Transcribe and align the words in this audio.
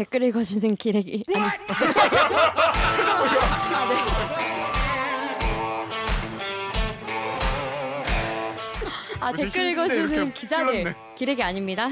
댓글 0.00 0.22
읽어주는 0.22 0.76
기레기 0.76 1.24
아니 1.28 1.44
아, 1.44 1.50
네. 1.50 1.58
아 9.20 9.30
댓글 9.30 9.72
읽어주는 9.72 10.32
기자들. 10.32 10.94
기레기 11.14 11.42
아닙니다. 11.42 11.90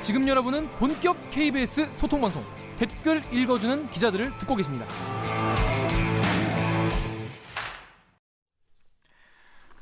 지금 0.00 0.26
여러분은 0.26 0.70
본격 0.76 1.18
KBS 1.30 1.92
소통 1.92 2.22
방송 2.22 2.42
댓글 2.78 3.22
읽어주는 3.30 3.90
기자들을 3.90 4.38
듣고 4.38 4.56
계십니다. 4.56 4.86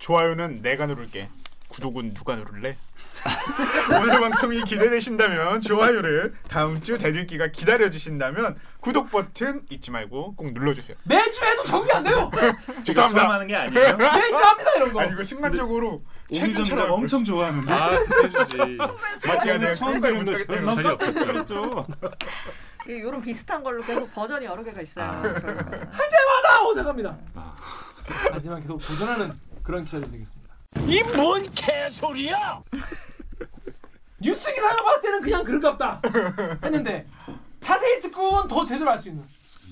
좋아요는 0.00 0.60
내가 0.60 0.86
누를게. 0.86 1.28
구독은 1.68 2.14
누가 2.14 2.34
누를래? 2.34 2.76
오늘 4.00 4.20
방송이 4.20 4.62
기대되신다면 4.64 5.60
좋아요를 5.60 6.34
다음 6.48 6.82
주 6.82 6.98
대들기가 6.98 7.48
기다려 7.48 7.90
주신다면 7.90 8.56
구독 8.80 9.10
버튼 9.10 9.62
잊지 9.70 9.90
말고 9.90 10.34
꼭 10.34 10.52
눌러주세요. 10.52 10.96
매주 11.04 11.44
해도 11.44 11.64
적응이 11.64 11.92
안 11.92 12.02
돼요. 12.04 12.30
죄송합니다. 12.84 13.30
하는 13.30 13.46
게 13.46 13.54
아니에요? 13.56 13.96
매주 13.96 14.36
합니다 14.36 14.70
이런 14.76 14.92
거. 14.92 15.00
아니 15.00 15.12
이거 15.12 15.24
순간적으로 15.24 16.02
할 16.38 16.80
엄청 16.90 17.24
좋아하는데. 17.24 17.72
아 17.72 17.90
해주지. 18.22 18.56
마치가 19.26 19.58
내가 19.58 19.72
처음 19.72 20.00
들은. 20.00 20.46
때문에 20.46 20.74
자리 20.74 20.88
없었죠. 20.88 21.86
이런 22.86 23.22
비슷한 23.22 23.62
걸로 23.62 23.82
계속 23.82 24.12
버전이 24.12 24.44
여러 24.44 24.62
개가 24.62 24.82
있어요. 24.82 25.04
아. 25.06 25.22
그러면. 25.22 25.70
때마다 25.70 26.62
오생합니다. 26.68 27.16
하지만 28.32 28.60
계속 28.60 28.78
도전하는 28.78 29.32
그런 29.62 29.84
기자들 29.84 30.10
되겠습니다. 30.10 30.54
이 30.86 31.00
뭔 31.14 31.42
개소리야? 31.54 32.62
뉴스 34.24 34.52
기사를 34.54 34.82
봤을 34.82 35.02
때는 35.02 35.20
그냥 35.20 35.44
그런갑다 35.44 36.00
했는데 36.64 37.06
자세히 37.60 38.00
듣고는 38.00 38.48
더 38.48 38.64
제대로 38.64 38.90
알 38.90 38.98
수 38.98 39.10
있는 39.10 39.22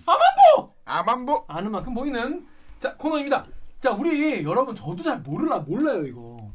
아만보 0.04 0.74
아만보 0.84 1.44
아는 1.48 1.70
만큼 1.70 1.94
보이는 1.94 2.46
자 2.78 2.94
코너입니다. 2.96 3.46
자 3.80 3.92
우리 3.92 4.44
여러분 4.44 4.74
저도 4.74 5.02
잘 5.02 5.20
몰라 5.20 5.58
몰라요 5.60 6.04
이거 6.06 6.50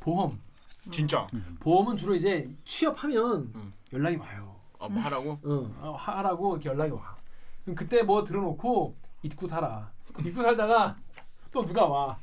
보험 0.00 0.40
진짜 0.90 1.26
보험은 1.60 1.96
주로 1.96 2.14
이제 2.14 2.48
취업하면 2.64 3.52
음. 3.54 3.72
연락이 3.92 4.16
와요. 4.16 4.56
어, 4.78 4.88
뭐 4.88 5.02
하라고? 5.02 5.38
응 5.44 5.74
어, 5.80 5.94
하라고 5.98 6.54
이렇게 6.56 6.70
연락이 6.70 6.90
와. 6.92 7.16
그럼 7.64 7.76
그때 7.76 8.02
뭐 8.02 8.24
들어놓고 8.24 8.96
잊고 9.22 9.46
살아. 9.46 9.90
잊고 10.24 10.42
살다가 10.42 10.96
또 11.52 11.64
누가 11.64 11.84
와. 11.86 12.16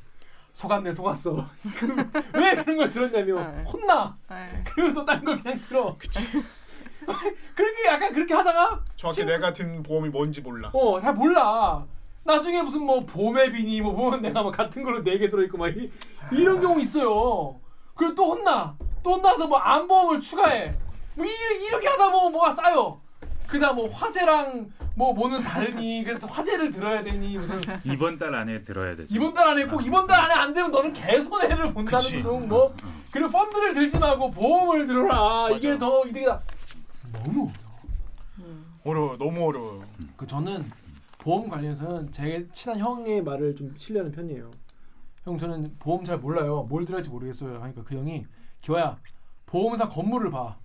속았네 0.52 0.92
속았어. 0.92 1.44
왜 2.34 2.54
그런 2.56 2.76
걸 2.76 2.90
들었냐면 2.90 3.54
네. 3.56 3.62
혼나. 3.64 4.16
네. 4.28 4.62
그리고 4.74 4.92
또 4.92 5.04
딴 5.04 5.24
거 5.24 5.36
그냥 5.36 5.58
들어. 5.60 5.96
그렇게 7.54 7.86
약간 7.88 8.12
그렇게 8.12 8.34
하다가 8.34 8.82
정확히 8.96 9.24
내가 9.24 9.52
든 9.52 9.82
보험이 9.82 10.08
뭔지 10.10 10.40
몰라. 10.40 10.70
어잘 10.72 11.14
몰라. 11.14 11.84
나중에 12.24 12.62
무슨 12.62 12.82
뭐 12.82 13.04
보험앱이니 13.06 13.80
뭐 13.80 13.94
보면 13.94 14.20
내가 14.22 14.42
뭐 14.42 14.52
같은 14.52 14.82
걸로 14.82 15.02
네 15.02 15.18
개 15.18 15.30
들어있고 15.30 15.56
막 15.58 15.68
이, 15.68 15.90
이런 16.32 16.60
경우 16.60 16.78
있어요. 16.80 17.58
그리고 17.94 18.14
또 18.14 18.32
혼나. 18.34 18.76
또 19.02 19.14
혼나서 19.14 19.46
뭐 19.46 19.58
안보험을 19.58 20.20
추가해. 20.20 20.74
뭐 21.14 21.24
이, 21.24 21.30
이렇게 21.68 21.88
하다 21.88 22.10
보면 22.12 22.32
뭐가 22.32 22.50
쌓여. 22.50 23.00
그다음 23.50 23.76
뭐 23.76 23.88
화재랑 23.90 24.70
뭐 24.94 25.12
뭐는 25.12 25.42
다르니 25.42 26.04
그래서 26.04 26.26
화재를 26.26 26.70
들어야 26.70 27.02
되니 27.02 27.36
무슨 27.36 27.60
이번 27.84 28.18
달 28.18 28.34
안에 28.34 28.62
들어야 28.62 28.94
되죠. 28.94 29.14
이번 29.14 29.34
달 29.34 29.48
안에 29.48 29.66
꼭 29.66 29.84
이번 29.84 30.06
달 30.06 30.20
안에 30.20 30.34
안 30.34 30.52
되면 30.52 30.70
너는 30.70 30.92
개손해를 30.92 31.72
본다는. 31.72 32.22
등뭐. 32.22 32.74
그리고 33.10 33.28
펀드를 33.28 33.74
들지 33.74 33.98
말고 33.98 34.30
보험을 34.30 34.86
들어라. 34.86 35.50
이게 35.50 35.72
맞아. 35.72 35.78
더 35.78 36.06
이득이다 36.06 36.40
너무 37.12 37.50
어려워. 38.84 39.16
너무 39.16 39.48
어려워요. 39.48 39.84
그 40.16 40.26
저는 40.26 40.70
보험 41.18 41.48
관련해서는 41.48 42.12
제 42.12 42.46
친한 42.52 42.78
형의 42.78 43.22
말을 43.22 43.56
좀 43.56 43.74
신뢰하는 43.76 44.12
편이에요. 44.12 44.50
형 45.24 45.36
저는 45.38 45.76
보험 45.80 46.04
잘 46.04 46.18
몰라요. 46.18 46.66
뭘 46.68 46.84
들어야 46.84 46.98
할지 46.98 47.10
모르겠어요. 47.10 47.60
하니까 47.62 47.82
그 47.84 47.96
형이 47.96 48.26
기화야 48.60 48.96
보험사 49.46 49.88
건물을 49.88 50.30
봐 50.30 50.56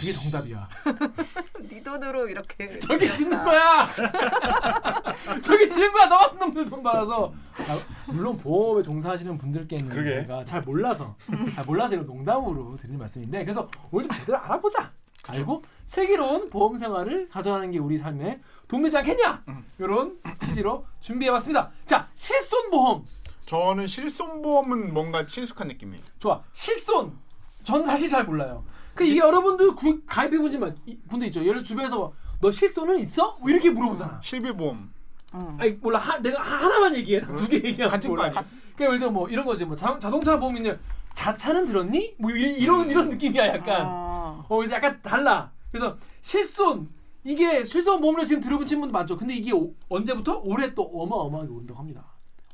그게 0.00 0.12
정답이야 0.12 0.68
네 1.68 1.82
돈으로 1.82 2.28
이렇게. 2.28 2.78
저기 2.80 3.00
들였다. 3.06 3.16
짓는 3.16 3.44
거야. 3.44 3.88
저기 5.42 5.68
지는 5.68 5.92
거야. 5.92 6.06
너 6.08 6.18
같은 6.18 6.38
놈들 6.38 6.64
돈 6.64 6.82
받아서. 6.82 7.32
아, 7.68 7.78
물론 8.06 8.36
보험에 8.36 8.82
종사하시는 8.82 9.36
분들께는 9.38 9.88
그러게. 9.88 10.22
제가 10.22 10.44
잘 10.44 10.62
몰라서 10.62 11.14
잘 11.54 11.64
몰라서 11.66 11.94
이런 11.94 12.06
농담으로 12.06 12.76
드리는 12.76 12.98
말씀인데 12.98 13.44
그래서 13.44 13.68
오늘 13.90 14.08
좀 14.08 14.16
제대로 14.18 14.38
알아보자. 14.38 14.90
알고 15.28 15.62
슬기로운 15.86 16.48
보험 16.48 16.76
생활을 16.78 17.28
가져가는 17.28 17.70
게 17.70 17.78
우리 17.78 17.98
삶에 17.98 18.40
도움이 18.68 18.84
되지 18.84 18.98
않겠냐? 18.98 19.44
이런 19.78 20.18
취지로 20.46 20.86
준비해봤습니다. 21.00 21.70
자, 21.84 22.08
실손 22.16 22.70
보험. 22.70 23.04
저는 23.44 23.86
실손 23.86 24.40
보험은 24.40 24.94
뭔가 24.94 25.26
친숙한 25.26 25.68
느낌이에요. 25.68 26.02
좋아. 26.18 26.42
실손. 26.52 27.18
전 27.62 27.84
사실 27.84 28.08
잘 28.08 28.24
몰라요. 28.24 28.64
그 29.00 29.04
이게 29.06 29.18
여러분들 29.20 29.74
구- 29.74 30.02
가입해보지만 30.06 30.76
이- 30.84 30.98
분들 31.08 31.26
있죠. 31.28 31.42
예를 31.44 31.62
주변에서 31.62 32.12
너 32.40 32.50
실손은 32.50 32.98
있어? 32.98 33.36
뭐 33.40 33.48
이렇게 33.48 33.70
물어보잖아. 33.70 34.20
실비보험 34.22 34.90
응. 35.34 35.56
아니 35.58 35.70
몰라 35.72 35.98
하, 35.98 36.18
내가 36.18 36.42
하, 36.42 36.56
하나만 36.64 36.94
얘기해 36.96 37.20
두 37.20 37.48
개 37.48 37.56
얘기하면 37.56 37.88
같은 37.88 38.10
거 38.10 38.16
몰라. 38.16 38.24
아니야? 38.28 38.44
그러니까 38.74 38.84
예를 38.84 38.98
들어 38.98 39.10
뭐 39.10 39.28
이런 39.28 39.44
거지 39.46 39.64
뭐 39.64 39.74
자, 39.74 39.98
자동차 39.98 40.36
보험이냐 40.38 40.74
자차는 41.14 41.64
들었니? 41.64 42.16
뭐 42.18 42.30
이런 42.30 42.54
이런, 42.54 42.90
이런 42.90 43.08
느낌이야 43.08 43.46
약간 43.48 43.86
어. 43.86 44.44
어 44.48 44.64
이제 44.64 44.74
약간 44.74 45.00
달라 45.02 45.50
그래서 45.70 45.96
실손 46.20 46.88
이게 47.24 47.64
실손 47.64 48.00
보험을 48.02 48.26
지금 48.26 48.42
들어보신 48.42 48.80
분도 48.80 48.92
많죠 48.92 49.16
근데 49.16 49.34
이게 49.34 49.52
오- 49.52 49.72
언제부터 49.88 50.40
올해 50.44 50.74
또 50.74 50.82
어마어마하게 50.82 51.50
오른다고 51.52 51.78
합니다 51.80 52.04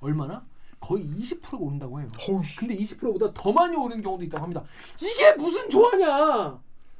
얼마나 0.01 0.45
거의 0.81 1.05
20%가 1.05 1.57
오른다고 1.59 2.01
해요. 2.01 2.09
어우씨. 2.29 2.57
근데 2.59 2.77
20%보다 2.77 3.33
더 3.35 3.53
많이 3.53 3.77
오는 3.77 4.01
경우도 4.01 4.25
있다고 4.25 4.43
합니다. 4.43 4.63
이게 5.01 5.33
무슨 5.33 5.69
조화냐? 5.69 6.59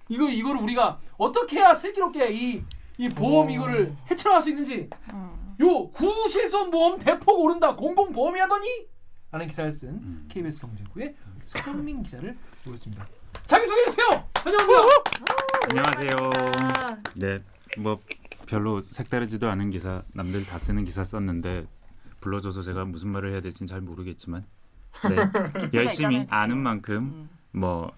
이거 0.09 0.29
이거를 0.29 0.61
우리가 0.63 0.99
어떻게 1.17 1.59
해야 1.59 1.75
슬기롭게 1.75 2.31
이 2.33 2.65
이 2.99 3.09
보험 3.11 3.51
이거를 3.51 3.95
헤쳐나갈 4.11 4.43
수 4.43 4.49
있는지. 4.51 4.89
요 5.61 5.89
구실손 5.91 6.71
보험 6.71 6.99
대폭 6.99 7.39
오른다. 7.41 7.75
공공 7.77 8.11
보험이라더니? 8.13 8.87
라는 9.31 9.47
기사를 9.49 9.71
쓴 9.71 10.27
KBS 10.29 10.61
경제부의 10.63 11.15
서현민 11.45 12.03
기자를 12.03 12.37
모셨습니다. 12.65 13.07
자기 13.47 13.67
소개해 13.67 13.87
주세요. 13.87 14.25
안녕하세요. 15.69 16.31
아, 16.57 16.97
네, 17.17 17.41
뭐 17.77 18.01
별로 18.47 18.81
색다르지도 18.81 19.49
않은 19.51 19.69
기사 19.71 20.03
남들 20.15 20.47
다 20.47 20.59
쓰는 20.59 20.85
기사 20.87 21.05
썼는데 21.05 21.67
불러줘서 22.27 22.63
제가 22.63 22.85
무슨 22.85 23.11
말을 23.11 23.31
해야 23.31 23.41
될지는 23.41 23.69
잘 23.69 23.81
모르겠지만 23.81 24.45
네, 25.09 25.71
열심히 25.73 26.23
있잖아요. 26.23 26.43
아는 26.43 26.59
만큼 26.59 26.97
음. 26.97 27.29
뭐 27.53 27.93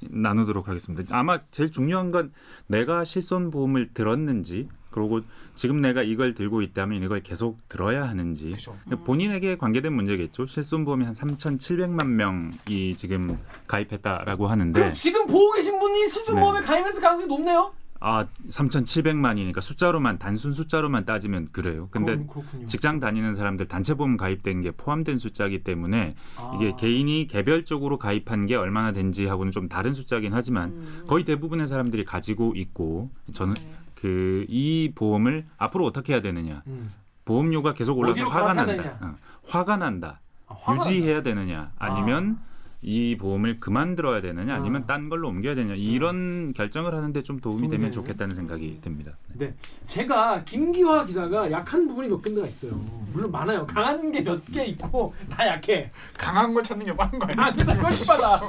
나누도록 0.00 0.68
하겠습니다. 0.68 1.16
아마 1.16 1.40
제일 1.50 1.70
중요한 1.70 2.10
건 2.10 2.32
내가 2.66 3.04
실손 3.04 3.50
보험을 3.50 3.90
들었는지 3.92 4.68
그리고 4.90 5.20
지금 5.54 5.80
내가 5.80 6.02
이걸 6.02 6.34
들고 6.34 6.62
있다면 6.62 7.02
이걸 7.02 7.20
계속 7.20 7.58
들어야 7.68 8.08
하는지 8.08 8.52
그죠. 8.52 8.76
본인에게 9.04 9.56
관계된 9.56 9.92
문제겠죠. 9.92 10.46
실손 10.46 10.84
보험이 10.84 11.04
한 11.04 11.14
3,700만 11.14 12.06
명이 12.06 12.94
지금 12.96 13.38
가입했다라고 13.66 14.46
하는데 14.46 14.78
그럼 14.78 14.92
지금 14.92 15.26
보고 15.26 15.52
계신 15.52 15.78
분이 15.78 16.06
수준 16.06 16.36
네. 16.36 16.40
보험에 16.40 16.60
가입했을 16.60 17.00
가능성이 17.00 17.28
높네요. 17.28 17.72
아 18.06 18.26
3,700만이니까 18.50 19.62
숫자로만 19.62 20.18
단순 20.18 20.52
숫자로만 20.52 21.06
따지면 21.06 21.48
그래요. 21.52 21.88
근데. 21.90 22.18
직장 22.66 23.00
다니는 23.00 23.34
사람들 23.34 23.66
단체 23.66 23.94
보험 23.94 24.18
가입된 24.18 24.60
게 24.60 24.72
포함된 24.72 25.16
숫자이기 25.16 25.64
때문에 25.64 26.14
아. 26.36 26.52
이게 26.54 26.74
개인이 26.76 27.26
개별적으로 27.26 27.96
가입한 27.96 28.44
게 28.44 28.56
얼마나 28.56 28.92
된지 28.92 29.24
하고는 29.24 29.52
좀 29.52 29.70
다른 29.70 29.94
숫자긴 29.94 30.34
하지만 30.34 30.68
음. 30.68 31.04
거의 31.06 31.24
대부분의 31.24 31.66
사람들이 31.66 32.04
가지고 32.04 32.52
있고 32.56 33.08
저는 33.32 33.54
네. 33.54 33.74
그이 33.94 34.92
보험을 34.94 35.46
앞으로 35.56 35.86
어떻게 35.86 36.12
해야 36.12 36.20
되느냐 36.20 36.62
음. 36.66 36.92
보험료가 37.24 37.72
계속 37.72 37.96
올라서 37.96 38.26
화가 38.26 38.52
난다 38.52 38.98
어, 39.00 39.14
화가 39.46 39.78
난다 39.78 40.20
아, 40.46 40.54
화가 40.54 40.76
유지해야 40.76 41.22
되느냐 41.22 41.72
아니면 41.78 42.38
이 42.86 43.16
보험을 43.16 43.60
그만들어야 43.60 44.20
되느냐 44.20 44.54
아니면 44.54 44.82
아. 44.82 44.86
딴 44.86 45.08
걸로 45.08 45.28
옮겨야 45.28 45.54
되느냐 45.54 45.74
이런 45.74 46.52
결정을 46.52 46.94
하는데 46.94 47.22
좀 47.22 47.40
도움이 47.40 47.62
되면 47.70 47.90
좋네요. 47.90 47.92
좋겠다는 47.92 48.34
생각이 48.34 48.78
듭니다. 48.82 49.16
네, 49.32 49.54
제가 49.86 50.44
김기화 50.44 51.06
기자가 51.06 51.50
약한 51.50 51.86
부분이 51.88 52.08
몇 52.08 52.20
군데가 52.20 52.46
있어요. 52.46 52.72
물론 53.12 53.32
많아요. 53.32 53.66
강한 53.66 54.12
게 54.12 54.20
몇 54.22 54.44
개 54.52 54.66
있고 54.66 55.14
다 55.30 55.46
약해. 55.46 55.90
강한 56.18 56.52
걸 56.52 56.62
찾는 56.62 56.84
게 56.84 56.94
빠른 56.94 57.18
거 57.18 57.24
아니야? 57.26 57.46
아, 57.46 57.52
그자 57.54 57.72
훨씬 57.74 58.06
빨라. 58.06 58.40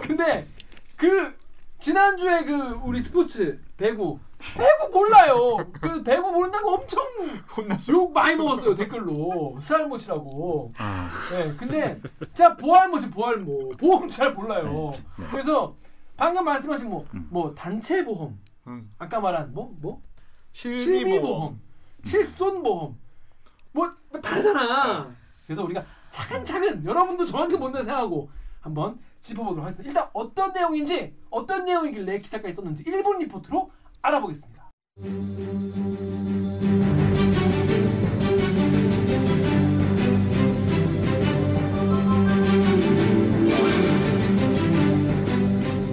근데 0.00 0.46
그 0.96 1.34
지난주에 1.80 2.44
그 2.44 2.52
우리 2.84 3.02
스포츠 3.02 3.58
배구 3.76 4.20
배구 4.54 4.90
몰라요. 4.92 5.56
그 5.80 6.02
배구 6.02 6.32
모른다고 6.32 6.74
엄청 6.74 7.02
혼났어. 7.56 7.92
욕 7.92 8.12
많이 8.12 8.36
먹었어요 8.36 8.74
댓글로 8.74 9.58
스알모치라고. 9.60 10.72
아, 10.78 11.10
네, 11.32 11.54
근데 11.56 12.00
자 12.34 12.56
보알모지 12.56 13.10
보알모 13.10 13.70
보험 13.78 14.08
잘 14.08 14.32
몰라요. 14.32 14.92
네, 14.92 15.24
네. 15.24 15.26
그래서 15.30 15.74
방금 16.16 16.44
말씀하신 16.44 16.88
뭐 16.88 17.06
음. 17.14 17.28
뭐 17.30 17.54
단체 17.54 18.04
보험, 18.04 18.38
음. 18.66 18.90
아까 18.98 19.20
말한 19.20 19.52
뭐뭐 19.52 20.02
실비보험. 20.52 20.84
실비 20.86 21.20
보험, 21.20 21.60
실손 22.04 22.62
보험, 22.62 22.98
뭐, 23.72 23.92
뭐 24.10 24.20
다르잖아. 24.20 25.10
그래서 25.46 25.62
우리가 25.64 25.84
차근차근 26.10 26.84
여러분도 26.84 27.26
정확히 27.26 27.56
뭔지 27.56 27.82
생각하고 27.82 28.30
한번 28.60 28.98
짚어보도록 29.20 29.64
하겠습니다. 29.64 29.88
일단 29.88 30.10
어떤 30.12 30.52
내용인지 30.52 31.14
어떤 31.30 31.64
내용이길래 31.64 32.18
기사까지 32.20 32.54
썼는지 32.54 32.84
1분 32.84 33.18
리포트로 33.18 33.70
알아보겠습니다. 34.06 34.56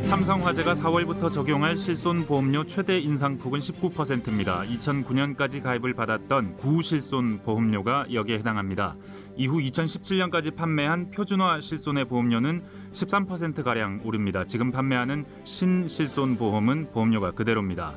삼성화재가 0.03 0.75
4월부터 0.75 1.31
적용할 1.31 1.75
실손 1.75 2.27
보험료 2.27 2.65
최대 2.65 2.99
인상폭은 2.99 3.59
19%입니다. 3.59 4.61
2009년까지 4.61 5.61
가입을 5.61 5.95
받았던 5.95 6.57
구실손 6.57 7.41
보험료가 7.43 8.05
여기에 8.13 8.37
해당합니다. 8.37 8.95
이후 9.35 9.59
2017년까지 9.59 10.55
판매한 10.55 11.09
표준화 11.11 11.59
실손의 11.59 12.05
보험료는 12.05 12.61
13%가량 12.93 14.01
오릅니다. 14.03 14.45
지금 14.45 14.71
판매하는 14.71 15.25
신실손 15.43 16.37
보험은 16.37 16.89
보험료가 16.91 17.31
그대로입니다. 17.31 17.93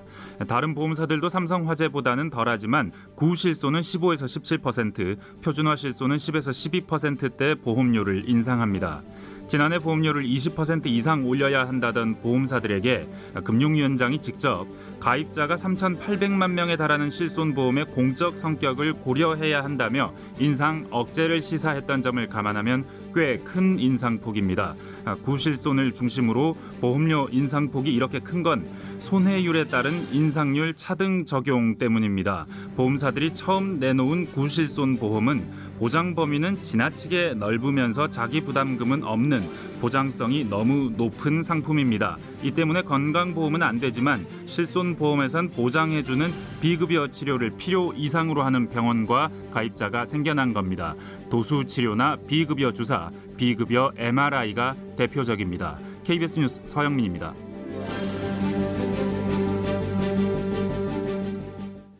다른 0.49 0.75
보험사들도 0.75 1.29
삼성화재보다는 1.29 2.31
덜하지만 2.31 2.93
구실손은 3.15 3.81
15에서 3.81 4.61
17%, 4.61 5.43
표준화 5.43 5.77
실손은 5.77 6.17
10에서 6.17 6.87
12%대 6.87 7.55
보험료를 7.57 8.29
인상합니다. 8.29 9.03
지난해 9.49 9.79
보험료를 9.79 10.25
20% 10.25 10.87
이상 10.87 11.25
올려야 11.27 11.69
한다던 11.69 12.17
보험사들에게 12.21 13.09
금융위원장이 13.45 14.21
직접 14.21 14.67
가입자가 15.01 15.55
3,800만 15.55 16.51
명에 16.53 16.77
달하는 16.77 17.11
실손보험의 17.11 17.87
공적 17.87 18.37
성격을 18.39 18.95
고려해야 18.95 19.63
한다며 19.63 20.13
인상 20.39 20.87
억제를 20.91 21.41
시사했던 21.41 22.03
점을 22.03 22.27
감안하면 22.27 22.85
꽤 23.15 23.41
큰 23.45 23.79
인상폭입니다. 23.79 24.75
구실손을 25.23 25.95
중심으로 25.95 26.55
보험료 26.81 27.29
인상폭이 27.31 27.93
이렇게 27.95 28.19
큰 28.21 28.43
건 28.43 28.67
손해율에 28.99 29.65
따른 29.65 29.93
인상률 30.13 30.75
차등 30.75 31.25
적용 31.25 31.79
때문입니다. 31.79 32.47
보험사들이 32.77 33.33
처음 33.33 33.81
내놓은 33.81 34.27
구실손 34.33 34.99
보험은 34.99 35.66
보장 35.79 36.15
범위는 36.15 36.63
지나치게 36.63 37.35
넓으면서 37.35 38.09
자기 38.09 38.41
부담금은 38.41 39.05
없는 39.05 39.41
보장성이 39.81 40.45
너무 40.45 40.91
높은 40.97 41.43
상품입니다. 41.43 42.17
이 42.43 42.51
때문에 42.51 42.83
건강보험은 42.83 43.63
안 43.63 43.79
되지만 43.79 44.27
실손보험에선 44.47 45.51
보장해주는 45.51 46.27
비급여 46.61 47.09
치료를 47.09 47.51
필요 47.59 47.93
이상으로 47.95 48.43
하는 48.43 48.69
병원과 48.69 49.31
가입자가 49.53 50.07
생겨난 50.07 50.55
겁니다. 50.55 50.95
도수치료나 51.31 52.17
비급여 52.27 52.73
주사, 52.73 53.11
비급여 53.37 53.93
MRI가 53.97 54.75
대표적입니다. 54.97 55.79
KBS 56.05 56.41
뉴스 56.41 56.63
서영민입니다. 56.65 57.35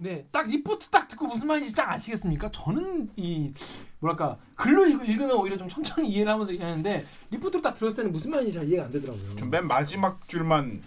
네, 0.07 0.25
딱 0.31 0.47
리포트 0.49 0.89
딱 0.89 1.09
듣고 1.09 1.27
무슨 1.27 1.49
말인지 1.49 1.75
딱 1.75 1.91
아시겠습니까? 1.91 2.49
저는 2.53 3.11
이 3.17 3.53
뭐랄까 3.99 4.37
글로 4.55 4.87
읽, 4.87 5.09
읽으면 5.09 5.33
오히려 5.33 5.57
좀 5.57 5.69
천천히 5.69 6.09
이해를 6.11 6.31
하면서 6.31 6.53
얘기하는데 6.53 7.05
리포트로 7.33 7.61
딱 7.61 7.75
들었을 7.75 7.97
때는 7.97 8.13
무슨 8.13 8.31
말인지 8.31 8.53
잘 8.53 8.69
이해가 8.69 8.85
안 8.85 8.93
되더라고요. 8.93 9.35
좀맨 9.35 9.67
마지막 9.67 10.29
줄만 10.29 10.81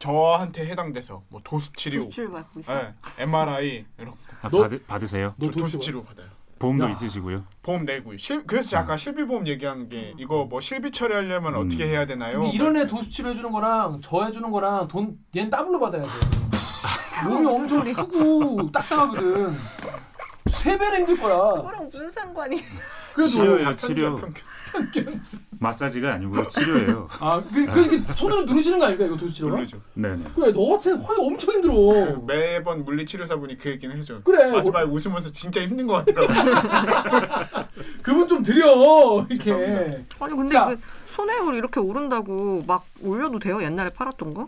저한테 0.00 0.66
해당돼서 0.66 1.22
뭐 1.28 1.40
도수 1.44 1.70
치료, 1.76 2.08
말고 2.28 2.58
있어. 2.60 2.74
예, 2.74 2.92
MRI 3.18 3.84
이런 3.98 4.10
거. 4.10 4.16
아, 4.42 4.48
너- 4.48 4.62
받으, 4.62 4.82
받으세요? 4.82 5.34
너저 5.36 5.52
도수 5.52 5.62
도수 5.74 5.78
치료 5.78 6.02
받아요. 6.02 6.26
보험도 6.58 6.86
야. 6.86 6.90
있으시고요. 6.90 7.44
보험 7.62 7.84
내고요. 7.84 8.16
실, 8.16 8.44
그래서 8.46 8.70
제가 8.70 8.82
아까 8.82 8.96
실비 8.96 9.24
보험 9.26 9.46
얘기한 9.46 9.88
게 9.88 10.12
이거 10.18 10.44
뭐 10.44 10.60
실비 10.60 10.90
처리하려면 10.90 11.54
음. 11.54 11.66
어떻게 11.66 11.86
해야 11.86 12.04
되나요? 12.04 12.40
근데 12.40 12.54
이런 12.56 12.76
애 12.76 12.86
도수 12.88 13.10
치료 13.10 13.28
해주는 13.30 13.50
거랑 13.52 14.00
저 14.02 14.24
해주는 14.24 14.50
거랑 14.50 14.88
돈 14.88 15.18
얘는 15.36 15.50
더블로 15.50 15.78
받아야 15.78 16.02
돼. 16.02 16.08
몸이 17.24 17.46
엄청 17.46 17.92
크고 17.92 18.70
딱딱하거든. 18.72 19.54
세 20.50 20.76
배는 20.76 20.98
힘들 21.00 21.16
거야. 21.18 21.54
그거랑 21.54 21.88
무슨 21.90 22.10
상관이? 22.12 22.62
치료예요, 23.22 23.64
다 23.64 23.74
치료. 23.76 24.20
마사지가 25.58 26.14
아니고요, 26.14 26.46
치료예요. 26.48 27.08
아, 27.20 27.40
그, 27.40 27.64
그, 27.66 28.04
그 28.04 28.14
손으로 28.14 28.42
누르시는 28.42 28.78
거 28.78 28.86
아닐까 28.86 29.04
이거 29.04 29.16
도수 29.16 29.32
치료가? 29.32 29.54
모르죠. 29.56 29.80
네 29.94 30.16
네. 30.16 30.24
그래, 30.34 30.52
너 30.52 30.72
같은 30.72 30.96
허리 30.98 31.20
엄청 31.20 31.62
그 31.62 31.68
힘들어. 31.68 32.20
매번 32.26 32.84
물리치료사분이 32.84 33.56
그 33.56 33.70
얘기는 33.70 33.96
해줘. 33.96 34.20
그래, 34.24 34.50
마지막에 34.50 34.84
웃으면서 34.90 35.30
진짜 35.30 35.62
힘든 35.62 35.86
것 35.86 36.04
같더라고. 36.04 36.32
그분 38.02 38.26
좀 38.26 38.42
드려 38.42 39.24
이렇게. 39.30 39.44
죄송합니다. 39.44 40.16
아니 40.20 40.36
근데 40.36 40.48
자. 40.52 40.66
그 40.66 40.78
손해율 41.14 41.54
이렇게 41.54 41.80
오른다고 41.80 42.62
막 42.66 42.84
올려도 43.02 43.38
돼요? 43.38 43.62
옛날에 43.62 43.88
팔았던 43.90 44.34
거? 44.34 44.46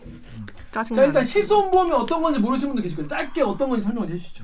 짜증나. 0.71 0.95
자 0.95 1.05
일단 1.05 1.25
실손보험이 1.25 1.91
어떤 1.93 2.21
건지 2.21 2.39
모르시는 2.39 2.69
분들 2.69 2.83
계실 2.83 2.97
거예요. 2.97 3.07
짧게 3.07 3.41
어떤 3.41 3.69
건지 3.69 3.85
설명을 3.85 4.09
해주시죠. 4.09 4.43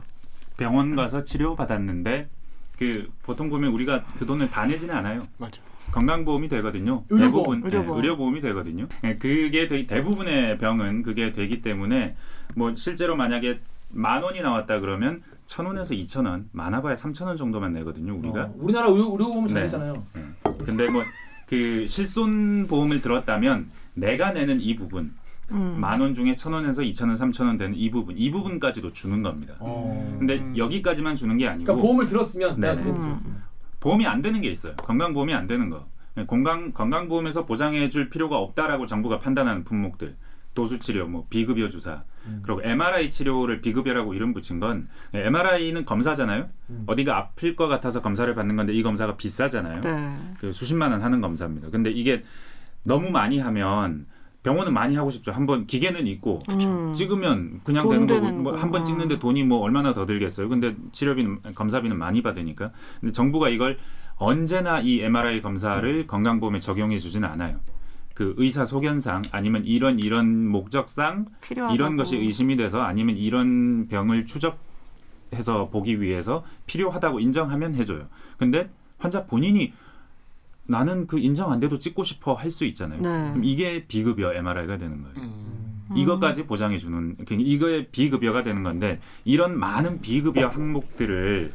병원 0.57 0.95
가서 0.95 1.23
치료 1.23 1.55
받았는데 1.55 2.29
그 2.77 3.09
보통 3.23 3.49
보면 3.49 3.71
우리가 3.71 4.03
그 4.17 4.25
돈을 4.25 4.49
다 4.49 4.65
내지는 4.65 4.95
않아요. 4.95 5.27
맞아. 5.37 5.61
건강보험이 5.91 6.47
되거든요. 6.47 7.03
의료보험, 7.09 7.61
대부분 7.61 7.63
의료보험. 7.65 8.01
네, 8.01 8.07
의료보험이 8.07 8.41
되거든요. 8.41 8.87
네, 9.03 9.17
그게 9.17 9.67
되- 9.67 9.85
대부분의 9.85 10.57
병은 10.57 11.03
그게 11.03 11.31
되기 11.31 11.61
때문에 11.61 12.15
뭐 12.55 12.73
실제로 12.75 13.15
만약에 13.15 13.59
만 13.89 14.23
원이 14.23 14.41
나왔다 14.41 14.79
그러면 14.79 15.21
천 15.45 15.65
원에서 15.67 15.93
이천 15.93 16.25
원, 16.25 16.49
많아봐야 16.51 16.95
삼천 16.95 17.27
원 17.27 17.37
정도만 17.37 17.73
내거든요. 17.73 18.15
우리가. 18.17 18.43
어, 18.45 18.53
우리나라 18.57 18.87
의료, 18.87 19.11
의료보험 19.11 19.47
잘 19.49 19.55
네. 19.57 19.63
되잖아요. 19.63 20.03
네. 20.13 20.21
근데 20.65 20.89
뭐 20.89 21.03
그 21.47 21.85
실손 21.87 22.67
보험을 22.67 23.01
들었다면 23.01 23.69
내가 23.93 24.31
내는 24.31 24.59
이 24.61 24.75
부분 24.75 25.13
음. 25.51 25.77
만원 25.79 26.13
중에 26.13 26.35
천 26.35 26.53
원에서 26.53 26.81
이천 26.81 27.09
원, 27.09 27.17
삼천 27.17 27.47
원 27.47 27.57
되는 27.57 27.75
이 27.75 27.89
부분 27.91 28.17
이 28.17 28.31
부분까지도 28.31 28.91
주는 28.91 29.21
겁니다. 29.21 29.55
어. 29.59 30.15
근데 30.17 30.39
음. 30.39 30.57
여기까지만 30.57 31.15
주는 31.15 31.37
게 31.37 31.47
아니고 31.47 31.65
그러니까 31.65 31.81
보험을 31.81 32.05
들었으면. 32.05 32.55
보험을 32.59 32.77
음. 32.85 33.01
들었으면. 33.01 33.43
보험이 33.79 34.07
안 34.07 34.21
되는 34.21 34.39
게 34.41 34.49
있어요. 34.49 34.75
건강보험이 34.77 35.33
안 35.33 35.47
되는 35.47 35.69
거. 35.69 35.85
건강 36.27 36.71
건강보험에서 36.71 37.45
보장해줄 37.45 38.09
필요가 38.09 38.37
없다라고 38.37 38.85
정부가 38.85 39.19
판단하는 39.19 39.63
품목들. 39.63 40.15
도수 40.53 40.79
치료, 40.79 41.07
뭐 41.07 41.25
비급여 41.29 41.67
주사, 41.67 42.03
음. 42.25 42.41
그리고 42.43 42.61
MRI 42.63 43.09
치료를 43.09 43.61
비급여라고 43.61 44.13
이름 44.13 44.33
붙인 44.33 44.59
건 44.59 44.87
MRI는 45.13 45.85
검사잖아요. 45.85 46.49
음. 46.69 46.83
어디가 46.87 47.17
아플 47.17 47.55
것 47.55 47.67
같아서 47.67 48.01
검사를 48.01 48.33
받는 48.33 48.55
건데 48.55 48.73
이 48.73 48.83
검사가 48.83 49.17
비싸잖아요. 49.17 49.81
네. 49.81 50.17
그 50.39 50.51
수십만 50.51 50.91
원 50.91 51.01
하는 51.01 51.21
검사입니다. 51.21 51.69
근데 51.69 51.89
이게 51.91 52.23
너무 52.83 53.09
많이 53.09 53.39
하면 53.39 54.05
병원은 54.43 54.73
많이 54.73 54.95
하고 54.95 55.09
싶죠. 55.09 55.31
한번 55.31 55.65
기계는 55.65 56.05
있고 56.07 56.41
음. 56.49 56.93
찍으면 56.93 57.61
그냥 57.63 57.83
돈 57.83 58.05
되는 58.07 58.21
거고 58.21 58.37
뭐 58.37 58.51
거. 58.51 58.59
한번 58.59 58.83
찍는데 58.83 59.17
돈이 59.19 59.43
뭐 59.43 59.59
얼마나 59.59 59.93
더 59.93 60.05
들겠어요. 60.05 60.49
근데 60.49 60.75
치료비는 60.91 61.39
검사비는 61.55 61.97
많이 61.97 62.21
받으니까. 62.21 62.71
근데 62.99 63.11
정부가 63.13 63.49
이걸 63.49 63.77
언제나 64.17 64.81
이 64.81 65.01
MRI 65.01 65.41
검사를 65.41 66.07
건강보험에 66.07 66.59
적용해 66.59 66.97
주지는 66.97 67.27
않아요. 67.29 67.59
그 68.13 68.35
의사 68.37 68.63
소견상 68.65 69.23
아니면 69.31 69.65
이런 69.65 69.99
이런 69.99 70.47
목적상 70.47 71.25
필요하다고. 71.41 71.73
이런 71.75 71.97
것이 71.97 72.15
의심이 72.17 72.55
돼서 72.55 72.81
아니면 72.81 73.17
이런 73.17 73.87
병을 73.87 74.25
추적해서 74.25 75.69
보기 75.71 75.99
위해서 76.01 76.43
필요하다고 76.67 77.19
인정하면 77.19 77.75
해줘요. 77.75 78.07
근데 78.37 78.69
환자 78.99 79.25
본인이 79.25 79.73
나는 80.65 81.07
그 81.07 81.19
인정 81.19 81.51
안 81.51 81.59
돼도 81.59 81.77
찍고 81.79 82.03
싶어 82.03 82.33
할 82.33 82.49
수 82.51 82.65
있잖아요. 82.65 83.01
네. 83.01 83.07
그럼 83.31 83.43
이게 83.43 83.85
비급여 83.87 84.33
MRI가 84.33 84.77
되는 84.77 85.01
거예요. 85.01 85.15
음. 85.17 85.89
이것까지 85.95 86.45
보장해 86.45 86.77
주는 86.77 87.17
이거의 87.29 87.87
비급여가 87.91 88.43
되는 88.43 88.63
건데 88.63 88.99
이런 89.25 89.59
많은 89.59 90.01
비급여 90.01 90.47
항목들을 90.47 91.51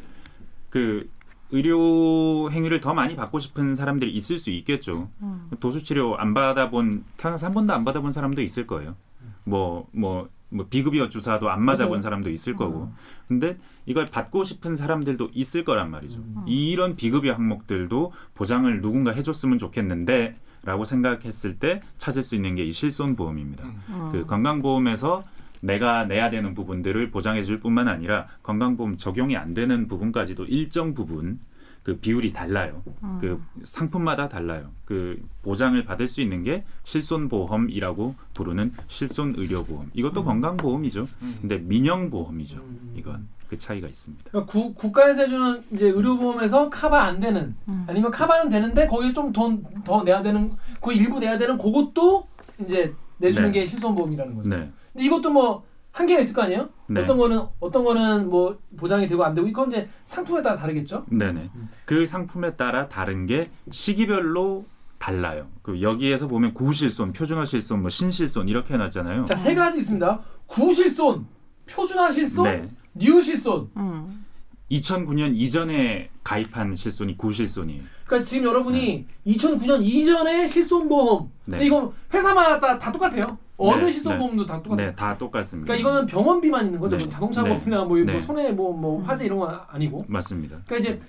그 0.70 1.08
의료 1.50 2.50
행위를 2.50 2.80
더 2.80 2.92
많이 2.94 3.16
받고 3.16 3.38
싶은 3.38 3.74
사람들이 3.74 4.10
있을 4.12 4.38
수 4.38 4.50
있겠죠. 4.50 5.08
음. 5.22 5.48
도수 5.60 5.82
치료 5.82 6.16
안 6.18 6.34
받아본 6.34 7.04
태어나서 7.16 7.46
한 7.46 7.54
번도 7.54 7.72
안 7.74 7.84
받아본 7.84 8.12
사람도 8.12 8.42
있을 8.42 8.66
거예요. 8.66 8.96
뭐뭐 9.44 10.28
뭐 10.50 10.66
비급여 10.70 11.08
주사도 11.08 11.50
안 11.50 11.62
맞아본. 11.62 12.00
사람도 12.00 12.30
있을 12.30 12.54
거고. 12.56 12.92
근데 13.28 13.56
이걸 13.86 14.06
받고 14.06 14.44
싶은 14.44 14.76
사람들도 14.76 15.30
있을 15.34 15.64
거란 15.64 15.90
말이죠. 15.90 16.18
음. 16.20 16.44
이런 16.46 16.96
비급여 16.96 17.32
항목들도 17.32 18.12
보장을 18.34 18.80
누군가 18.80 19.10
해줬으면 19.12 19.58
좋겠는데 19.58 20.36
라고 20.64 20.84
생각했을 20.84 21.58
때 21.58 21.80
찾을 21.98 22.22
수 22.22 22.34
있는 22.34 22.54
게 22.54 22.64
이 22.64 22.72
실손보험입니다. 22.72 23.64
음. 23.64 24.08
그 24.12 24.26
건강보험에서 24.26 25.22
내가 25.60 26.04
내야 26.04 26.30
되는 26.30 26.54
부분들을 26.54 27.10
보장해 27.10 27.42
줄 27.42 27.60
뿐만 27.60 27.88
아니라 27.88 28.26
건강보험 28.42 28.96
적용이 28.96 29.36
안 29.36 29.54
되는 29.54 29.88
부분까지도 29.88 30.44
일정 30.46 30.94
부분 30.94 31.40
그 31.82 31.96
비율이 31.96 32.32
달라요. 32.34 32.82
그 33.18 33.42
상품마다 33.64 34.28
달라요. 34.28 34.70
그 34.84 35.22
보장을 35.42 35.82
받을 35.84 36.06
수 36.06 36.20
있는 36.20 36.42
게 36.42 36.64
실손보험이라고 36.84 38.14
부르는 38.34 38.72
실손의료보험. 38.88 39.90
이것도 39.94 40.22
건강보험이죠. 40.24 41.08
음. 41.22 41.38
근데 41.40 41.56
민영보험이죠. 41.58 42.58
음. 42.58 42.94
이건 42.94 43.26
그 43.48 43.56
차이가 43.56 43.88
있습니다. 43.88 44.24
그러니까 44.30 44.52
구, 44.52 44.74
국가에서 44.74 45.22
해주는 45.22 45.62
이제 45.72 45.88
의료보험에서 45.88 46.68
카바 46.68 47.02
안 47.04 47.20
되는 47.20 47.54
음. 47.68 47.84
아니면 47.86 48.10
카바는 48.10 48.50
되는데 48.50 48.86
거기에 48.86 49.12
좀 49.14 49.32
돈 49.32 49.62
더 49.84 50.02
내야 50.02 50.22
되는 50.22 50.52
그 50.82 50.92
일부 50.92 51.18
내야 51.18 51.38
되는 51.38 51.56
그것도 51.56 52.26
이제 52.60 52.92
내주는 53.16 53.50
네. 53.50 53.60
게 53.60 53.66
실손보험이라는 53.66 54.34
거죠. 54.36 54.48
네. 54.50 54.70
근데 54.98 55.04
이것도 55.06 55.30
뭐 55.30 55.64
한계가 55.92 56.20
있을 56.20 56.34
거 56.34 56.42
아니에요? 56.42 56.68
네. 56.88 57.02
어떤 57.02 57.16
거는 57.18 57.40
어떤 57.60 57.84
거는 57.84 58.28
뭐 58.28 58.58
보장이 58.76 59.06
되고 59.06 59.24
안 59.24 59.34
되고 59.34 59.46
이건 59.46 59.68
이제 59.68 59.88
상품에 60.04 60.42
따라 60.42 60.56
다르겠죠. 60.56 61.06
네네. 61.08 61.50
음. 61.54 61.68
그 61.84 62.04
상품에 62.04 62.56
따라 62.56 62.88
다른 62.88 63.26
게 63.26 63.50
시기별로 63.70 64.66
달라요. 64.98 65.46
그 65.62 65.80
여기에서 65.80 66.26
보면 66.26 66.52
구실손, 66.54 67.12
표준화 67.12 67.44
실손, 67.44 67.80
뭐 67.80 67.88
신실손 67.90 68.48
이렇게 68.48 68.74
해놨잖아요. 68.74 69.24
자 69.26 69.36
세 69.36 69.54
가지 69.54 69.78
있습니다. 69.78 70.20
구실손, 70.46 71.26
표준화 71.70 72.10
실손, 72.12 72.44
네. 72.44 72.68
new 72.94 73.20
실손. 73.20 73.70
음. 73.76 74.24
2009년 74.72 75.34
이전에 75.36 76.10
가입한 76.24 76.74
실손이 76.74 77.16
구실손이에요. 77.16 77.82
그러니까 78.08 78.26
지금 78.26 78.46
여러분이 78.48 79.06
2009년 79.26 79.84
이전에 79.84 80.48
실손보험. 80.48 81.30
네. 81.44 81.50
근데 81.52 81.66
이건 81.66 81.92
회사마다 82.12 82.78
다 82.78 82.90
똑같아요. 82.90 83.22
어느 83.58 83.84
네, 83.84 83.92
실손보험도 83.92 84.46
다 84.46 84.62
똑같아요. 84.62 84.86
네, 84.88 84.94
다 84.94 85.16
똑같습니다. 85.18 85.66
그러니까 85.66 85.88
이거는 85.90 86.06
병원비만 86.06 86.66
있는 86.66 86.80
거죠. 86.80 86.96
네. 86.96 87.04
뭐 87.04 87.12
자동차 87.12 87.42
네. 87.42 87.50
보험이나 87.50 87.84
뭐, 87.84 87.98
뭐 87.98 88.04
네. 88.04 88.20
손해 88.20 88.50
뭐, 88.50 88.72
뭐 88.72 89.02
화재 89.02 89.26
이런 89.26 89.38
건 89.38 89.60
아니고. 89.68 90.06
맞습니다. 90.08 90.56
그러니까 90.66 90.76
이제 90.78 91.00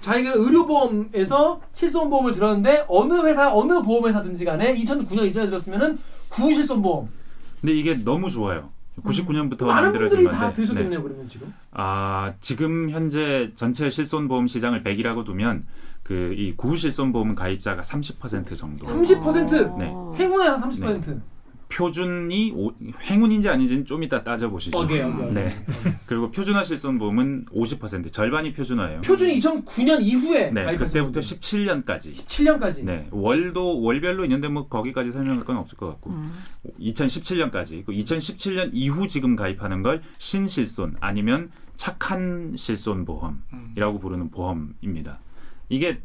자기가 0.00 0.32
의료보험에서 0.34 1.60
실손보험을 1.72 2.32
들었는데 2.32 2.86
어느 2.88 3.24
회사 3.24 3.54
어느 3.54 3.80
보험회사든지 3.80 4.44
간에 4.44 4.74
2009년 4.74 5.26
이전에 5.28 5.46
들었으면은 5.46 5.98
구실손보험. 6.30 7.08
근데 7.60 7.72
이게 7.74 7.94
너무 7.94 8.30
좋아요. 8.30 8.70
99년부터 9.00 9.66
많은 9.66 9.84
만들어진 9.84 10.18
분들이 10.18 10.24
건데. 10.24 10.38
다 10.38 10.48
네. 10.48 10.52
들으셨겠네요 10.54 11.02
그러면 11.02 11.28
지금. 11.28 11.54
아 11.70 12.34
지금 12.40 12.90
현재 12.90 13.52
전체 13.54 13.88
실손보험 13.88 14.48
시장을 14.48 14.82
100이라고 14.82 15.24
두면 15.24 15.66
그 16.02 16.34
이 16.36 16.52
구실손보험 16.56 17.34
가입자가 17.34 17.82
30% 17.82 18.56
정도. 18.56 18.86
30% 18.86 19.78
네. 19.78 19.92
행운의 20.18 20.48
한 20.48 20.60
30%. 20.70 21.20
표준이 21.68 22.52
오, 22.54 22.70
행운인지 23.00 23.48
아닌지는 23.48 23.86
좀 23.86 24.02
이따 24.02 24.22
따져보시죠. 24.22 24.78
오케이, 24.78 25.00
오케이, 25.00 25.22
오케이. 25.22 25.32
네. 25.32 25.64
그리고 26.04 26.30
표준화 26.30 26.64
실손보험은 26.64 27.46
50% 27.46 28.12
절반이 28.12 28.52
표준화예요. 28.52 29.00
표준이 29.00 29.38
2009년 29.38 30.02
이후에 30.02 30.50
네, 30.50 30.66
그때부터 30.76 31.04
분들. 31.04 31.22
17년까지. 31.22 32.10
17년까지. 32.12 32.84
네, 32.84 33.08
월도 33.10 33.80
월별로 33.80 34.24
있는데 34.24 34.48
뭐 34.48 34.68
거기까지 34.68 35.12
설명할 35.12 35.40
건 35.44 35.56
없을 35.56 35.78
것 35.78 35.88
같고. 35.88 36.10
음. 36.10 36.32
2017년까지. 36.78 37.86
그 37.86 37.92
2017년 37.92 38.70
이후 38.74 39.08
지금 39.08 39.34
가입하는 39.34 39.82
걸 39.82 40.02
신실손 40.18 40.96
아니면 41.00 41.50
착한 41.76 42.52
실손 42.54 43.06
보험이라고 43.06 43.98
부르는 43.98 44.30
보험입니다. 44.30 45.20
이게 45.72 46.00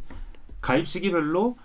가입 0.62 0.88
시기별로 0.88 1.58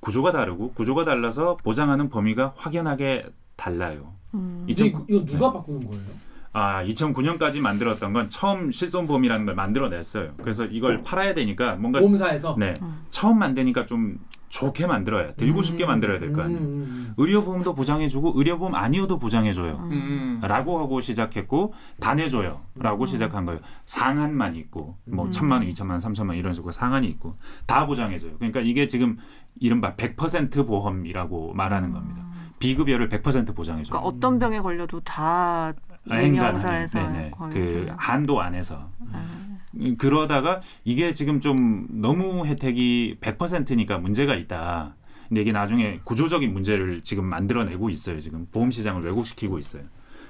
구조가 0.00 0.30
다르고 0.30 0.72
구조가 0.74 1.04
달라서 1.04 1.56
보장하는 1.56 2.08
범위가 2.08 2.54
확연하게 2.56 3.26
달라요. 3.56 4.14
음. 4.34 4.64
2009 4.68 5.06
이거, 5.08 5.18
이거 5.18 5.24
누가 5.24 5.52
바꾸는 5.52 5.88
거예요? 5.88 6.04
아, 6.52 6.84
2009년까지 6.84 7.60
만들었던 7.60 8.12
건 8.12 8.30
처음 8.30 8.70
실손보험이라는 8.70 9.44
걸 9.44 9.54
만들어냈어요. 9.56 10.34
그래서 10.38 10.64
이걸 10.66 10.98
팔아야 10.98 11.34
되니까 11.34 11.74
뭔가 11.74 11.98
보험사에서. 11.98 12.54
네 12.58 12.74
음. 12.80 13.04
처음 13.10 13.40
만드니까 13.40 13.86
좀 13.86 14.20
좋게 14.48 14.86
만들어야 14.86 15.32
들고 15.34 15.62
싶게 15.62 15.84
만들어야 15.86 16.18
될 16.18 16.32
거 16.32 16.42
아니에요. 16.42 16.60
음, 16.60 16.64
음, 16.64 17.14
의료보험도 17.16 17.74
보장해주고 17.74 18.32
의료보험 18.36 18.74
아니어도 18.74 19.18
보장해줘요. 19.18 19.74
음. 19.90 20.40
라고 20.42 20.78
하고 20.78 21.00
시작했고 21.00 21.74
다 22.00 22.14
내줘요 22.14 22.60
라고 22.76 23.06
시작한 23.06 23.44
거예요 23.44 23.60
상한만 23.86 24.54
있고 24.56 24.96
뭐 25.04 25.26
음. 25.26 25.30
천만 25.30 25.60
원, 25.60 25.68
이천만 25.68 25.94
원, 25.94 26.00
삼천만 26.00 26.34
원 26.34 26.38
이런 26.38 26.54
식으로 26.54 26.70
상한이 26.72 27.06
있고 27.08 27.36
다 27.66 27.86
보장해줘요 27.86 28.36
그러니까 28.38 28.60
이게 28.60 28.86
지금 28.86 29.18
이른바 29.58 29.94
100% 29.96 30.66
보험이라고 30.66 31.54
말하는 31.54 31.92
겁니다 31.92 32.24
비급여를 32.60 33.08
100% 33.08 33.54
보장해줘요 33.54 33.90
그러니까 33.90 34.00
어떤 34.00 34.38
병에 34.38 34.60
걸려도 34.60 35.00
다 35.00 35.72
아, 36.08 36.14
행간하는 36.14 36.56
의료사에서 36.60 36.98
네네. 36.98 37.30
그 37.50 37.88
한도 37.96 38.40
안에서 38.40 38.88
음. 39.00 39.47
음, 39.74 39.96
그러다가 39.96 40.60
이게 40.84 41.12
지금 41.12 41.40
좀 41.40 41.86
너무 41.90 42.46
혜택이 42.46 43.16
100%니까 43.20 43.98
문제가 43.98 44.34
있다. 44.34 44.96
근데 45.28 45.42
이게 45.42 45.52
나중에 45.52 46.00
구조적인 46.04 46.52
문제를 46.52 47.02
지금 47.02 47.24
만들어내고 47.26 47.90
있어요. 47.90 48.18
지금 48.20 48.46
보험 48.50 48.70
시장을 48.70 49.02
왜곡시키고 49.04 49.58
있어요. 49.58 49.82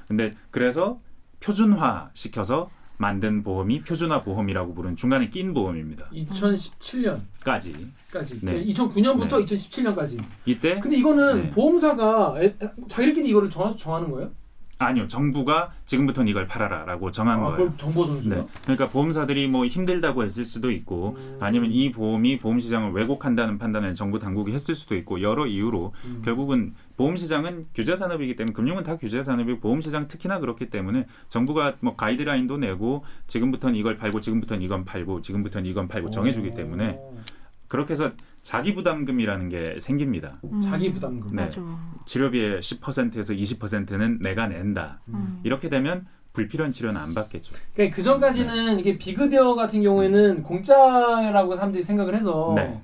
근데 0.09 0.33
그래서 0.51 1.01
표준화 1.41 2.11
시켜서 2.15 2.69
만든 2.97 3.45
보험이 3.45 3.81
표준화 3.83 4.25
보험이라고 4.25 4.75
부르는 4.75 4.97
중간에 4.97 5.29
낀 5.31 5.55
보험입니다. 5.55 6.07
2017년까지. 6.13 7.87
까지. 8.11 8.41
네. 8.43 8.65
2009년부터 8.65 9.39
네. 9.39 9.45
2017년까지. 9.45 10.21
이때 10.47 10.81
근데 10.81 10.97
이거는 10.97 11.43
네. 11.43 11.51
보험사가 11.51 12.35
애- 12.43 12.57
자기들끼리 12.89 13.29
이거를 13.29 13.51
정하, 13.51 13.77
정하는 13.77 14.11
거예요? 14.11 14.33
아니요. 14.79 15.09
정부가 15.09 15.73
지금부터는 15.87 16.31
이걸 16.31 16.47
팔아라라고 16.47 17.11
정한 17.11 17.41
아, 17.41 17.43
거예요. 17.51 17.75
정보 17.77 18.07
전수요? 18.07 18.35
네. 18.35 18.47
그러니까 18.63 18.89
보험사들이 18.89 19.49
뭐 19.49 19.67
힘들다고 19.67 20.23
했을 20.23 20.45
수도 20.45 20.71
있고 20.71 21.17
음. 21.19 21.37
아니면 21.41 21.73
이 21.73 21.91
보험이 21.91 22.39
보험 22.39 22.61
시장을 22.61 22.93
왜곡한다는 22.93 23.59
판단을 23.59 23.97
정부 23.97 24.21
당국이 24.21 24.53
했을 24.53 24.77
수도 24.77 24.95
있고 24.95 25.21
여러 25.21 25.47
이유로 25.47 25.93
음. 26.05 26.23
결국은 26.25 26.75
보험 26.97 27.17
시장은 27.17 27.67
규제 27.75 27.97
산업이기 27.97 28.37
때문에 28.37 28.53
금융은 28.53 28.85
다 28.85 28.97
규제 28.97 29.25
산업이고 29.25 29.59
보험 29.59 29.81
시장 29.81 30.07
특히나 30.07 30.39
그렇기 30.39 30.71
때문에 30.71 31.07
정부가 31.29 31.75
뭐 31.81 31.97
가이드라인도 31.97 32.59
내고 32.59 33.05
지금부터는 33.27 33.75
이걸 33.75 33.99
팔고 33.99 34.21
지금부터는 34.21 34.63
이건 34.63 34.85
팔고 34.85 35.23
지금부터는 35.23 35.69
이건 35.69 35.89
팔고 35.89 36.11
정해주기 36.11 36.55
때문에 36.55 36.99
오. 37.01 37.19
그렇게 37.67 37.93
해서 37.93 38.13
자기 38.49 38.75
부담금이라는 38.75 39.51
게 39.51 39.79
생깁니다. 39.79 40.39
음. 40.45 40.63
자기 40.63 40.91
부담금. 40.91 41.37
네. 41.37 41.45
맞아. 41.45 41.61
치료비의 42.07 42.61
10%에서 42.63 43.35
20%는 43.35 44.21
내가 44.23 44.47
낸다. 44.47 45.01
음. 45.09 45.41
이렇게 45.45 45.69
되면 45.69 46.07
불필요한 46.33 46.73
치료는 46.73 46.99
안 46.99 47.13
받겠죠. 47.13 47.53
그러니까 47.75 47.95
그 47.95 48.03
전까지는 48.03 48.81
이게 48.81 48.97
비급여 48.97 49.55
같은 49.55 49.83
경우에는 49.83 50.43
공짜라고 50.45 51.57
사람들이 51.57 51.83
생각을 51.83 52.15
해서 52.17 52.55
네. 52.57 52.81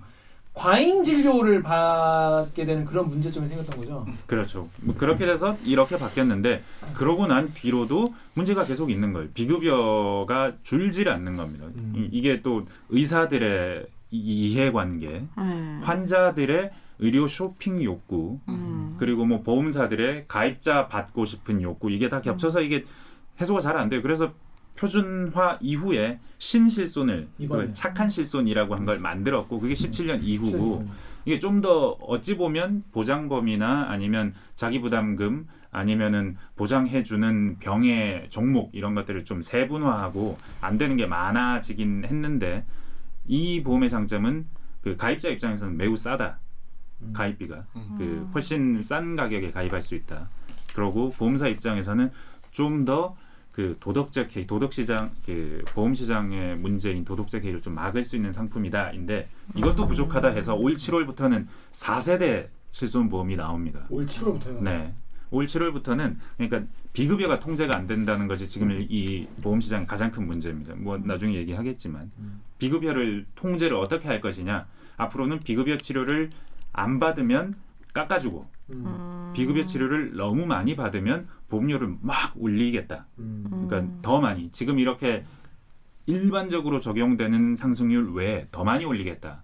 과잉 0.52 1.02
진료를 1.02 1.62
받게 1.62 2.66
되는 2.66 2.85
그런 2.85 3.09
문제점이 3.09 3.47
생겼던 3.49 3.78
거죠. 3.78 4.06
그렇죠. 4.26 4.68
뭐 4.83 4.94
그렇게 4.94 5.25
돼서 5.25 5.56
이렇게 5.64 5.97
바뀌었는데 5.97 6.62
그러고 6.92 7.26
난 7.26 7.52
뒤로도 7.54 8.12
문제가 8.35 8.66
계속 8.66 8.90
있는 8.90 9.14
거예요. 9.14 9.28
비급여가 9.33 10.52
줄질 10.62 11.11
않는 11.11 11.37
겁니다. 11.37 11.64
음. 11.75 11.94
이- 11.97 12.09
이게 12.12 12.42
또 12.42 12.66
의사들의 12.90 13.87
이- 14.14 14.52
이해관계, 14.52 15.26
음. 15.38 15.80
환자들의 15.83 16.71
의료 17.00 17.26
쇼핑 17.26 17.83
욕구, 17.83 18.38
음. 18.49 18.94
그리고 18.99 19.25
뭐 19.26 19.42
보험사들의 19.42 20.25
가입자 20.28 20.87
받고 20.88 21.25
싶은 21.25 21.61
욕구 21.62 21.90
이게 21.90 22.09
다 22.09 22.21
겹쳐서 22.21 22.62
이게 22.62 22.85
해소가 23.40 23.61
잘 23.61 23.76
안 23.76 23.88
돼요. 23.88 24.00
그래서 24.02 24.33
표준화 24.76 25.59
이후에 25.61 26.18
신실손을. 26.38 27.28
그걸 27.38 27.73
착한 27.73 28.11
실손이라고 28.11 28.75
한 28.75 28.85
걸 28.85 28.99
만들었고 28.99 29.59
그게 29.61 29.75
17년 29.75 30.21
이후고 30.23 30.78
음. 30.80 30.90
이게 31.25 31.38
좀 31.38 31.61
더 31.62 31.90
어찌 32.00 32.37
보면 32.37 32.85
보장 32.92 33.28
범위나 33.28 33.87
아니면 33.88 34.35
자기 34.54 34.80
부담금 34.80 35.47
아니면은 35.71 36.37
보장해주는 36.56 37.56
병의 37.59 38.26
종목 38.30 38.71
이런 38.75 38.94
것들을 38.94 39.25
좀 39.25 39.40
세분화하고 39.42 40.37
안 40.61 40.76
되는 40.76 40.97
게 40.97 41.06
많아지긴 41.06 42.04
했는데 42.04 42.64
이 43.26 43.62
보험의 43.62 43.88
장점은 43.88 44.47
그 44.83 44.97
가입자 44.97 45.28
입장에서는 45.31 45.76
매우 45.76 45.97
싸다 45.97 46.38
음. 47.02 47.12
가입비가 47.12 47.64
음. 47.76 47.95
그 47.99 48.31
훨씬 48.35 48.83
싼 48.83 49.16
가격에 49.16 49.50
가입할 49.50 49.81
수 49.81 49.95
있다. 49.95 50.28
그러고 50.75 51.11
보험사 51.11 51.49
입장에서는 51.49 52.11
좀 52.50 52.85
더 52.85 53.16
그 53.54 53.76
도덕적 53.78 54.37
해이, 54.37 54.49
도덕 54.49 54.73
시장 54.73 55.12
그 55.25 55.64
보험 55.75 55.95
시장의 55.95 56.57
문제인 56.57 57.04
도덕적 57.04 57.45
해이를 57.45 57.62
좀 57.62 57.75
막을 57.75 58.02
수 58.02 58.16
있는 58.16 58.33
상품이다인데 58.33 59.28
이것도 59.54 59.87
부족하다 59.87 60.31
해서 60.31 60.57
올 60.57 60.75
7월부터는 60.75 61.47
4세대 61.71 62.49
실손 62.73 63.09
보험이 63.09 63.37
나옵니다. 63.37 63.87
올 63.90 64.07
7월부터요. 64.07 64.61
네. 64.61 64.93
올 65.35 65.47
7월부터는 65.47 66.17
그러니까 66.37 66.71
비급여가 66.93 67.41
통제가 67.41 67.76
안 67.76 67.87
된다는 67.87 68.29
것이 68.29 68.49
지금 68.49 68.71
이 68.71 69.26
보험 69.43 69.61
시장의 69.61 69.87
가장 69.87 70.11
큰 70.12 70.26
문제입니다. 70.26 70.75
뭐 70.76 70.97
나중에 70.97 71.35
얘기하겠지만 71.35 72.11
음. 72.19 72.41
비급여를 72.59 73.26
통제를 73.35 73.76
어떻게 73.76 74.07
할 74.09 74.21
것이냐? 74.21 74.67
앞으로는 74.97 75.41
비급여 75.41 75.76
치료를 75.76 76.31
안 76.73 77.00
받으면 77.00 77.57
깎아주고 77.93 78.47
음. 78.71 78.85
음. 78.87 79.33
비급여 79.35 79.64
치료를 79.64 80.17
너무 80.17 80.47
많이 80.47 80.76
받으면 80.76 81.26
보험료를 81.49 81.97
막 82.00 82.33
올리겠다. 82.37 83.07
음. 83.19 83.67
그러니까 83.69 83.93
더 84.03 84.21
많이 84.21 84.50
지금 84.53 84.79
이렇게 84.79 85.25
일반적으로 86.07 86.81
적용되는 86.81 87.57
상승률 87.57 88.12
외에 88.12 88.47
더 88.53 88.62
많이 88.62 88.85
올리겠다는 88.85 89.41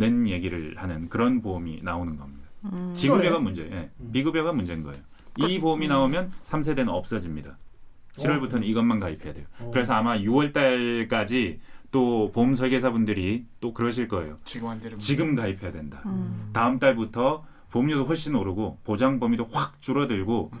음. 0.00 0.28
얘기를 0.28 0.74
하는 0.76 1.08
그런 1.08 1.42
보험이 1.42 1.80
나오는 1.82 2.16
겁니다. 2.16 2.44
음. 2.64 2.94
비급여가 2.96 3.38
문제, 3.38 3.62
예. 3.70 3.90
음. 4.00 4.12
비급여가 4.12 4.52
문제인 4.52 4.82
거예요. 4.82 5.02
이 5.38 5.58
보험이 5.58 5.88
나오면 5.88 6.32
3세대는 6.42 6.88
없어집니다. 6.88 7.56
7월부터는 8.16 8.64
이것만 8.64 9.00
가입해야 9.00 9.34
돼요. 9.34 9.46
어. 9.58 9.70
그래서 9.72 9.94
아마 9.94 10.16
6월 10.18 10.52
달까지 10.52 11.60
또 11.90 12.30
보험 12.32 12.54
설계사분들이 12.54 13.46
또 13.60 13.72
그러실 13.72 14.08
거예요. 14.08 14.38
지금 14.44 14.80
지금 14.98 15.34
가입해야 15.34 15.72
된다. 15.72 16.02
음. 16.06 16.50
다음 16.52 16.78
달부터 16.78 17.44
보험료도 17.70 18.04
훨씬 18.04 18.34
오르고 18.34 18.78
보장 18.84 19.18
범위도 19.18 19.48
확 19.52 19.80
줄어들고 19.80 20.52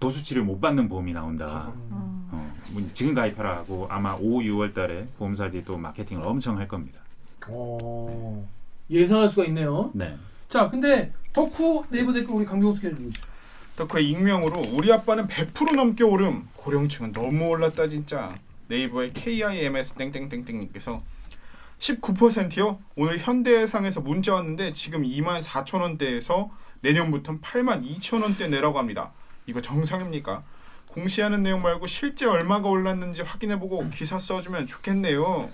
도수 0.00 0.22
치료 0.22 0.44
못 0.44 0.60
받는 0.60 0.88
보험이 0.88 1.12
나온다. 1.12 1.72
음. 1.90 2.28
어, 2.30 2.52
뭐 2.72 2.82
지금 2.92 3.14
가입하라 3.14 3.62
고 3.62 3.86
아마 3.90 4.14
5, 4.14 4.40
6월 4.40 4.74
달에 4.74 5.08
보험사들이 5.18 5.64
또 5.64 5.76
마케팅을 5.78 6.24
엄청 6.24 6.58
할 6.58 6.68
겁니다. 6.68 7.00
어, 7.48 8.46
예상할 8.90 9.28
수가 9.28 9.46
있네요. 9.46 9.90
네. 9.94 10.16
자, 10.48 10.68
근데 10.70 11.12
덕후 11.32 11.84
네이버 11.90 12.12
댓글 12.12 12.34
우리 12.34 12.44
강병수 12.44 12.80
기자 12.80 12.90
읽어주시죠. 12.92 13.37
덕후의 13.78 14.10
익명으로 14.10 14.60
우리 14.72 14.92
아빠는 14.92 15.28
100% 15.28 15.76
넘게 15.76 16.02
오름. 16.02 16.48
고령층은 16.56 17.12
너무 17.12 17.46
올랐다 17.46 17.86
진짜. 17.86 18.34
네이버의 18.66 19.12
KIMS 19.12 19.94
땡땡땡땡님께서 19.94 21.00
19%요. 21.78 22.80
오늘 22.96 23.18
현대해상에서 23.18 24.00
문자 24.00 24.34
왔는데 24.34 24.72
지금 24.72 25.04
2만 25.04 25.42
4천 25.42 25.80
원대에서 25.80 26.50
내년부터는 26.82 27.40
8만 27.40 27.88
2천 27.88 28.22
원대 28.22 28.48
내라고 28.48 28.78
합니다. 28.78 29.12
이거 29.46 29.60
정상입니까? 29.60 30.42
공시하는 30.88 31.44
내용 31.44 31.62
말고 31.62 31.86
실제 31.86 32.26
얼마가 32.26 32.68
올랐는지 32.68 33.22
확인해보고 33.22 33.90
기사 33.90 34.18
써주면 34.18 34.66
좋겠네요. 34.66 35.48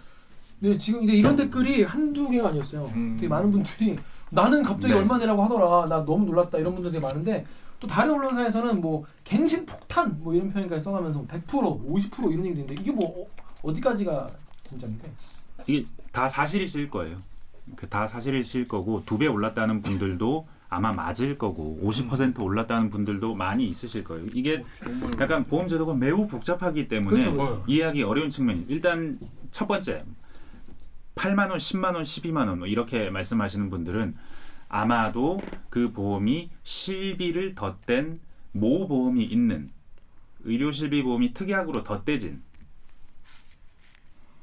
네, 0.61 0.79
지금 0.79 1.05
이제 1.05 1.13
이런 1.13 1.37
댓글이 1.37 1.83
한두 1.83 2.31
개가 2.31 2.49
아니었어요. 2.49 2.91
음. 2.95 3.17
되게 3.21 3.29
많은 3.29 3.51
분들이 3.51 3.99
나는 4.31 4.63
갑자기 4.63 4.95
네. 4.95 4.99
얼마 4.99 5.19
내라고 5.19 5.45
하더라. 5.45 5.87
나 5.89 6.05
너무 6.07 6.25
놀랐다. 6.25 6.57
이런 6.57 6.75
분들이 6.75 6.99
많은데 6.99 7.45
또 7.85 7.87
다른 7.87 8.15
언론사에서는 8.15 8.81
뭐 8.81 9.05
갱신 9.25 9.67
폭탄 9.67 10.19
뭐 10.23 10.35
이런 10.35 10.51
표현까지 10.51 10.83
써가면서 10.83 11.23
100% 11.27 11.47
50% 11.47 12.33
이런 12.33 12.47
얘기도 12.47 12.61
있는데 12.63 12.75
이게 12.81 12.91
뭐 12.91 13.25
어, 13.25 13.27
어디까지가 13.63 14.27
진짜입니까? 14.71 15.09
이게 15.67 15.87
다 16.11 16.27
사실이실 16.29 16.89
거예요. 16.91 17.17
그다 17.77 18.07
사실이실 18.07 18.69
거고 18.69 19.03
두 19.05 19.19
배 19.19 19.27
올랐다는 19.27 19.83
분들도 19.83 20.47
아마 20.71 20.93
맞을 20.93 21.37
거고 21.37 21.79
50% 21.85 22.41
올랐다는 22.41 22.89
분들도 22.89 23.35
많이 23.35 23.67
있으실 23.67 24.03
거예요. 24.03 24.27
이게 24.33 24.65
약간 25.21 25.45
보험 25.45 25.69
제도가 25.69 25.93
매우 25.95 26.27
복잡하기 26.27 26.89
때문에 26.89 27.31
그렇죠. 27.31 27.65
이해하기 27.67 28.03
어려운 28.03 28.31
측면이 28.31 28.65
일단 28.69 29.19
첫 29.51 29.69
번째 29.69 30.05
8만 31.17 31.51
원, 31.51 31.59
10만 31.59 31.95
원, 31.95 32.03
12만 32.03 32.49
원뭐 32.49 32.67
이렇게 32.67 33.11
말씀하시는 33.11 33.69
분들은 33.71 34.17
아마도 34.69 35.41
그 35.71 35.93
보험이 35.93 36.51
실비를 36.63 37.55
덧댄 37.55 38.21
모 38.53 38.87
보험이 38.89 39.25
있는 39.25 39.71
의료 40.45 40.71
실비 40.73 41.03
보험이 41.03 41.33
특약으로 41.33 41.83
덧대진 41.85 42.43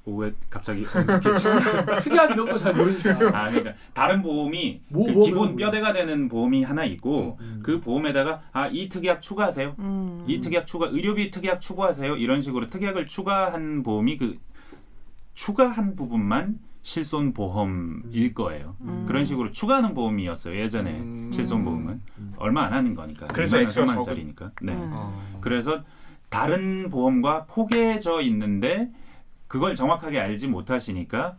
오, 0.03 0.15
왜 0.15 0.33
갑자기 0.49 0.83
특이한 2.01 2.33
이런 2.33 2.49
거 2.49 2.57
잘 2.57 2.73
모르니까. 2.73 3.11
아, 3.37 3.51
그러니까 3.51 3.75
다른 3.93 4.23
보험이 4.23 4.81
모그 4.87 5.21
기본 5.21 5.55
뼈대가 5.55 5.93
되는 5.93 6.27
보험이 6.27 6.63
하나 6.63 6.83
있고 6.85 7.37
음. 7.39 7.59
그 7.63 7.79
보험에다가 7.79 8.41
아 8.51 8.67
이 8.69 8.89
특약 8.89 9.21
추가하세요. 9.21 9.75
음. 9.77 10.25
이 10.27 10.39
특약 10.39 10.65
추가 10.65 10.87
의료비 10.87 11.29
특약 11.29 11.61
추가하세요. 11.61 12.15
이런 12.17 12.41
식으로 12.41 12.69
특약을 12.71 13.05
추가한 13.05 13.83
보험이 13.83 14.17
그 14.17 14.39
추가한 15.35 15.95
부분만 15.95 16.57
실손 16.83 17.33
보험일 17.33 18.33
거예요. 18.33 18.75
음. 18.81 19.05
그런 19.07 19.23
식으로 19.23 19.51
추가하는 19.51 19.93
보험이었어요. 19.93 20.55
예전에 20.57 20.91
음. 20.99 21.29
실손 21.31 21.63
보험은 21.63 22.01
음. 22.17 22.33
얼마 22.37 22.63
안 22.63 22.73
하는 22.73 22.95
거니까. 22.95 23.27
그래서 23.27 23.57
2만 23.57 23.63
액수가 23.63 23.85
3만 23.85 23.89
적은- 23.93 23.97
원짜리니까. 23.97 24.51
네. 24.61 24.73
음. 24.73 24.89
어. 24.93 25.37
그래서 25.41 25.83
다른 26.29 26.89
보험과 26.89 27.45
포개져 27.45 28.21
있는데 28.21 28.89
그걸 29.47 29.75
정확하게 29.75 30.19
알지 30.19 30.47
못하시니까 30.47 31.35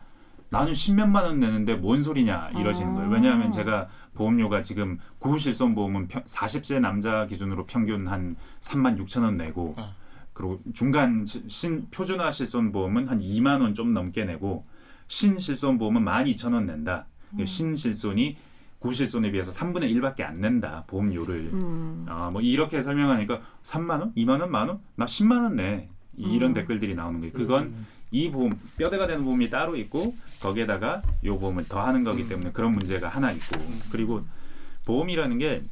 나는 0.51 0.75
십몇만 0.75 1.25
원 1.25 1.40
내는데 1.40 1.75
뭔 1.77 2.03
소리냐 2.03 2.51
이러시는 2.59 2.95
거예요. 2.95 3.11
왜냐하면 3.11 3.51
제가 3.51 3.88
보험료가 4.14 4.61
지금 4.61 4.99
구실손 5.19 5.75
보험은 5.75 6.09
40세 6.09 6.79
남자 6.81 7.25
기준으로 7.27 7.64
평균 7.64 8.07
한 8.07 8.37
3만 8.61 8.99
6천 9.03 9.23
원 9.23 9.38
내고 9.38 9.75
어. 9.79 9.95
그리고 10.35 10.61
중간 10.75 11.25
시- 11.25 11.43
신 11.49 11.87
표준화 11.90 12.31
실손 12.31 12.71
보험은 12.71 13.09
한 13.09 13.19
2만 13.21 13.62
원 13.62 13.75
좀 13.75 13.95
넘게 13.95 14.27
내고 14.27 14.66
신실손 15.16 15.77
보험은 15.77 16.05
12,000원 16.07 16.64
낸다. 16.64 17.05
신실손이 17.44 18.37
구실손에 18.79 19.31
비해서 19.31 19.53
3분의 19.53 19.94
1밖에 19.94 20.22
안 20.22 20.40
낸다. 20.40 20.85
보험료를. 20.87 21.51
음. 21.53 22.07
아, 22.09 22.31
뭐 22.31 22.40
이렇게 22.40 22.81
설명하니까 22.81 23.42
3만 23.62 24.01
원, 24.01 24.14
2만 24.14 24.40
원, 24.40 24.51
만 24.51 24.68
원? 24.68 24.81
나 24.96 25.05
10만 25.05 25.42
원 25.42 25.57
내. 25.57 25.88
이- 26.16 26.35
이런 26.35 26.51
음. 26.53 26.55
댓글들이 26.55 26.94
나오는 26.94 27.20
거예요. 27.20 27.33
그건 27.35 27.64
음. 27.64 27.87
이 28.11 28.31
보험 28.31 28.51
뼈대가 28.79 29.07
되는 29.07 29.22
보험이 29.25 29.51
따로 29.51 29.77
있고 29.77 30.14
거기에다가 30.40 31.03
요 31.25 31.38
보험을 31.38 31.68
더 31.68 31.81
하는 31.83 32.05
거기 32.05 32.22
음. 32.22 32.29
때문에 32.29 32.53
그런 32.53 32.72
문제가 32.72 33.09
하나 33.09 33.33
있고 33.33 33.59
그리고 33.90 34.22
보험이라는 34.87 35.38
게 35.38 35.62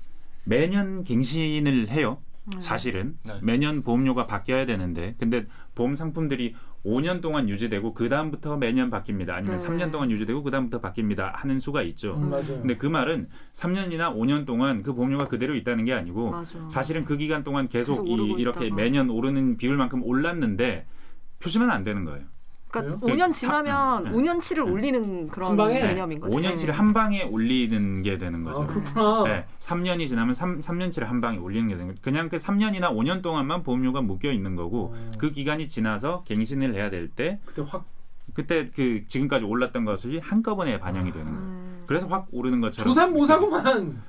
매년 0.45 1.03
갱신을 1.05 1.89
해요. 1.91 2.19
사실은 2.61 3.17
네. 3.25 3.39
매년 3.43 3.83
보험료가 3.83 4.27
바뀌어야 4.27 4.67
되는데 4.67 5.15
근데 5.19 5.47
보험 5.75 5.95
상품들이 5.95 6.55
5년 6.85 7.21
동안 7.21 7.49
유지되고 7.49 7.93
그 7.95 8.09
다음부터 8.09 8.57
매년 8.57 8.91
바뀝니다. 8.91 9.31
아니면 9.31 9.57
네. 9.57 9.67
3년 9.67 9.93
동안 9.93 10.11
유지되고 10.11 10.43
그 10.43 10.51
다음부터 10.51 10.81
바뀝니다. 10.81 11.33
하는 11.35 11.61
수가 11.61 11.83
있죠. 11.83 12.17
음, 12.17 12.31
맞아요. 12.31 12.47
근데 12.47 12.77
그 12.77 12.87
말은 12.87 13.29
3년이나 13.53 14.15
5년 14.15 14.47
동안 14.47 14.83
그 14.83 14.95
보험료가 14.95 15.27
그대로 15.27 15.55
있다는 15.55 15.85
게 15.85 15.93
아니고 15.93 16.31
맞아. 16.31 16.69
사실은 16.69 17.05
그 17.05 17.17
기간 17.17 17.45
동안 17.45 17.69
계속, 17.69 18.05
계속 18.05 18.09
이, 18.09 18.35
이렇게 18.41 18.67
있다가. 18.67 18.83
매년 18.83 19.11
오르는 19.11 19.57
비율만큼 19.59 20.03
올랐는데 20.03 20.87
표시면 21.39 21.71
안 21.71 21.85
되는 21.85 22.05
거예요. 22.05 22.25
그러니까 22.71 22.99
그래요? 23.01 23.17
5년 23.17 23.29
그 23.29 23.35
지나면 23.39 24.05
사- 24.05 24.11
5년치를 24.13 24.65
네. 24.65 24.71
올리는 24.71 25.29
그런 25.29 25.59
한? 25.59 25.73
개념인 25.73 26.21
거죠. 26.21 26.37
5년치를 26.37 26.67
네. 26.67 26.73
한 26.73 26.93
방에 26.93 27.23
올리는 27.25 28.03
게 28.03 28.19
되는 28.19 28.45
거죠. 28.45 28.63
아, 28.63 28.67
그렇구나. 28.67 29.25
네, 29.25 29.45
3년이 29.59 30.07
지나면 30.07 30.35
3, 30.35 30.61
삼년치를 30.61 31.09
한 31.11 31.21
방에 31.21 31.39
올리는 31.39 31.69
게 31.69 31.75
되는 31.75 31.89
거죠. 31.89 32.01
그냥 32.03 32.29
그 32.29 32.37
3년이나 32.37 32.93
5년 32.93 33.23
동안만 33.23 33.63
보험료가 33.65 34.03
묶여 34.03 34.31
있는 34.31 34.55
거고 34.57 34.95
어. 34.95 35.11
그 35.19 35.31
기간이 35.33 35.69
지나서 35.69 36.23
갱신을 36.25 36.75
해야 36.75 36.91
될 36.91 37.09
때 37.11 37.41
그때 37.45 37.63
확 37.67 37.85
그때 38.35 38.71
그 38.71 39.05
지금까지 39.09 39.45
올랐던 39.45 39.85
것이 39.85 40.19
한꺼번에 40.23 40.79
반영이 40.79 41.11
되는 41.13 41.27
거예요. 41.27 41.41
음. 41.41 41.83
그래서 41.87 42.07
확 42.07 42.29
오르는 42.31 42.61
것처럼 42.61 42.93
조삼모사구만. 42.95 44.01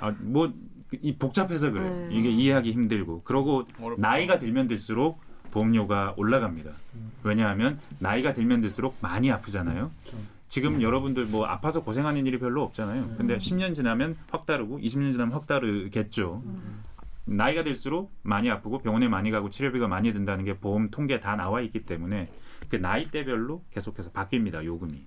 아, 0.00 0.14
뭐이 0.20 1.16
복잡해서 1.18 1.70
그래. 1.70 1.86
요 1.86 1.90
네. 1.90 2.08
이게 2.12 2.28
이해하기 2.28 2.70
힘들고. 2.72 3.22
그러고 3.22 3.64
어렵다. 3.80 4.02
나이가 4.02 4.38
들면 4.38 4.66
들수록 4.68 5.20
보험료가 5.52 6.14
올라갑니다. 6.16 6.72
왜냐하면 7.22 7.78
나이가 8.00 8.32
들면 8.32 8.60
들수록 8.60 8.96
많이 9.00 9.30
아프잖아요. 9.30 9.92
그렇죠. 10.02 10.18
지금 10.48 10.82
여러분들 10.82 11.26
뭐 11.26 11.46
아파서 11.46 11.82
고생하는 11.82 12.26
일이 12.26 12.38
별로 12.38 12.62
없잖아요. 12.64 13.14
근데 13.16 13.36
10년 13.36 13.74
지나면 13.74 14.16
확 14.30 14.44
다르고 14.44 14.80
20년 14.80 15.12
지나면 15.12 15.32
확 15.32 15.46
다르겠죠. 15.46 16.42
나이가 17.24 17.62
들수록 17.62 18.12
많이 18.22 18.50
아프고 18.50 18.80
병원에 18.80 19.08
많이 19.08 19.30
가고 19.30 19.48
치료비가 19.48 19.86
많이 19.86 20.12
든다는 20.12 20.44
게 20.44 20.58
보험 20.58 20.90
통계에 20.90 21.20
다 21.20 21.36
나와 21.36 21.60
있기 21.60 21.84
때문에 21.84 22.30
그 22.68 22.76
나이대별로 22.76 23.62
계속해서 23.70 24.10
바뀝니다. 24.10 24.64
요금이. 24.64 25.06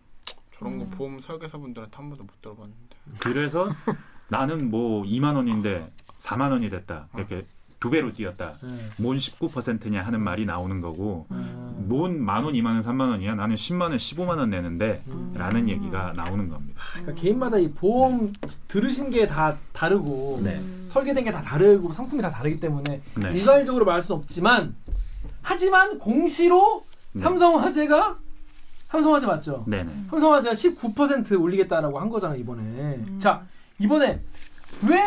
저런 0.51 0.79
거 0.79 0.86
보험 0.86 1.19
설계사분들한테 1.19 1.95
한 1.95 2.10
번도 2.10 2.23
못 2.23 2.41
들어봤는데. 2.41 2.95
그래서 3.19 3.69
나는 4.29 4.71
뭐 4.71 5.03
2만 5.03 5.36
원인데 5.36 5.91
4만 6.17 6.51
원이 6.51 6.69
됐다. 6.69 7.10
이렇게 7.15 7.43
두 7.79 7.89
배로 7.89 8.11
뛰었다. 8.13 8.53
네. 8.63 8.69
뭔 8.97 9.17
19%냐 9.17 10.01
하는 10.01 10.21
말이 10.21 10.45
나오는 10.45 10.81
거고 10.81 11.27
아. 11.29 11.73
뭔만 11.77 12.43
원, 12.43 12.53
2만 12.53 12.67
원, 12.67 12.81
3만 12.81 13.09
원이야. 13.09 13.35
나는 13.35 13.55
10만 13.55 13.81
원, 13.81 13.97
15만 13.97 14.38
원 14.38 14.49
내는데 14.49 15.03
라는 15.33 15.69
얘기가 15.69 16.13
나오는 16.15 16.49
겁니다. 16.49 16.79
그러니까 16.93 17.13
개인마다 17.21 17.57
이 17.57 17.69
보험 17.71 18.31
들으신 18.67 19.09
게 19.09 19.27
다 19.27 19.57
다르고 19.73 20.39
네. 20.43 20.63
설계된 20.88 21.23
게 21.25 21.31
다 21.31 21.41
다르고 21.41 21.91
상품이 21.91 22.21
다 22.21 22.29
다르기 22.29 22.59
때문에 22.59 23.01
네. 23.15 23.31
일괄적으로 23.33 23.85
말할 23.85 24.01
수 24.01 24.13
없지만 24.13 24.75
하지만 25.41 25.97
공시로 25.99 26.83
네. 27.13 27.21
삼성화재가 27.21 28.17
삼성화재 28.88 29.25
맞죠? 29.27 29.63
네네. 29.67 29.91
삼성화재가 30.09 30.53
19% 30.55 31.39
올리겠다라고 31.41 31.99
한 31.99 32.09
거잖아요 32.09 32.39
이번에. 32.39 33.03
자 33.19 33.43
이번에 33.79 34.21
왜 34.89 35.02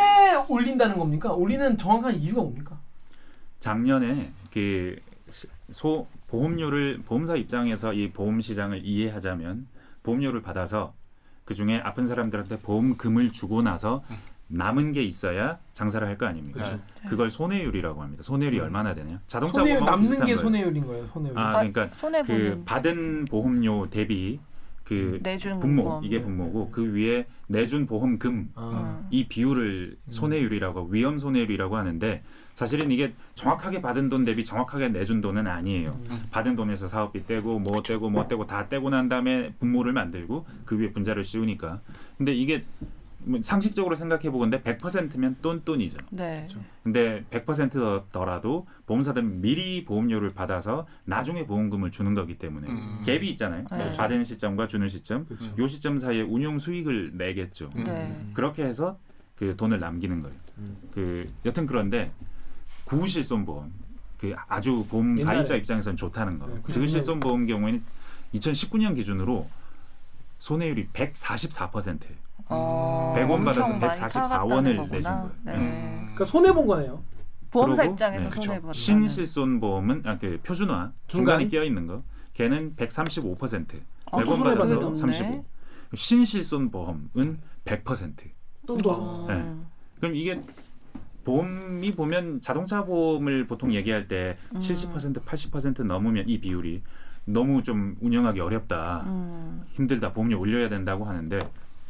올린다는 0.48 0.98
겁니까? 0.98 1.32
올리는 1.32 1.76
정확한 1.78 2.14
이유가 2.16 2.42
뭡니까? 2.42 2.78
작년에 3.60 4.32
그소 4.52 6.06
보험료를 6.28 7.02
보험사 7.06 7.36
입장에서 7.36 7.92
이 7.92 8.10
보험 8.10 8.40
시장을 8.40 8.84
이해하자면 8.84 9.66
보험료를 10.02 10.42
받아서 10.42 10.94
그 11.44 11.54
중에 11.54 11.80
아픈 11.82 12.06
사람들한테 12.06 12.58
보험금을 12.58 13.32
주고 13.32 13.62
나서 13.62 14.04
남은 14.48 14.92
게 14.92 15.02
있어야 15.02 15.58
장사를 15.72 16.06
할 16.06 16.16
거 16.16 16.26
아닙니까? 16.26 16.62
그렇죠. 16.62 16.80
그걸 17.08 17.30
손해율이라고 17.30 18.02
합니다. 18.02 18.22
손해율이 18.22 18.58
음. 18.58 18.64
얼마나 18.64 18.94
되냐? 18.94 19.20
자동차 19.26 19.60
손해율 19.60 19.80
남는 19.84 20.10
게 20.10 20.16
거예요. 20.18 20.36
손해율인 20.36 20.86
거예요. 20.86 21.06
손해율. 21.12 21.38
아, 21.38 21.52
그러니까 21.52 21.88
손해 21.96 22.22
그 22.22 22.26
보는 22.28 22.64
받은 22.64 23.24
보험료 23.26 23.88
대비 23.90 24.40
그 24.88 25.20
내준 25.22 25.60
분모 25.60 25.84
보험. 25.84 26.04
이게 26.04 26.22
분모고 26.22 26.70
그 26.70 26.94
위에 26.94 27.26
내준 27.46 27.86
보험금 27.86 28.48
아. 28.54 29.06
이 29.10 29.28
비율을 29.28 29.98
음. 30.02 30.10
손해율이라고 30.10 30.88
위험 30.90 31.18
손해율이라고 31.18 31.76
하는데 31.76 32.22
사실은 32.54 32.90
이게 32.90 33.12
정확하게 33.34 33.82
받은 33.82 34.08
돈 34.08 34.24
대비 34.24 34.46
정확하게 34.46 34.88
내준 34.88 35.20
돈은 35.20 35.46
아니에요. 35.46 36.00
음. 36.08 36.22
받은 36.30 36.56
돈에서 36.56 36.88
사업비 36.88 37.26
떼고 37.26 37.58
뭐 37.58 37.82
떼고 37.82 38.08
뭐 38.08 38.26
떼고 38.26 38.46
다 38.46 38.66
떼고 38.70 38.88
난 38.88 39.10
다음에 39.10 39.52
분모를 39.58 39.92
만들고 39.92 40.46
그 40.64 40.78
위에 40.78 40.90
분자를 40.92 41.22
씌우니까 41.22 41.82
근데 42.16 42.34
이게 42.34 42.64
뭐 42.78 42.97
상식적으로 43.42 43.94
생각해 43.94 44.30
보건데 44.30 44.62
100%면 44.62 45.36
똔똔이죠. 45.42 45.98
네. 46.10 46.48
근데 46.82 47.24
100%더라도 47.30 48.66
보험사들은 48.86 49.40
미리 49.40 49.84
보험료를 49.84 50.30
받아서 50.30 50.86
나중에 51.04 51.44
보험금을 51.44 51.90
주는 51.90 52.14
거기 52.14 52.38
때문에 52.38 52.68
음. 52.68 53.02
갭이 53.04 53.24
있잖아요. 53.24 53.66
네. 53.70 53.96
받은 53.96 54.24
시점과 54.24 54.68
주는 54.68 54.88
시점. 54.88 55.26
그렇죠. 55.26 55.52
요 55.58 55.66
시점 55.66 55.98
사이에 55.98 56.22
운용 56.22 56.58
수익을 56.58 57.12
내겠죠. 57.14 57.70
음. 57.76 57.84
네. 57.84 58.24
그렇게 58.34 58.64
해서 58.64 58.98
그 59.36 59.56
돈을 59.56 59.78
남기는 59.80 60.22
거예요. 60.22 60.36
음. 60.58 60.76
그 60.92 61.30
여튼 61.44 61.66
그런데 61.66 62.12
구실손보험 62.84 63.72
그 64.18 64.34
아주 64.48 64.86
보험 64.88 65.18
옛날에. 65.18 65.36
가입자 65.38 65.54
입장에서는 65.56 65.96
좋다는 65.96 66.38
거. 66.38 66.46
네, 66.46 66.60
그 66.62 66.72
99년. 66.72 66.88
실손보험 66.88 67.46
경우에는 67.46 67.82
2019년 68.34 68.94
기준으로 68.94 69.48
손해율이 70.38 70.88
144%예요. 70.92 72.27
어, 72.48 73.14
100원 73.16 73.44
받아서 73.44 73.72
엄청 73.72 73.78
많이 73.88 73.98
144원을 74.00 74.28
타갔다는 74.28 74.88
내준. 74.90 75.02
거예요. 75.12 75.30
네. 75.44 75.52
그러니까 76.02 76.24
손해 76.24 76.52
본 76.52 76.66
거네요. 76.66 77.02
보험사 77.50 77.84
입장에서 77.84 78.28
네, 78.30 78.40
손해 78.42 78.60
본다. 78.60 78.72
신실손 78.74 79.60
보험은 79.60 80.02
아, 80.04 80.18
그 80.18 80.38
표준화 80.42 80.74
중간? 80.74 80.92
중간에 81.06 81.46
끼어 81.48 81.64
있는 81.64 81.86
거. 81.86 82.02
걔는 82.34 82.76
135%. 82.76 83.80
어, 84.10 84.20
100원 84.20 84.26
손해 84.26 84.42
받아서 84.54 84.78
봤네. 84.80 84.94
35. 84.94 85.44
신실손 85.94 86.70
보험은 86.70 87.38
100%. 87.64 88.14
또 88.66 88.78
어. 88.86 89.26
네. 89.28 89.54
그럼 90.00 90.14
이게 90.14 90.40
보험이 91.24 91.94
보면 91.94 92.40
자동차 92.40 92.84
보험을 92.84 93.46
보통 93.46 93.72
얘기할 93.72 94.08
때 94.08 94.36
음. 94.54 94.58
70% 94.58 95.24
80% 95.24 95.84
넘으면 95.84 96.24
이 96.28 96.40
비율이 96.40 96.82
너무 97.24 97.62
좀 97.62 97.96
운영하기 98.00 98.40
어렵다. 98.40 99.04
음. 99.06 99.62
힘들다. 99.72 100.12
보험료 100.12 100.38
올려야 100.38 100.68
된다고 100.68 101.04
하는데 101.04 101.38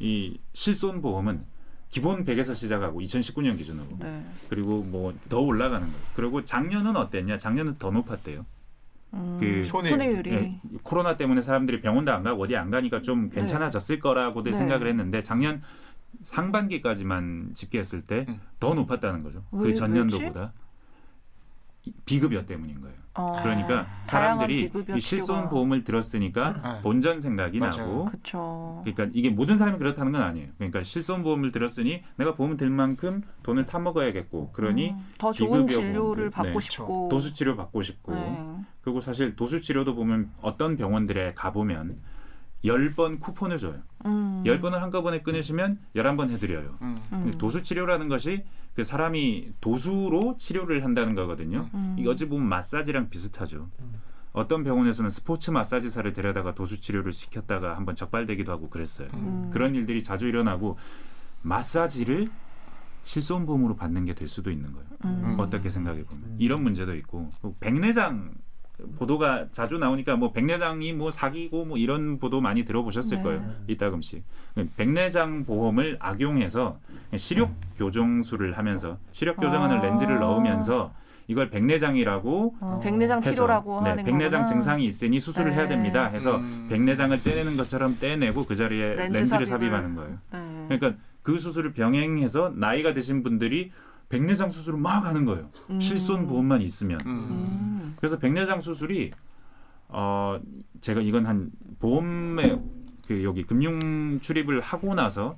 이 0.00 0.38
실손 0.52 1.00
보험은 1.02 1.44
기본 1.90 2.24
100에서 2.24 2.54
시작하고 2.54 3.00
2019년 3.00 3.56
기준으로 3.56 3.86
네. 3.98 4.24
그리고 4.48 4.82
뭐 4.82 5.12
더 5.28 5.40
올라가는 5.40 5.86
거예요. 5.86 6.02
그리고 6.14 6.44
작년은 6.44 6.96
어땠냐? 6.96 7.38
작년은 7.38 7.76
더 7.78 7.90
높았대요. 7.90 8.44
음. 9.14 9.38
그 9.40 9.62
손해율이. 9.64 9.88
손해율 9.90 10.26
이 10.26 10.30
예, 10.32 10.60
코로나 10.82 11.16
때문에 11.16 11.40
사람들이 11.40 11.80
병원도 11.80 12.12
안 12.12 12.22
가고 12.22 12.42
어디 12.42 12.56
안 12.56 12.70
가니까 12.70 13.00
좀 13.00 13.30
괜찮아졌을 13.30 13.98
거라고들 14.00 14.52
네. 14.52 14.58
생각을 14.58 14.86
했는데 14.86 15.22
작년 15.22 15.62
상반기까지만 16.22 17.52
집계했을 17.54 18.02
때 18.02 18.26
음. 18.28 18.38
더 18.60 18.74
높았다는 18.74 19.22
거죠. 19.22 19.42
왜그 19.52 19.74
전년도보다 19.74 20.52
이- 20.54 20.67
비급여 22.04 22.46
때문인 22.46 22.80
거예요. 22.80 22.96
어. 23.14 23.40
그러니까 23.42 23.86
사람들이 24.04 24.70
실손. 25.00 25.48
보험을 25.48 25.82
들었으니까 25.82 26.62
네. 26.62 26.80
본전 26.82 27.20
생각이 27.20 27.58
맞아요. 27.58 27.76
나고 27.78 28.04
그렇죠. 28.04 28.80
그러니까 28.84 29.08
이게 29.12 29.28
모든 29.30 29.58
사람이 29.58 29.78
그렇다는 29.78 30.12
건 30.12 30.22
아니에요. 30.22 30.48
그러니까 30.56 30.84
실손 30.84 31.24
보험을 31.24 31.50
들었으니 31.50 32.02
내가 32.16 32.34
보험 32.36 32.56
들 32.56 32.70
만큼 32.70 33.22
돈을 33.42 33.66
타 33.66 33.80
먹어야겠고 33.80 34.52
그러니 34.52 34.90
음, 34.90 35.04
더 35.18 35.32
좋은 35.32 35.66
비급여 35.66 35.80
진료를 35.84 36.30
보험들. 36.30 36.30
받고 36.30 36.60
네. 36.60 36.66
싶고 36.70 37.08
도수 37.10 37.32
치료 37.32 37.56
받고 37.56 37.82
싶고 37.82 38.14
네. 38.14 38.46
그리고 38.82 39.00
사실 39.00 39.34
도수 39.34 39.60
치료도 39.60 39.96
보면 39.96 40.30
어떤 40.40 40.76
병원들에 40.76 41.34
가 41.34 41.50
보면 41.52 41.98
10번 42.64 43.20
쿠폰을 43.20 43.58
줘요. 43.58 43.80
음. 44.06 44.42
10번을 44.44 44.72
한꺼번에 44.78 45.22
끊으시면 45.22 45.78
11번 45.94 46.30
해드려요. 46.30 46.76
음. 46.82 47.00
음. 47.12 47.32
도수 47.38 47.62
치료라는 47.62 48.08
것이 48.08 48.44
그 48.74 48.84
사람이 48.84 49.52
도수로 49.60 50.36
치료를 50.38 50.84
한다는 50.84 51.14
거거든요. 51.14 51.68
음. 51.74 51.96
이게 51.98 52.08
어찌 52.08 52.26
보면 52.28 52.48
마사지랑 52.48 53.10
비슷하죠. 53.10 53.68
음. 53.80 53.92
어떤 54.32 54.62
병원에서는 54.62 55.10
스포츠 55.10 55.50
마사지사를 55.50 56.12
데려다가 56.12 56.54
도수 56.54 56.80
치료를 56.80 57.12
시켰다가 57.12 57.76
한번 57.76 57.94
적발되기도 57.94 58.52
하고 58.52 58.68
그랬어요. 58.68 59.08
음. 59.14 59.50
그런 59.52 59.74
일들이 59.74 60.02
자주 60.02 60.28
일어나고 60.28 60.78
마사지를 61.42 62.28
실손보험으로 63.04 63.74
받는 63.76 64.04
게 64.04 64.14
될 64.14 64.28
수도 64.28 64.50
있는 64.50 64.72
거예요. 64.72 64.86
음. 65.04 65.36
어떻게 65.38 65.70
생각해 65.70 66.04
보면 66.04 66.24
음. 66.24 66.36
이런 66.38 66.62
문제도 66.62 66.94
있고 66.96 67.30
또 67.40 67.54
백내장 67.60 68.32
보도가 68.98 69.46
자주 69.52 69.78
나오니까 69.78 70.16
뭐 70.16 70.32
백내장이 70.32 70.92
뭐 70.92 71.10
사기고 71.10 71.64
뭐 71.64 71.76
이런 71.78 72.18
보도 72.18 72.40
많이 72.40 72.64
들어보셨을 72.64 73.18
네. 73.18 73.22
거예요 73.22 73.54
이따금씩 73.66 74.22
백내장 74.76 75.44
보험을 75.44 75.96
악용해서 76.00 76.78
시력 77.16 77.50
교정술을 77.76 78.56
하면서 78.56 78.98
시력 79.12 79.36
교정하는 79.36 79.78
아. 79.78 79.82
렌즈를 79.82 80.20
넣으면서 80.20 80.92
이걸 81.26 81.50
백내장이라고 81.50 82.54
어, 82.60 82.80
백내장 82.82 83.18
해서 83.18 83.32
치료라고 83.32 83.82
네, 83.82 83.90
하는 83.90 84.04
백내장 84.04 84.42
거구나. 84.42 84.46
증상이 84.46 84.84
있으니 84.86 85.20
수술을 85.20 85.52
해야 85.52 85.64
네. 85.64 85.70
됩니다 85.70 86.06
해서 86.06 86.36
음. 86.36 86.68
백내장을 86.70 87.22
떼내는 87.22 87.56
것처럼 87.56 87.98
떼내고 88.00 88.46
그 88.46 88.54
자리에 88.54 88.94
렌즈 88.94 89.16
렌즈를 89.18 89.40
삽입을- 89.44 89.48
삽입하는 89.48 89.94
거예요 89.96 90.18
네. 90.32 90.66
그러니까 90.78 91.02
그 91.22 91.38
수술을 91.38 91.72
병행해서 91.74 92.52
나이가 92.56 92.94
드신 92.94 93.22
분들이 93.22 93.72
백내장 94.08 94.48
수술을 94.50 94.78
막 94.78 95.04
하는 95.04 95.24
거예요. 95.24 95.50
음. 95.70 95.80
실손 95.80 96.26
보험만 96.26 96.62
있으면. 96.62 96.98
음. 97.06 97.10
음. 97.10 97.96
그래서 97.98 98.18
백내장 98.18 98.60
수술이 98.60 99.10
어 99.88 100.38
제가 100.80 101.00
이건 101.00 101.26
한 101.26 101.50
보험에 101.78 102.58
그 103.06 103.24
여기 103.24 103.42
금융 103.42 104.20
출입을 104.20 104.60
하고 104.60 104.94
나서 104.94 105.34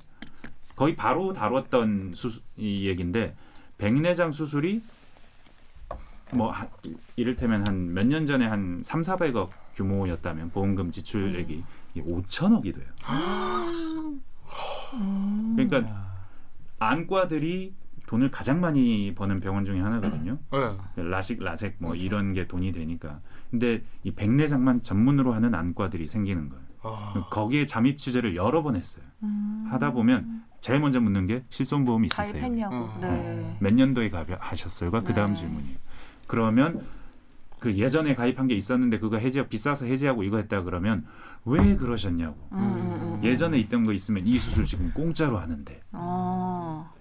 거의 0.75 0.95
바로 0.95 1.31
다뤘던 1.33 2.13
수, 2.15 2.41
이 2.57 2.87
얘기인데 2.87 3.35
백내장 3.77 4.31
수술이 4.31 4.81
뭐 6.33 6.49
하- 6.51 6.67
이를테면 7.17 7.65
한 7.67 7.91
몇 7.93 8.05
년 8.07 8.25
전에 8.25 8.45
한 8.47 8.81
3, 8.83 9.01
400억 9.01 9.49
규모였다면 9.75 10.51
보험금 10.51 10.91
지출액이 10.91 11.63
이게 11.93 12.03
5천억이 12.05 12.73
돼요. 12.73 12.85
음. 14.93 15.53
그러니까 15.55 15.89
야. 15.89 16.11
안과들이 16.79 17.73
돈을 18.11 18.29
가장 18.29 18.59
많이 18.59 19.15
버는 19.15 19.39
병원 19.39 19.63
중에 19.63 19.79
하나거든요. 19.79 20.37
네. 20.51 21.03
라식, 21.03 21.41
라섹 21.41 21.77
뭐 21.77 21.91
그렇죠. 21.91 22.05
이런 22.05 22.33
게 22.33 22.45
돈이 22.45 22.73
되니까. 22.73 23.21
근데 23.49 23.83
이 24.03 24.11
백내장만 24.11 24.81
전문으로 24.81 25.33
하는 25.33 25.55
안과들이 25.55 26.07
생기는 26.07 26.49
거예요. 26.49 26.63
아. 26.83 27.27
거기에 27.31 27.65
잠입 27.65 27.97
취재를 27.97 28.35
여러 28.35 28.63
번 28.63 28.75
했어요. 28.75 29.05
음. 29.23 29.65
하다 29.69 29.93
보면 29.93 30.43
제일 30.59 30.81
먼저 30.81 30.99
묻는 30.99 31.25
게 31.25 31.45
실손보험 31.47 32.03
있으세요? 32.03 32.33
가입했냐고. 32.33 32.75
음. 32.75 32.99
네. 32.99 33.57
몇 33.61 33.73
년도에 33.73 34.09
가입하셨어요가 34.09 35.03
그 35.03 35.13
다음 35.13 35.27
네. 35.27 35.35
질문이에요. 35.35 35.77
그러면 36.27 36.81
그 37.59 37.73
예전에 37.77 38.13
가입한 38.13 38.47
게 38.47 38.55
있었는데 38.55 38.99
그거 38.99 39.19
해지 39.19 39.41
비싸서 39.47 39.85
해지하고 39.85 40.23
이거 40.23 40.35
했다 40.35 40.63
그러면 40.63 41.05
왜 41.45 41.77
그러셨냐고. 41.77 42.35
음, 42.51 42.57
음, 42.59 43.19
음. 43.19 43.23
예전에 43.23 43.57
있던 43.59 43.85
거 43.85 43.93
있으면 43.93 44.27
이 44.27 44.37
수술 44.37 44.65
지금 44.65 44.91
공짜로 44.93 45.37
하는데 45.37 45.79
어. 45.93 46.91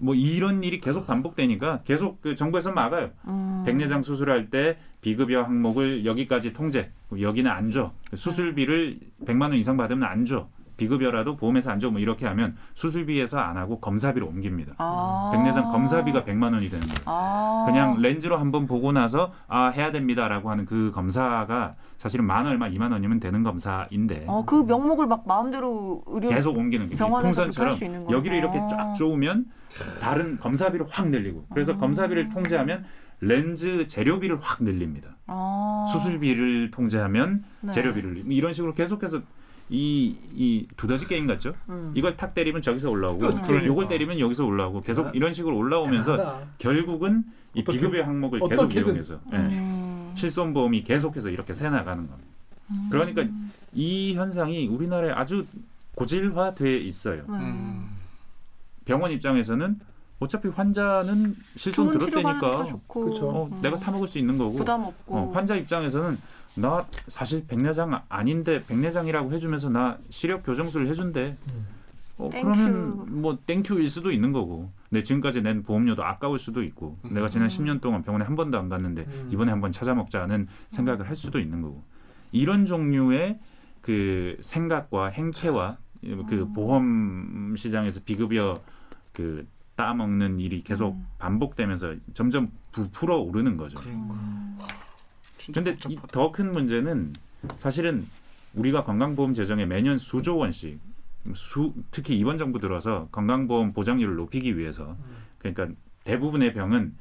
뭐 0.00 0.14
이런 0.14 0.62
일이 0.64 0.80
계속 0.80 1.06
반복되니까 1.06 1.80
계속 1.84 2.20
그 2.22 2.34
정부에서 2.34 2.72
막아요. 2.72 3.10
음. 3.26 3.62
백내장 3.66 4.02
수술할 4.02 4.50
때 4.50 4.78
비급여 5.00 5.42
항목을 5.42 6.04
여기까지 6.04 6.52
통제, 6.52 6.90
여기는 7.18 7.50
안 7.50 7.70
줘. 7.70 7.92
수술비를 8.14 8.98
100만 9.24 9.42
원 9.42 9.54
이상 9.54 9.76
받으면 9.76 10.08
안 10.08 10.24
줘. 10.24 10.48
비급여라도 10.76 11.36
보험에서 11.36 11.72
안 11.72 11.80
줘. 11.80 11.90
뭐 11.90 12.00
이렇게 12.00 12.24
하면 12.26 12.56
수술비에서 12.74 13.36
안 13.38 13.56
하고 13.56 13.80
검사비로 13.80 14.26
옮깁니다. 14.28 14.74
아. 14.78 15.30
백내장 15.34 15.72
검사비가 15.72 16.22
100만 16.22 16.52
원이 16.54 16.70
되는 16.70 16.86
거예요. 16.86 17.02
아. 17.04 17.64
그냥 17.66 18.00
렌즈로 18.00 18.38
한번 18.38 18.66
보고 18.66 18.92
나서 18.92 19.32
아 19.48 19.68
해야 19.68 19.90
됩니다라고 19.90 20.50
하는 20.50 20.66
그 20.66 20.92
검사가 20.94 21.74
사실은 21.96 22.24
만 22.26 22.46
얼마, 22.46 22.68
2만 22.68 22.92
원이면 22.92 23.18
되는 23.18 23.42
검사인데 23.42 24.24
어, 24.28 24.44
그 24.46 24.54
명목을 24.54 25.06
막 25.06 25.24
마음대로 25.26 26.02
의료 26.06 26.28
계속 26.28 26.56
옮기는 26.56 26.88
게 26.90 26.96
풍선처럼. 26.96 28.06
여기를 28.10 28.36
이렇게 28.36 28.60
쫙 28.70 28.94
쪼으면 28.94 29.46
다른 30.00 30.38
검사비를 30.38 30.86
확 30.88 31.08
늘리고 31.08 31.46
그래서 31.52 31.72
아. 31.72 31.76
검사비를 31.76 32.28
통제하면 32.30 32.84
렌즈 33.20 33.86
재료비를 33.86 34.38
확 34.40 34.62
늘립니다. 34.62 35.16
아. 35.26 35.86
수술비를 35.92 36.70
통제하면 36.70 37.44
네. 37.60 37.72
재료비를 37.72 38.24
이런 38.28 38.52
식으로 38.52 38.74
계속해서 38.74 39.20
이, 39.70 40.16
이 40.34 40.66
두더지 40.76 41.06
게임 41.06 41.26
같죠? 41.26 41.54
음. 41.68 41.92
이걸 41.94 42.16
탁 42.16 42.32
때리면 42.34 42.62
저기서 42.62 42.88
올라오고 42.90 43.18
그렇죠. 43.18 43.42
그러니까. 43.42 43.66
요걸 43.66 43.88
때리면 43.88 44.18
여기서 44.18 44.46
올라오고 44.46 44.80
계속 44.80 45.14
이런 45.14 45.32
식으로 45.32 45.56
올라오면서 45.56 46.16
대단하다. 46.16 46.46
결국은 46.58 47.24
이 47.54 47.60
어떻게- 47.60 47.78
비급여 47.78 48.02
항목을 48.04 48.40
계속 48.48 48.62
어떻게든. 48.64 48.86
이용해서 48.86 49.20
예. 49.32 49.36
음. 49.36 50.12
실손보험이 50.14 50.84
계속해서 50.84 51.28
이렇게 51.30 51.52
새 51.52 51.68
나가는 51.68 52.06
겁니다. 52.08 52.28
그러니까 52.90 53.24
이 53.74 54.14
현상이 54.14 54.68
우리나라에 54.68 55.10
아주 55.10 55.44
고질화돼 55.96 56.78
있어요. 56.78 57.24
음. 57.28 57.88
음. 58.88 58.98
병원 58.98 59.10
입장에서는 59.12 59.78
어차피 60.20 60.48
환자는 60.48 61.36
실손 61.56 61.92
들었다니까. 61.92 62.78
어, 62.88 63.48
음. 63.52 63.62
내가 63.62 63.78
타먹을 63.78 64.08
수 64.08 64.18
있는 64.18 64.36
거고 64.36 64.56
부담 64.56 64.82
없고 64.82 65.16
어, 65.16 65.32
환자 65.32 65.54
입장에서는 65.54 66.18
나 66.56 66.86
사실 67.06 67.46
백내장 67.46 68.02
아닌데 68.08 68.64
백내장이라고 68.66 69.32
해주면서 69.32 69.68
나 69.68 69.98
시력 70.10 70.42
교정술을 70.44 70.88
해준대. 70.88 71.36
음. 71.46 71.66
어. 72.16 72.30
그러면 72.32 73.22
뭐 73.22 73.38
thank 73.46 73.67
you일 73.67 73.88
수도 73.88 74.10
있는 74.10 74.32
거고. 74.32 74.70
내 74.90 75.02
지금까지 75.02 75.42
낸 75.42 75.62
보험료도 75.62 76.02
아까울 76.02 76.38
수도 76.38 76.62
있고. 76.62 76.96
내가 77.10 77.28
지난 77.28 77.46
음. 77.46 77.48
10년 77.48 77.80
동안 77.80 78.02
병원에 78.02 78.24
한 78.24 78.34
번도 78.34 78.58
안 78.58 78.68
갔는데 78.68 79.02
음. 79.02 79.28
이번에 79.30 79.52
한번 79.52 79.70
찾아먹자는 79.70 80.48
생각을 80.70 81.06
할 81.08 81.14
수도 81.14 81.38
있는 81.38 81.62
거고. 81.62 81.84
이런 82.32 82.64
종류의 82.66 83.38
그 83.82 84.36
생각과 84.40 85.08
행태와 85.08 85.76
그 86.28 86.34
음. 86.34 86.52
보험 86.54 87.54
시장에서 87.56 88.00
비급여 88.04 88.62
그 89.18 89.44
따먹는 89.74 90.38
일이 90.38 90.62
계속 90.62 90.94
음. 90.94 91.06
반복되면서 91.18 91.96
점점 92.14 92.52
부풀어 92.70 93.18
오르는 93.18 93.56
거죠. 93.56 93.80
그러니까. 93.80 94.14
음. 94.14 94.58
근데. 95.52 95.76
더 96.12 96.30
큰 96.30 96.52
문제는 96.52 97.12
사실은 97.56 98.06
우리가 98.54 98.84
건강보험 98.84 99.34
재정에 99.34 99.66
매년 99.66 99.98
수조 99.98 100.36
원씩 100.36 100.78
수, 101.34 101.74
특히 101.90 102.16
이번 102.16 102.38
정부 102.38 102.60
들어서 102.60 103.08
건강보험 103.10 103.72
보장률을 103.72 104.14
높이기 104.14 104.56
위해서 104.56 104.96
그러니까 105.38 105.68
대부분의 106.04 106.54
병은 106.54 106.94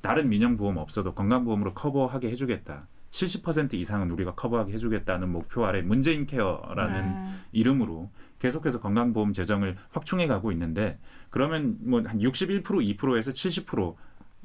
다른 0.00 0.30
민영보험 0.30 0.78
없어도 0.78 1.12
건강보험으로 1.12 1.74
커버하게 1.74 2.30
해주겠다. 2.30 2.86
70% 3.10 3.74
이상은 3.74 4.10
우리가 4.10 4.34
커버하게 4.34 4.72
해주겠다는 4.72 5.30
목표 5.30 5.66
아래 5.66 5.82
문재인 5.82 6.24
케어라는 6.24 7.12
네. 7.12 7.30
이름으로 7.52 8.10
계속해서 8.46 8.80
건강보험 8.80 9.32
재정을 9.32 9.76
확충해 9.90 10.26
가고 10.28 10.52
있는데 10.52 10.98
그러면 11.30 11.76
뭐 11.80 12.00
한 12.06 12.20
61% 12.20 12.62
2%에서 12.62 13.32
70% 13.32 13.94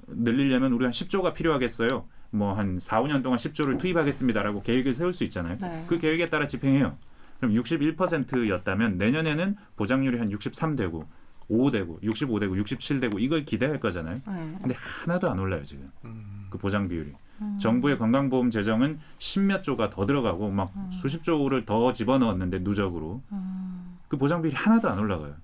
늘리려면 0.08 0.74
우리 0.74 0.86
한 0.86 0.92
10조가 0.92 1.34
필요하겠어요. 1.36 2.06
뭐 2.32 2.54
한 2.54 2.80
4, 2.80 3.02
5년 3.04 3.22
동안 3.22 3.38
10조를 3.38 3.78
투입하겠습니다라고 3.80 4.64
계획을 4.64 4.94
세울 4.94 5.14
수 5.14 5.24
있잖아요. 5.26 5.58
네. 5.60 5.86
그 5.88 6.00
계획에 6.00 6.30
따라 6.30 6.48
집행해요. 6.48 6.98
그럼 7.40 7.54
61%였다면 7.56 8.98
내년에는 8.98 9.56
보장률이 9.76 10.18
한 10.18 10.32
63 10.32 10.76
되고 10.76 11.06
5 11.50 11.70
되고 11.72 12.00
65 12.02 12.40
되고 12.40 12.58
67 12.58 13.00
되고 13.02 13.20
이걸 13.20 13.44
기대할 13.46 13.80
거잖아요. 13.80 14.16
네. 14.26 14.58
근데 14.62 14.76
하나도 14.78 15.30
안 15.30 15.38
올라요 15.40 15.64
지금 15.64 15.92
음. 16.06 16.48
그 16.50 16.58
보장 16.58 16.88
비율이. 16.88 17.12
음. 17.42 17.58
정부의 17.60 17.98
건강보험 17.98 18.50
재정은 18.50 19.00
십몇 19.18 19.64
조가 19.64 19.90
더 19.90 20.06
들어가고 20.06 20.50
막 20.50 20.72
수십 21.02 21.24
조를 21.24 21.66
더 21.66 21.92
집어넣었는데 21.92 22.60
누적으로 22.60 23.22
음. 23.32 23.81
그 24.12 24.18
보장 24.18 24.42
비율이 24.42 24.58
하나도 24.58 24.90
안 24.90 25.00
올라가요. 25.00 25.36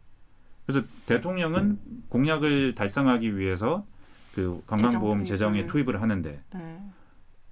그래서 0.65 0.85
대통령은 1.05 1.79
공약을 2.09 2.75
달성하기 2.75 3.37
위해서 3.37 3.85
그 4.35 4.61
건강보험 4.67 5.23
재정 5.23 5.53
재정에 5.53 5.59
투입을. 5.61 5.85
투입을 5.85 6.01
하는데 6.01 6.41
네. 6.53 6.81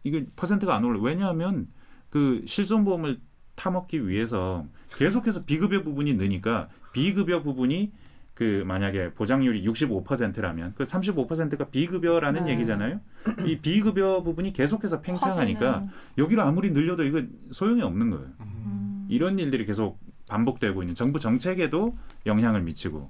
이게 0.03 0.25
퍼센트가 0.35 0.75
안 0.75 0.83
올라. 0.83 0.99
왜냐하면 0.99 1.69
그 2.09 2.43
실손보험을 2.45 3.21
타먹기 3.55 4.09
위해서 4.09 4.65
계속해서 4.97 5.45
비급여 5.45 5.83
부분이 5.83 6.15
느니까 6.15 6.67
비급여 6.91 7.43
부분이 7.43 7.93
그 8.33 8.65
만약에 8.67 9.13
보장률이 9.13 9.65
65%라면 9.65 10.73
그 10.75 10.83
35%가 10.83 11.69
비급여라는 11.69 12.43
네. 12.43 12.51
얘기잖아요. 12.51 12.99
이 13.45 13.59
비급여 13.59 14.21
부분이 14.21 14.51
계속해서 14.51 14.99
팽창하니까. 14.99 15.87
여기를 16.17 16.43
아무리 16.43 16.71
늘려도 16.71 17.05
이거 17.05 17.23
소용이 17.51 17.81
없는 17.83 18.09
거예요. 18.09 18.27
음. 18.41 19.07
이런 19.07 19.39
일들이 19.39 19.65
계속 19.65 20.04
반복되고 20.29 20.81
있는 20.83 20.95
정부 20.95 21.19
정책에도 21.19 21.95
영향을 22.25 22.61
미치고 22.61 23.09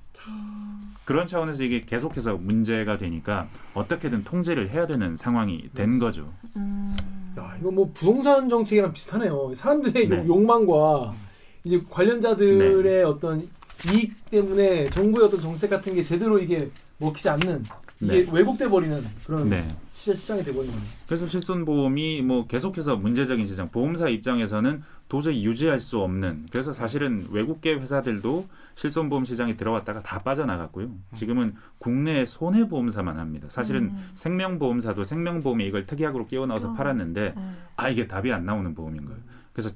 그런 1.05 1.27
차원에서 1.27 1.63
이게 1.63 1.81
계속해서 1.81 2.35
문제가 2.37 2.97
되니까 2.97 3.47
어떻게든 3.73 4.23
통제를 4.23 4.69
해야 4.69 4.87
되는 4.87 5.15
상황이 5.15 5.69
된 5.73 5.99
거죠. 5.99 6.33
음. 6.55 6.95
야, 7.37 7.55
이거 7.59 7.69
뭐 7.71 7.91
부동산 7.93 8.49
정책이랑 8.49 8.91
비슷하네요. 8.93 9.53
사람들의 9.53 10.07
네. 10.09 10.17
욕- 10.17 10.27
욕망과 10.27 11.13
이제 11.63 11.81
관련자들의 11.89 13.03
어떤 13.03 13.47
이익 13.87 14.13
때문에 14.31 14.89
정부의 14.89 15.27
어떤 15.27 15.41
정책 15.41 15.69
같은 15.69 15.93
게 15.93 16.01
제대로 16.01 16.39
이게 16.39 16.69
먹히지 16.97 17.29
않는 17.29 17.63
이게 18.05 18.25
네. 18.25 18.31
왜곡돼 18.31 18.69
버리는 18.69 19.05
그런 19.25 19.49
네. 19.49 19.67
시장, 19.91 20.15
시장이 20.15 20.43
돼 20.43 20.53
버리는 20.53 20.73
거예요. 20.73 20.89
그래서 21.07 21.27
실손보험이 21.27 22.21
뭐 22.21 22.47
계속해서 22.47 22.97
문제적인 22.97 23.45
시장, 23.45 23.69
보험사 23.69 24.09
입장에서는 24.09 24.83
도저히 25.07 25.45
유지할 25.45 25.79
수 25.79 25.99
없는. 25.99 26.47
그래서 26.51 26.73
사실은 26.73 27.27
외국계 27.29 27.75
회사들도 27.75 28.47
실손보험 28.75 29.25
시장에 29.25 29.55
들어왔다가 29.55 30.01
다 30.01 30.19
빠져나갔고요. 30.19 30.89
지금은 31.15 31.55
국내 31.77 32.25
손해보험사만 32.25 33.19
합니다. 33.19 33.47
사실은 33.49 33.83
음. 33.83 34.09
생명보험사도 34.15 35.03
생명보험에 35.03 35.65
이걸 35.65 35.85
특약으로 35.85 36.27
끼워 36.27 36.45
넣어서 36.47 36.69
어. 36.69 36.73
팔았는데 36.73 37.33
네. 37.35 37.41
아 37.75 37.89
이게 37.89 38.07
답이 38.07 38.31
안 38.33 38.45
나오는 38.45 38.73
보험인 38.73 39.05
거예요. 39.05 39.19
그래서 39.53 39.69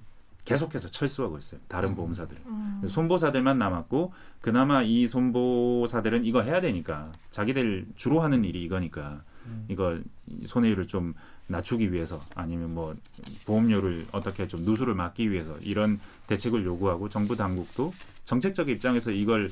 계속해서 0.49 0.89
철수하고 0.89 1.37
있어요. 1.37 1.61
다른 1.67 1.93
보험사들이. 1.95 2.39
음. 2.47 2.81
손보사들만 2.87 3.59
남았고 3.59 4.13
그나마 4.41 4.81
이 4.81 5.05
손보사들은 5.07 6.25
이거 6.25 6.41
해야 6.41 6.59
되니까 6.59 7.11
자기들 7.29 7.85
주로 7.95 8.21
하는 8.21 8.43
일이 8.43 8.63
이거니까 8.63 9.21
음. 9.45 9.65
이거 9.69 9.99
이 10.27 10.47
손해율을 10.47 10.87
좀 10.87 11.13
낮추기 11.47 11.91
위해서 11.93 12.19
아니면 12.35 12.73
뭐 12.73 12.95
보험료를 13.45 14.07
어떻게 14.11 14.47
좀 14.47 14.61
누수를 14.61 14.95
막기 14.95 15.29
위해서 15.31 15.55
이런 15.61 15.99
대책을 16.27 16.65
요구하고 16.65 17.09
정부 17.09 17.35
당국도 17.35 17.93
정책적 18.25 18.69
입장에서 18.69 19.11
이걸 19.11 19.51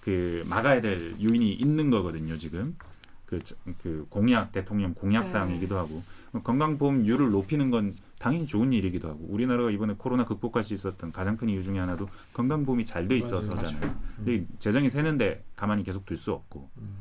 그 0.00 0.44
막아야 0.46 0.80
될 0.80 1.14
요인이 1.22 1.52
있는 1.54 1.88
거거든요 1.90 2.36
지금 2.36 2.76
그, 3.24 3.38
저- 3.38 3.54
그 3.82 4.06
공약 4.10 4.52
대통령 4.52 4.92
공약 4.94 5.22
네. 5.24 5.28
사항이기도 5.28 5.78
하고 5.78 6.02
건강보험료를 6.44 7.30
높이는 7.30 7.70
건 7.70 7.94
당연히 8.22 8.46
좋은 8.46 8.72
일이기도 8.72 9.08
하고 9.08 9.18
우리나라가 9.28 9.68
이번에 9.72 9.94
코로나 9.98 10.24
극복할 10.24 10.62
수 10.62 10.74
있었던 10.74 11.10
가장 11.10 11.36
큰 11.36 11.48
이유 11.48 11.60
중에 11.64 11.80
하나도 11.80 12.08
건강보험이 12.32 12.84
잘 12.84 13.08
돼 13.08 13.18
있어서잖아요. 13.18 13.92
근데 14.16 14.44
재정이 14.60 14.90
새는데 14.90 15.42
가만히 15.56 15.82
계속 15.82 16.06
둘 16.06 16.16
수 16.16 16.30
없고 16.32 16.68
음. 16.78 16.94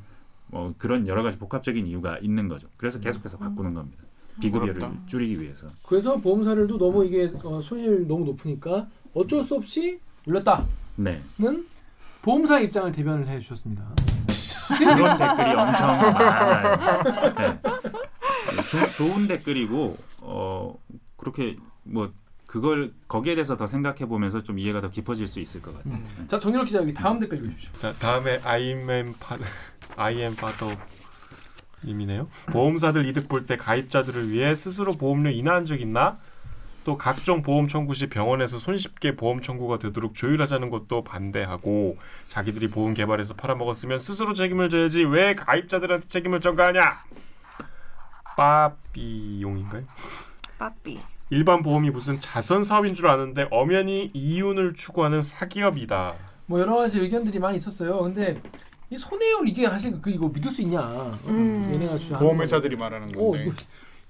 뭐 0.48 0.74
그런 0.80 1.08
여러 1.08 1.22
가지 1.22 1.38
복합적인 1.38 1.86
이유가 1.86 2.18
있는 2.18 2.48
거죠. 2.48 2.68
그래서 2.76 3.00
계속해서 3.00 3.38
바꾸는 3.38 3.76
겁니다. 3.76 4.04
비급여를 4.42 4.74
어렵다. 4.84 4.92
줄이기 5.06 5.40
위해서. 5.40 5.68
그래서 5.88 6.18
보험사들도 6.18 6.80
너무 6.80 7.06
이게 7.06 7.32
어, 7.44 7.62
손해율 7.62 8.08
너무 8.08 8.26
높으니까 8.26 8.88
어쩔 9.14 9.44
수 9.44 9.54
없이 9.56 10.00
올렸다는 10.28 10.66
네. 10.96 11.22
보험사 12.24 12.60
입장을 12.62 12.92
대변을 12.92 13.28
해주셨습니다. 13.28 13.84
그런 14.80 15.18
댓글이 15.20 15.52
엄청 15.52 15.88
많아요. 15.88 17.34
네. 17.38 17.60
조- 18.70 18.90
좋은 18.96 19.28
댓글이고 19.28 19.98
어 20.22 20.76
그렇게 21.22 21.56
뭐 21.84 22.12
그걸 22.48 22.92
거기에 23.08 23.36
대해서 23.36 23.56
더 23.56 23.66
생각해 23.66 24.08
보면서 24.08 24.44
좀 24.44 24.60
이해가 24.60 24.82
더 24.82 24.90
깊어질 24.90 25.28
수 25.28 25.40
있을 25.40 25.62
것 25.62 25.74
같아요. 25.78 26.04
자 26.28 26.38
정유럽 26.38 26.66
기자 26.66 26.80
여기 26.80 26.94
다음 26.94 27.20
댓글 27.20 27.38
읽으십시오. 27.38 27.72
자 27.78 27.94
다음에 27.94 28.42
아이엠 28.44 29.16
파 29.20 29.38
아이엠 29.96 30.36
파더 30.36 30.68
님이네요. 31.86 32.28
보험사들 32.48 33.06
이득 33.06 33.30
볼 33.30 33.46
때 33.46 33.56
가입자들을 33.56 34.32
위해 34.32 34.54
스스로 34.54 34.92
보험료 34.94 35.30
인하한 35.30 35.64
적 35.66 35.80
있나? 35.80 36.20
또 36.84 36.98
각종 36.98 37.44
보험 37.44 37.68
청구 37.68 37.94
시 37.94 38.08
병원에서 38.08 38.58
손쉽게 38.58 39.16
보험 39.16 39.42
청구가 39.42 39.78
되도록 39.78 40.16
조율하자는 40.16 40.72
것도 40.72 41.04
반대하고 41.04 41.98
자기들이 42.28 42.70
보험 42.70 42.96
개발해서 42.96 43.36
팔아먹었으면 43.36 44.00
스스로 44.00 44.34
책임을 44.34 44.70
져야지 44.70 45.04
왜 45.04 45.36
가입자들한테 45.36 46.08
책임을 46.08 46.42
전가하냐? 46.42 47.04
빠삐용인가요? 48.36 49.84
빠삐. 50.62 51.00
일반 51.32 51.64
보험이 51.64 51.90
무슨 51.90 52.20
자선 52.20 52.62
사업인 52.62 52.94
줄 52.94 53.08
아는데 53.08 53.48
엄연히 53.50 54.12
이윤을 54.14 54.76
추구하는 54.76 55.22
사기업이다. 55.22 56.14
뭐 56.46 56.60
여러 56.60 56.76
가지 56.76 57.00
의견들이 57.00 57.40
많이 57.40 57.58
있었어요. 57.58 58.00
근데 58.04 58.40
이 58.92 58.98
손해율 58.98 59.48
이게 59.48 59.68
사실 59.68 60.00
그 60.00 60.12
이거 60.12 60.28
믿을 60.28 60.52
수 60.52 60.62
있냐? 60.62 60.82
음. 61.26 61.72
얘네가 61.74 61.98
주장. 61.98 62.20
보험회사들이 62.20 62.76
말하는 62.76 63.08
어, 63.18 63.32
건데 63.32 63.52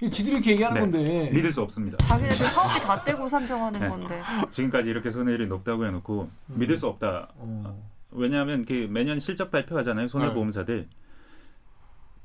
이거 0.02 0.12
지들이 0.12 0.34
이렇게 0.36 0.52
얘기하는 0.52 0.92
네. 0.92 0.98
건데. 0.98 1.32
믿을 1.32 1.52
수 1.54 1.62
없습니다. 1.62 1.98
자기네들 1.98 2.36
사업비 2.36 2.82
다 2.82 3.02
떼고 3.06 3.30
산정하는 3.30 3.80
네. 3.80 3.88
건데. 3.88 4.22
지금까지 4.50 4.90
이렇게 4.90 5.10
손해율이 5.10 5.48
높다고 5.48 5.86
해놓고 5.86 6.30
믿을 6.48 6.76
수 6.76 6.88
없다. 6.88 7.30
어. 7.36 7.82
왜냐하면 8.12 8.66
그 8.66 8.88
매년 8.90 9.20
실적 9.20 9.52
발표하잖아요. 9.52 10.10
손해보험사들 10.10 10.90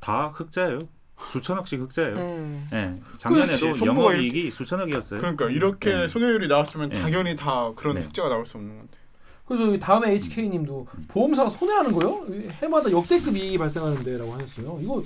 다 0.01 0.33
흑자예요. 0.35 0.79
수천억씩 1.25 1.81
흑자예요. 1.81 2.15
네. 2.15 2.69
예, 2.73 3.01
작년에도 3.17 3.53
그렇지. 3.59 3.85
영업이익이 3.85 4.51
수천억이었어요. 4.51 5.21
그러니까 5.21 5.49
이렇게 5.51 5.93
네. 5.93 6.09
손해율이 6.09 6.49
나왔으면 6.49 6.91
네. 6.91 7.01
당연히 7.01 7.37
다 7.37 7.73
그런 7.75 7.97
네. 7.97 8.03
흑자가 8.03 8.29
나올 8.29 8.47
수 8.47 8.59
없는 8.59 8.77
건데. 8.77 8.99
그래서 9.47 9.79
다음에 9.79 10.13
HK님도 10.13 10.87
보험사가 11.09 11.51
손해하는 11.51 11.93
거요? 11.93 12.27
해마다 12.61 12.91
역대급 12.91 13.37
이익이 13.37 13.59
발생하는데라고 13.59 14.33
하셨어요. 14.33 14.79
이거 14.83 15.03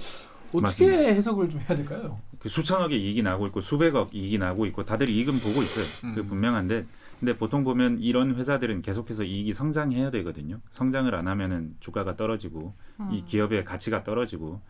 어떻게 0.49 0.61
맞습니다. 0.61 1.03
해석을 1.03 1.49
좀 1.51 1.61
해야 1.61 1.77
될까요? 1.77 2.19
그 2.39 2.49
수천억의 2.49 3.01
이익이 3.01 3.23
나고 3.23 3.47
있고 3.49 3.61
수백억 3.61 4.15
이익이 4.15 4.39
나고 4.39 4.67
있고 4.67 4.85
다들 4.85 5.09
이익은 5.11 5.41
보고 5.41 5.63
있어요. 5.63 5.85
그 6.01 6.21
음. 6.21 6.27
분명한데 6.27 6.87
근데 7.21 7.37
보통 7.37 7.65
보면 7.65 7.99
이런 8.01 8.35
회사들은 8.35 8.81
계속해서 8.81 9.25
이익이 9.25 9.53
성장해야 9.53 10.11
되거든요. 10.11 10.59
성장을 10.71 11.15
안 11.15 11.29
하면은 11.29 11.77
주가가 11.79 12.17
떨어지고 12.17 12.75
이 13.13 13.23
기업의 13.27 13.67
가치가 13.67 14.03
떨어지고 14.03 14.63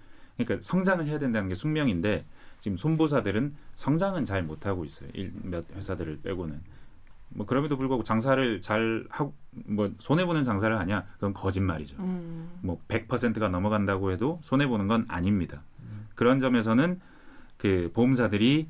그러니까 0.44 0.64
성장을 0.66 1.06
해야 1.06 1.18
된다는 1.18 1.48
게 1.48 1.54
숙명인데 1.54 2.24
지금 2.58 2.76
손보사들은 2.76 3.54
성장은 3.74 4.24
잘 4.24 4.42
못하고 4.42 4.84
있어요. 4.84 5.08
일, 5.14 5.32
몇 5.42 5.64
회사들을 5.74 6.20
빼고는. 6.22 6.60
뭐 7.32 7.46
그럼에도 7.46 7.76
불구하고 7.76 8.02
장사를 8.02 8.60
잘 8.60 9.04
하고 9.08 9.34
뭐 9.52 9.90
손해 9.98 10.26
보는 10.26 10.42
장사를 10.44 10.76
하냐? 10.78 11.06
그건 11.14 11.32
거짓말이죠. 11.32 11.96
음. 12.00 12.50
뭐 12.60 12.80
100%가 12.88 13.48
넘어간다고 13.48 14.10
해도 14.10 14.40
손해 14.42 14.66
보는 14.66 14.88
건 14.88 15.04
아닙니다. 15.08 15.62
그런 16.14 16.40
점에서는 16.40 17.00
그 17.56 17.90
보험사들이 17.94 18.68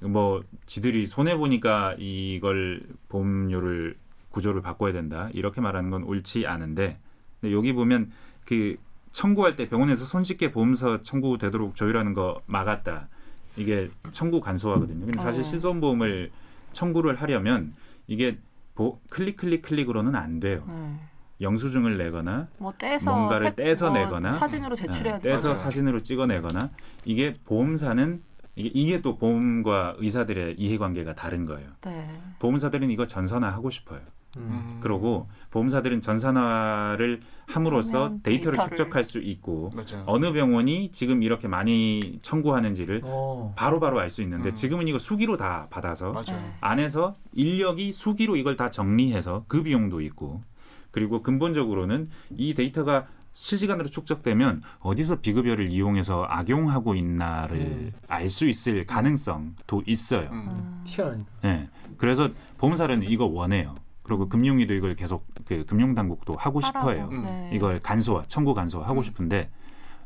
뭐 0.00 0.42
지들이 0.66 1.06
손해 1.06 1.36
보니까 1.36 1.94
이걸 1.98 2.82
보험료를 3.08 3.96
구조를 4.30 4.62
바꿔야 4.62 4.92
된다 4.92 5.28
이렇게 5.32 5.60
말하는 5.60 5.90
건 5.90 6.02
옳지 6.02 6.46
않은데 6.46 6.98
근데 7.40 7.54
여기 7.54 7.72
보면 7.72 8.10
그 8.46 8.76
청구할 9.12 9.56
때 9.56 9.68
병원에서 9.68 10.04
손쉽게 10.04 10.50
보험사 10.50 11.00
청구되도록 11.02 11.74
조율하는 11.74 12.14
거 12.14 12.40
막았다 12.46 13.08
이게 13.56 13.90
청구 14.10 14.40
간소화거든요. 14.40 15.04
근데 15.04 15.18
사실 15.20 15.42
어. 15.42 15.44
실손보험을 15.44 16.30
청구를 16.72 17.16
하려면 17.16 17.74
이게 18.06 18.38
보, 18.74 18.98
클릭 19.10 19.36
클릭 19.36 19.62
클릭으로는 19.62 20.14
안 20.14 20.40
돼요. 20.40 20.64
네. 20.66 20.98
영수증을 21.42 21.98
내거나 21.98 22.48
뭐 22.58 22.72
떼서 22.78 23.10
뭔가를 23.14 23.48
팩- 23.54 23.56
떼서 23.56 23.90
뭐 23.90 23.98
내거나 23.98 24.38
사진으로 24.38 24.74
제출해야 24.76 25.16
예, 25.16 25.18
돼. 25.20 25.28
떼서 25.30 25.48
맞아요. 25.48 25.58
사진으로 25.62 26.00
찍어내거나 26.02 26.70
이게 27.04 27.36
보험사는 27.44 28.22
이게, 28.56 28.70
이게 28.72 29.00
또 29.02 29.18
보험과 29.18 29.96
의사들의 29.98 30.54
이해관계가 30.58 31.14
다른 31.14 31.44
거예요. 31.44 31.68
네. 31.84 32.08
보험사들은 32.38 32.90
이거 32.90 33.06
전산화하고 33.06 33.68
싶어요. 33.70 34.00
음. 34.38 34.78
그러고 34.80 35.28
보험사들은 35.50 36.00
전산화를 36.00 37.20
함으로써 37.46 38.14
데이터를, 38.22 38.58
데이터를- 38.58 38.68
축적할 38.76 39.04
수 39.04 39.18
있고 39.18 39.70
맞아요. 39.74 40.04
어느 40.06 40.32
병원이 40.32 40.90
지금 40.90 41.22
이렇게 41.22 41.48
많이 41.48 42.18
청구하는지를 42.22 43.02
어. 43.04 43.52
바로 43.56 43.78
바로 43.80 44.00
알수 44.00 44.22
있는데 44.22 44.50
음. 44.50 44.54
지금은 44.54 44.88
이거 44.88 44.98
수기로 44.98 45.36
다 45.36 45.66
받아서 45.70 46.12
맞아요. 46.12 46.40
네. 46.40 46.52
안에서 46.60 47.16
인력이 47.34 47.92
수기로 47.92 48.36
이걸 48.36 48.56
다 48.56 48.70
정리해서 48.70 49.44
그 49.48 49.62
비용도 49.62 50.00
있고 50.00 50.42
그리고 50.90 51.22
근본적으로는 51.22 52.08
이 52.36 52.54
데이터가 52.54 53.06
실시간으로 53.34 53.88
축적되면 53.88 54.62
어디서 54.80 55.20
비급여를 55.20 55.70
이용해서 55.70 56.24
악용하고 56.28 56.94
있나를 56.94 57.56
음. 57.60 57.92
알수 58.06 58.46
있을 58.46 58.86
가능성도 58.86 59.82
있어요. 59.86 60.28
음. 60.32 60.82
음. 60.98 61.26
네. 61.42 61.68
그래서 61.96 62.28
보험사는 62.58 63.02
이거 63.04 63.24
원해요. 63.24 63.74
그리고 64.02 64.28
금융위도 64.28 64.74
이걸 64.74 64.94
계속 64.94 65.26
그 65.44 65.64
금융당국도 65.64 66.36
하고 66.36 66.60
싶어요. 66.60 67.02
하라고. 67.02 67.12
음. 67.12 67.24
네. 67.24 67.50
이걸 67.52 67.78
간소화, 67.78 68.24
청구 68.26 68.54
간소화 68.54 68.86
하고 68.86 69.00
음. 69.00 69.02
싶은데 69.02 69.50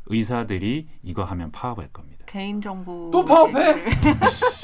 의사들이 0.05 0.87
이거 1.03 1.23
하면 1.23 1.51
파업할 1.51 1.89
겁니다. 1.89 2.25
개인 2.25 2.61
정보 2.61 3.09
또 3.11 3.25
파업해? 3.25 3.85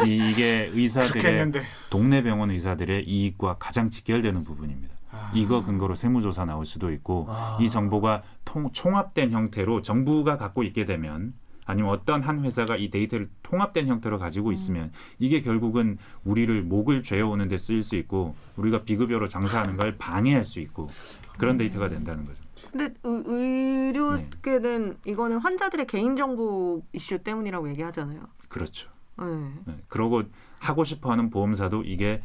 이, 0.06 0.30
이게 0.30 0.70
의사들의 0.74 1.52
동네 1.90 2.22
병원 2.22 2.52
의사들의 2.52 3.06
이익과 3.08 3.58
가장 3.60 3.90
직결되는 3.90 4.44
부분입니다. 4.44 4.94
아. 5.12 5.32
이거 5.34 5.64
근거로 5.64 5.96
세무조사 5.96 6.46
나올 6.46 6.66
수도 6.66 6.92
있고 6.92 7.28
아. 7.30 7.58
이 7.62 7.70
정보가 7.70 8.24
통, 8.46 8.72
총합된 8.72 9.32
형태로 9.32 9.82
정부가 9.82 10.38
갖고 10.38 10.64
있게 10.64 10.86
되면 10.86 11.34
아니면 11.66 11.92
어떤 11.92 12.22
한 12.22 12.44
회사가 12.44 12.78
이 12.78 12.90
데이터를 12.90 13.30
통합된 13.44 13.88
형태로 13.88 14.20
가지고 14.20 14.52
있으면 14.52 14.92
이게 15.20 15.42
결국은 15.42 15.98
우리를 16.24 16.62
목을 16.64 17.04
죄어오는 17.04 17.48
데 17.48 17.58
쓰일 17.58 17.84
수 17.84 17.96
있고 17.96 18.36
우리가 18.58 18.84
비급여로 18.84 19.28
장사하는 19.28 19.78
걸 19.78 19.98
방해할 19.98 20.44
수 20.44 20.60
있고 20.60 20.88
그런 21.38 21.58
데이터가 21.58 21.90
된다는 21.90 22.26
거죠. 22.26 22.42
근데 22.72 22.94
의, 23.04 23.24
의료계는 23.26 24.98
이거는 25.06 25.38
환자들의 25.38 25.88
개인 25.88 26.16
정보 26.16 26.82
이슈 26.94 27.18
때문이라고 27.20 27.70
얘기하잖아요. 27.70 28.22
그렇죠. 28.48 28.90
네. 29.20 29.26
네. 29.66 29.78
그러고 29.88 30.24
하고 30.60 30.84
싶어하는 30.84 31.30
보험사도 31.30 31.84
이게 31.84 32.22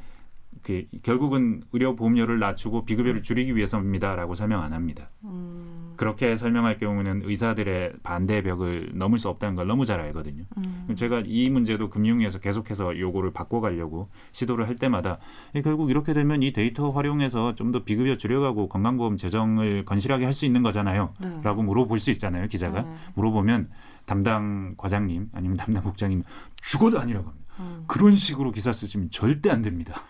그 0.62 0.84
결국은 1.02 1.62
의료 1.72 1.94
보험료를 1.94 2.38
낮추고 2.38 2.84
비급여를 2.84 3.22
줄이기 3.22 3.54
위해서입니다라고 3.54 4.34
설명 4.34 4.62
안 4.62 4.72
합니다. 4.72 5.10
음. 5.24 5.94
그렇게 5.96 6.36
설명할 6.36 6.78
경우는 6.78 7.22
의사들의 7.24 7.94
반대 8.02 8.42
벽을 8.42 8.92
넘을 8.94 9.18
수 9.18 9.28
없다는 9.28 9.56
걸 9.56 9.66
너무 9.66 9.84
잘 9.84 10.00
알거든요. 10.00 10.44
음. 10.56 10.94
제가 10.96 11.22
이 11.26 11.50
문제도 11.50 11.88
금융위에서 11.90 12.38
계속해서 12.38 12.98
요거를 12.98 13.32
바꿔가려고 13.32 14.08
시도를 14.32 14.68
할 14.68 14.76
때마다 14.76 15.18
이 15.54 15.62
결국 15.62 15.90
이렇게 15.90 16.12
되면 16.14 16.42
이 16.42 16.52
데이터 16.52 16.90
활용해서 16.90 17.54
좀 17.54 17.68
더 17.68 17.84
비급여 17.84 18.16
줄여가고 18.16 18.68
건강보험 18.70 19.18
재정을 19.18 19.84
건실하게 19.84 20.24
할 20.24 20.32
수 20.32 20.46
있는 20.46 20.62
거잖아요. 20.62 21.12
네. 21.20 21.40
라고 21.42 21.62
물어볼 21.62 21.98
수 21.98 22.10
있잖아요. 22.12 22.46
기자가. 22.48 22.80
네. 22.82 22.88
물어보면 23.14 23.68
담당 24.06 24.74
과장님 24.78 25.28
아니면 25.34 25.56
담당 25.58 25.82
국장님 25.82 26.22
죽어도 26.62 26.98
아니라고 26.98 27.28
합니다. 27.28 27.47
음. 27.60 27.84
그런 27.86 28.16
식으로 28.16 28.50
기사 28.52 28.72
쓰시면 28.72 29.10
절대 29.10 29.50
안 29.50 29.62
됩니다. 29.62 30.00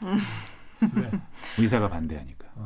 왜? 0.95 1.11
의사가 1.59 1.89
반대하니까. 1.89 2.47
어, 2.57 2.65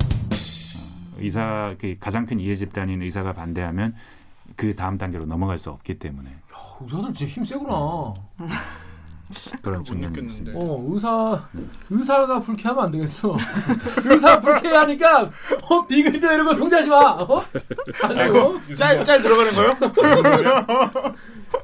의사 1.18 1.74
그 1.80 1.96
가장 2.00 2.26
큰 2.26 2.40
이해 2.40 2.54
집단인 2.54 3.02
의사가 3.02 3.32
반대하면 3.32 3.94
그 4.56 4.74
다음 4.74 4.98
단계로 4.98 5.24
넘어갈 5.26 5.58
수 5.58 5.70
없기 5.70 5.98
때문에 5.98 6.30
어, 6.52 6.78
의사들 6.84 7.14
진짜 7.14 7.32
힘세구나. 7.32 8.12
그런 9.62 9.78
못 9.78 9.84
측면이. 9.84 10.20
있습니다. 10.24 10.58
어 10.58 10.84
의사 10.90 11.48
의사가 11.88 12.40
불쾌하면 12.40 12.84
안 12.84 12.90
되겠어. 12.90 13.34
의사 14.04 14.38
불쾌하니까 14.40 15.30
어 15.70 15.86
비글비글 15.86 16.32
이런 16.34 16.44
거 16.46 16.54
통제하지 16.54 16.88
마. 16.90 16.96
어? 17.12 17.42
아니고 18.02 18.60
짤짤 18.74 19.22
들어가는 19.22 19.52
거요? 19.54 19.70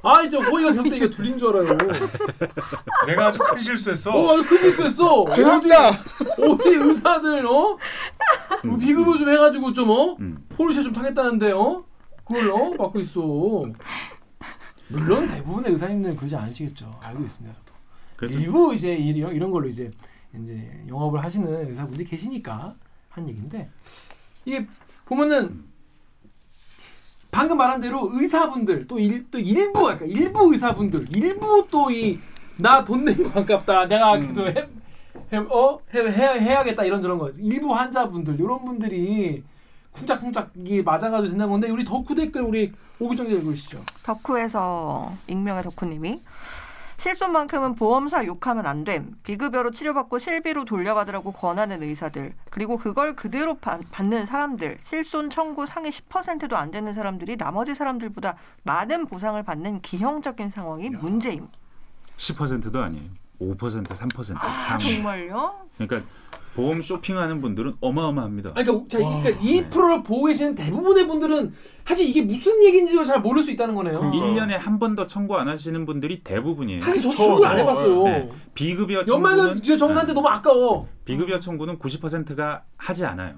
아 0.02 0.22
이제 0.22 0.36
호의가 0.36 0.72
격대기가 0.72 1.10
둘린 1.10 1.38
줄 1.38 1.56
알아요. 1.56 1.76
내가 3.06 3.26
아주 3.26 3.38
큰 3.40 3.58
실수했어. 3.58 4.10
어 4.12 4.32
아주 4.32 4.46
큰 4.46 4.58
실수했어. 4.58 5.30
죄송합니다. 5.32 5.90
어떻게 6.38 6.76
의사들 6.76 7.46
어 7.46 7.76
음, 8.64 8.78
비급여 8.78 9.16
좀 9.16 9.28
해가지고 9.28 9.72
좀 9.72 9.90
어? 9.90 10.16
음. 10.20 10.46
포르쉐 10.50 10.82
좀 10.82 10.92
타겠다는데 10.92 11.52
어? 11.52 11.84
그걸 12.24 12.50
어? 12.50 12.70
맡고 12.78 13.00
있어. 13.00 13.20
물론 14.88 15.26
대부분의 15.26 15.72
의사님들은 15.72 16.16
그러지 16.16 16.36
않으시겠죠. 16.36 16.90
알고 17.02 17.24
있습니다. 17.24 17.54
저도. 17.54 17.72
그래서 18.16 18.38
일부 18.38 18.74
이제 18.74 18.94
이런, 18.94 19.34
이런 19.34 19.50
걸로 19.50 19.68
이제 19.68 19.90
이제 20.34 20.84
영업을 20.88 21.22
하시는 21.22 21.68
의사분들이 21.68 22.04
계시니까 22.04 22.74
한 23.08 23.28
얘기인데 23.28 23.70
이게 24.44 24.66
보면은 25.04 25.64
방금 27.30 27.56
말한 27.58 27.80
대로 27.80 28.10
의사분들 28.12 28.86
또, 28.86 28.98
일, 28.98 29.30
또 29.30 29.38
일부 29.38 29.82
그러니까 29.82 30.06
일부 30.06 30.52
의사분들 30.52 31.16
일부 31.16 31.66
또 31.70 31.90
이 31.90 32.18
나돈낸거 32.56 33.40
아깝다 33.40 33.86
내가 33.86 34.14
음. 34.16 34.32
그래도 34.34 34.48
해, 34.48 34.68
해, 35.32 35.36
어? 35.38 35.78
해, 35.94 36.00
해, 36.00 36.40
해야겠다 36.40 36.84
이런 36.84 37.00
저런 37.00 37.18
거 37.18 37.30
일부 37.38 37.74
환자분들 37.74 38.34
이런 38.40 38.64
분들이 38.64 39.42
쿵짝쿵짝 39.92 40.50
이게 40.56 40.82
맞아가지고 40.82 41.28
된다는 41.28 41.50
건데 41.50 41.70
우리 41.70 41.84
덕후 41.84 42.14
댓글 42.14 42.42
우리 42.42 42.72
오기정 42.98 43.28
읽으시죠 43.28 43.80
덕후에서 44.02 45.12
익명의 45.28 45.62
덕후님이 45.62 46.20
실손만큼은 46.98 47.76
보험사 47.76 48.26
욕하면 48.26 48.66
안 48.66 48.82
됨. 48.84 49.14
비급여로 49.22 49.70
치료받고 49.70 50.18
실비로 50.18 50.64
돌려받으라고 50.64 51.32
권하는 51.32 51.82
의사들. 51.82 52.34
그리고 52.50 52.76
그걸 52.76 53.14
그대로 53.14 53.54
바- 53.58 53.78
받는 53.92 54.26
사람들. 54.26 54.78
실손 54.84 55.30
청구 55.30 55.64
상위 55.66 55.90
10%도 55.90 56.56
안 56.56 56.70
되는 56.72 56.92
사람들이 56.92 57.36
나머지 57.36 57.74
사람들보다 57.74 58.36
많은 58.64 59.06
보상을 59.06 59.40
받는 59.42 59.80
기형적인 59.82 60.50
상황이 60.50 60.90
문제임. 60.90 61.46
10%도 62.16 62.82
아니에요. 62.82 63.08
5% 63.40 63.56
3% 63.84 64.24
상위. 64.34 64.96
정말요? 64.96 65.54
그러니까 65.78 66.08
보험 66.58 66.80
쇼핑하는 66.82 67.40
분들은 67.40 67.76
어마어마합니다. 67.80 68.50
아니, 68.56 68.66
그러니까, 68.66 68.88
자, 68.98 69.04
와, 69.04 69.22
그러니까 69.22 69.40
이 69.44 69.60
네. 69.60 69.70
프로를 69.70 70.02
보고 70.02 70.24
계시는 70.24 70.56
대부분의 70.56 71.06
분들은 71.06 71.52
사실 71.86 72.08
이게 72.08 72.20
무슨 72.20 72.60
얘기인지도 72.64 73.04
잘 73.04 73.20
모를 73.20 73.44
수 73.44 73.52
있다는 73.52 73.76
거네요. 73.76 74.00
그러니까. 74.00 74.26
1년에 74.26 74.50
한 74.58 74.80
번 74.80 74.96
더 74.96 75.06
청구 75.06 75.36
안 75.36 75.46
하시는 75.46 75.86
분들이 75.86 76.24
대부분이에요. 76.24 76.80
사실 76.80 77.00
저 77.00 77.10
저, 77.10 77.16
청구 77.16 77.46
안 77.46 77.52
저, 77.56 77.62
해봤어요. 77.62 78.02
네. 78.04 78.28
비급여 78.54 79.04
청구는 79.04 79.62
저 79.62 79.76
정사한테 79.76 80.12
너무 80.14 80.26
아까워. 80.26 80.88
비급여 81.04 81.38
청구는 81.38 81.78
90%가 81.78 82.64
하지 82.76 83.04
않아요. 83.04 83.36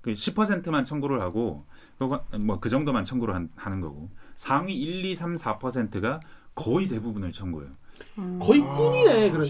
그 0.00 0.10
10%만 0.10 0.82
청구를 0.82 1.20
하고 1.20 1.66
뭐그 2.36 2.68
정도만 2.68 3.04
청구를 3.04 3.32
한- 3.36 3.50
하는 3.54 3.80
거고 3.80 4.10
상위 4.34 4.74
1, 4.74 5.04
2, 5.04 5.14
3, 5.14 5.36
4%가 5.36 6.18
거의 6.56 6.88
대부분을 6.88 7.30
청구해요. 7.30 7.70
음. 8.18 8.40
거의 8.42 8.60
아. 8.62 8.74
꾼이네 8.76 9.30
그러면. 9.30 9.48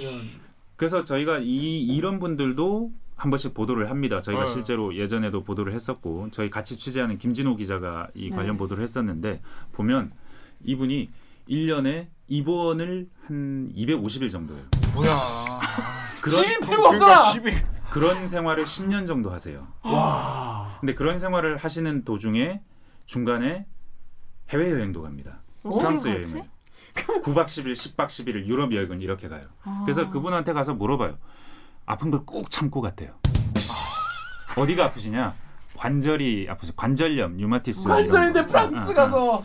그래서 0.78 1.02
저희가 1.02 1.40
이 1.40 1.82
이런 1.82 2.20
분들도 2.20 2.92
한 3.16 3.30
번씩 3.30 3.52
보도를 3.52 3.90
합니다. 3.90 4.20
저희가 4.20 4.44
네. 4.44 4.50
실제로 4.50 4.94
예전에도 4.94 5.42
보도를 5.42 5.74
했었고 5.74 6.28
저희 6.30 6.48
같이 6.50 6.78
취재하는 6.78 7.18
김진호 7.18 7.56
기자가 7.56 8.06
이 8.14 8.30
네. 8.30 8.36
관련 8.36 8.56
보도를 8.56 8.84
했었는데 8.84 9.42
보면 9.72 10.12
이분이 10.62 11.10
1년에 11.50 12.06
입원을 12.28 13.08
한 13.26 13.72
250일 13.74 14.30
정도예요. 14.30 14.62
뭐야. 14.94 15.10
그런 16.20 16.44
집이 16.44 16.60
필요가 16.60 16.90
없잖아. 16.90 17.18
그러니까 17.18 17.32
집이 17.32 17.50
그런 17.90 18.26
생활을 18.28 18.64
10년 18.64 19.04
정도 19.04 19.30
하세요. 19.30 19.66
와. 19.82 20.76
근데 20.78 20.94
그런 20.94 21.18
생활을 21.18 21.56
하시는 21.56 22.04
도중에 22.04 22.60
중간에 23.04 23.66
해외 24.50 24.70
여행도 24.70 25.02
갑니다. 25.02 25.42
프랑스? 25.64 26.06
여행을. 26.06 26.44
9박 26.94 27.46
10일, 27.46 27.72
10박 27.72 28.06
11일 28.06 28.46
유럽 28.46 28.72
여행을 28.74 29.02
이렇게 29.02 29.28
가요. 29.28 29.42
아. 29.64 29.82
그래서 29.84 30.08
그분한테 30.10 30.52
가서 30.52 30.74
물어봐요. 30.74 31.16
아픈 31.86 32.10
걸 32.10 32.24
꼭 32.26 32.50
참고 32.50 32.80
갔대요. 32.80 33.12
어디가 34.56 34.86
아프시냐? 34.86 35.34
관절이 35.76 36.48
아프세요. 36.50 36.74
관절염, 36.76 37.36
류마티스. 37.36 37.86
관절인데 37.88 38.40
거. 38.42 38.46
프랑스 38.46 38.78
아, 38.78 38.82
아, 38.82 38.90
아. 38.90 38.94
가서 38.94 39.44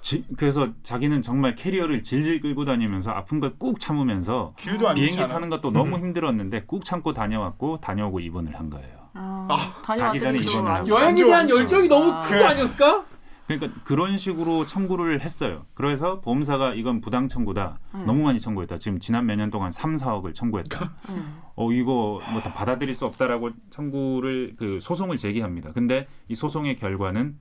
지- 0.00 0.24
그래서 0.36 0.68
자기는 0.82 1.22
정말 1.22 1.54
캐리어를 1.54 2.02
질질 2.02 2.40
끌고 2.40 2.64
다니면서 2.64 3.10
아픈 3.10 3.40
걸 3.40 3.52
꾹 3.58 3.78
참으면서 3.80 4.54
비행기. 4.56 5.16
타는 5.16 5.50
것도 5.50 5.70
너무 5.72 5.96
힘들었는데 5.98 6.64
꾹 6.66 6.84
참고 6.84 7.12
다녀왔고 7.12 7.80
다녀오고 7.80 8.20
입원을 8.20 8.58
한 8.58 8.70
거예요. 8.70 9.02
아, 9.14 9.46
아, 9.50 9.96
가기 9.96 10.20
전에 10.20 10.38
입원을 10.38 10.70
하고. 10.72 10.88
여행에 10.88 11.06
안 11.08 11.14
대한. 11.16 11.48
열정이 11.50 11.88
너무 11.88 12.10
아. 12.12 12.22
큰거 12.22 12.44
아니었을까? 12.46 13.04
그러니까 13.46 13.80
그런 13.84 14.16
식으로 14.16 14.66
청구를 14.66 15.20
했어요. 15.20 15.66
그래서 15.74 16.20
보험사가 16.20 16.74
이건 16.74 17.00
부당 17.00 17.28
청구다. 17.28 17.78
음. 17.94 18.06
너무 18.06 18.22
많이 18.22 18.38
청구했다. 18.40 18.78
지금 18.78 18.98
지난 18.98 19.26
몇 19.26 19.36
년 19.36 19.50
동안 19.50 19.70
3, 19.70 19.96
4억을 19.96 20.32
청구했다. 20.34 20.92
음. 21.10 21.40
어 21.56 21.72
이거 21.72 22.20
뭐 22.32 22.40
다 22.42 22.52
받아들일 22.54 22.94
수 22.94 23.04
없다라고 23.06 23.50
청구를 23.70 24.54
그 24.56 24.78
소송을 24.80 25.16
제기합니다. 25.16 25.72
근데 25.72 26.06
이 26.28 26.34
소송의 26.34 26.76
결과는 26.76 27.36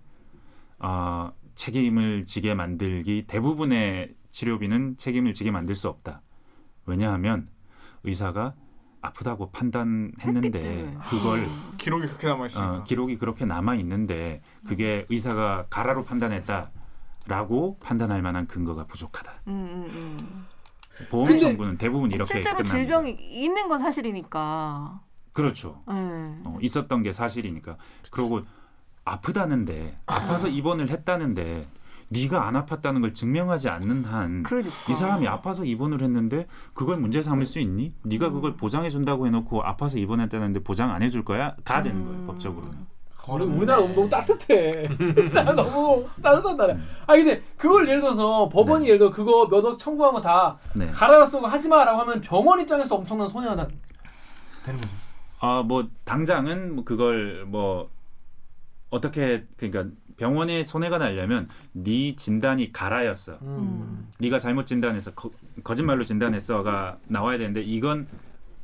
아 0.79 1.31
책임을 1.55 2.25
지게 2.25 2.55
만들기 2.55 3.25
대부분의 3.27 4.15
치료비는 4.31 4.97
책임을 4.97 5.33
지게 5.33 5.51
만들 5.51 5.75
수 5.75 5.87
없다. 5.87 6.21
왜냐하면 6.85 7.47
의사가 8.03 8.55
아프다고 9.01 9.51
판단했는데 9.51 10.51
때문에. 10.51 10.97
그걸 11.09 11.47
기록이 11.77 12.07
그렇게 12.07 12.27
남아 12.27 12.45
있으니까. 12.47 12.71
어, 12.71 12.83
기록이 12.83 13.17
그렇게 13.17 13.45
남아 13.45 13.75
있는데 13.75 14.41
그게 14.67 15.05
의사가 15.09 15.65
가라로 15.69 16.05
판단했다라고 16.05 17.79
판단할 17.79 18.21
만한 18.21 18.47
근거가 18.47 18.85
부족하다. 18.85 19.33
음, 19.47 19.53
음, 19.53 19.87
음. 19.89 20.47
보험 21.09 21.35
청구는 21.35 21.77
대부분 21.77 22.11
이렇게 22.11 22.33
실제로 22.35 22.57
끝납니다. 22.57 22.77
질병이 22.77 23.11
있는 23.11 23.67
건 23.67 23.79
사실이니까. 23.79 25.01
그렇죠. 25.33 25.81
네. 25.87 25.93
어, 26.45 26.57
있었던 26.61 27.03
게 27.03 27.11
사실이니까. 27.11 27.77
그리고 28.11 28.41
아프다는데 29.03 29.97
아파서 30.05 30.47
입원을 30.47 30.89
했다는데 30.89 31.67
네가 32.12 32.45
안 32.45 32.53
아팠다는 32.55 32.99
걸 32.99 33.14
증명하지 33.14 33.70
않는 33.70 34.03
한이 34.03 34.43
그러니까. 34.43 34.93
사람이 34.93 35.28
아파서 35.28 35.64
입원을 35.64 36.01
했는데 36.01 36.45
그걸 36.74 36.97
문제 36.97 37.22
삼을 37.22 37.45
수 37.45 37.59
있니? 37.59 37.93
네가 38.03 38.28
음. 38.28 38.34
그걸 38.34 38.55
보장해 38.57 38.89
준다고 38.89 39.26
해놓고 39.28 39.64
아파서 39.64 39.97
입원했다는데 39.97 40.59
보장 40.62 40.91
안 40.91 41.03
해줄 41.03 41.24
거야? 41.24 41.55
가 41.64 41.82
되는 41.82 42.03
거예요 42.05 42.20
음. 42.20 42.28
법적으로는. 42.28 42.91
우리 43.30 43.45
우리나라 43.45 43.80
너무, 43.82 43.93
너무 43.93 44.09
따뜻해. 44.09 44.89
나 45.32 45.43
너무 45.53 46.05
따뜻한 46.22 46.57
나라. 46.57 46.76
아 47.07 47.14
근데 47.14 47.41
그걸 47.55 47.88
예를 47.88 48.01
들어서 48.01 48.49
법원이 48.49 48.82
네. 48.84 48.88
예를 48.89 48.99
들어 48.99 49.12
그거 49.12 49.47
몇 49.47 49.64
억 49.64 49.78
청구한 49.80 50.12
거다 50.16 50.57
네. 50.74 50.88
갈아 50.91 51.26
쓰고 51.26 51.45
하지 51.47 51.70
마라고 51.70 52.01
하면 52.01 52.20
병원 52.20 52.59
입장에서 52.59 52.95
엄청난 52.95 53.28
손해가 53.30 53.55
나- 53.55 53.68
되는 54.66 54.80
거죠. 54.82 54.91
아뭐 55.39 55.88
당장은 56.03 56.76
뭐 56.76 56.84
그걸 56.84 57.45
뭐 57.47 57.89
어떻게 58.91 59.45
그러니까 59.57 59.95
병원에 60.17 60.63
손해가 60.63 60.99
나려면 60.99 61.49
네 61.71 62.15
진단이 62.15 62.71
가라였어. 62.71 63.39
음. 63.41 64.07
네가 64.19 64.37
잘못 64.37 64.67
진단해서 64.67 65.11
거, 65.15 65.31
거짓말로 65.63 66.03
진단했어가 66.03 66.99
나와야 67.07 67.39
되는데 67.39 67.61
이건 67.61 68.05